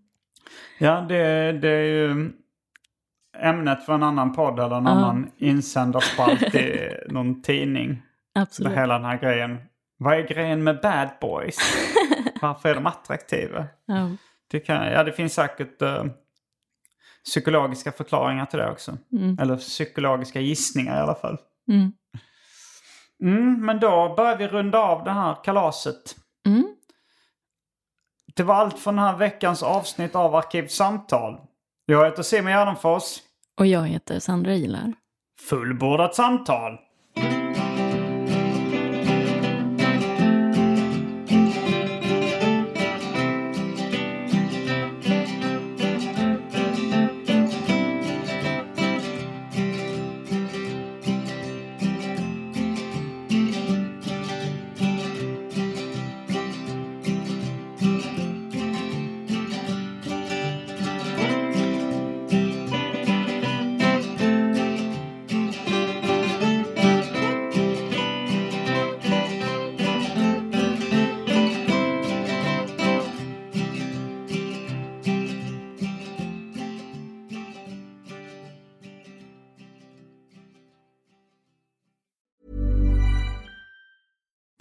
Ja, 0.78 1.02
det, 1.02 1.52
det 1.52 1.70
är 1.70 1.84
ju 1.84 2.32
ämnet 3.38 3.86
för 3.86 3.94
en 3.94 4.04
annan 4.04 4.34
podd 4.34 4.60
eller 4.60 4.76
en 4.76 4.88
annan 4.88 5.32
insändarspalt 5.38 6.56
i 6.56 6.90
någon 7.10 7.42
tidning. 7.42 8.02
Absolut. 8.36 8.78
Hela 8.78 8.94
den 8.94 9.06
här 9.06 9.18
grejen. 9.18 9.58
Vad 9.98 10.14
är 10.14 10.28
grejen 10.28 10.64
med 10.64 10.80
bad 10.82 11.10
boys? 11.22 11.58
Varför 12.42 12.70
är 12.70 12.76
de 12.76 12.86
attraktiva? 12.86 13.66
Ja. 13.86 14.10
Det, 14.52 14.60
kan, 14.60 14.92
ja, 14.92 15.04
det 15.04 15.12
finns 15.12 15.34
säkert 15.34 15.82
eh, 15.82 16.06
psykologiska 17.26 17.92
förklaringar 17.92 18.46
till 18.46 18.60
det 18.60 18.72
också. 18.72 18.98
Eller 19.40 19.58
psykologiska 19.58 20.40
gissningar 20.40 20.98
i 20.98 21.00
alla 21.00 21.16
fall. 21.16 21.38
Mm. 21.72 21.92
Mm, 23.24 23.66
men 23.66 23.80
då 23.80 24.14
börjar 24.18 24.38
vi 24.38 24.48
runda 24.48 24.80
av 24.80 25.04
det 25.04 25.12
här 25.12 25.44
kalaset. 25.44 26.16
Mm. 26.46 26.77
Det 28.38 28.44
var 28.44 28.56
allt 28.56 28.80
för 28.80 28.92
den 28.92 29.00
här 29.00 29.18
veckans 29.18 29.64
avsnitt 29.64 30.16
av 30.16 30.36
Arkivsamtal. 30.36 31.38
Jag 31.86 32.06
heter 32.06 32.24
Simon 32.24 32.52
Gärdenfors. 32.52 33.04
Och 33.60 33.66
jag 33.66 33.88
heter 33.88 34.20
Sandra 34.20 34.56
Ilar. 34.56 34.94
Fullbordat 35.50 36.16
samtal! 36.16 36.78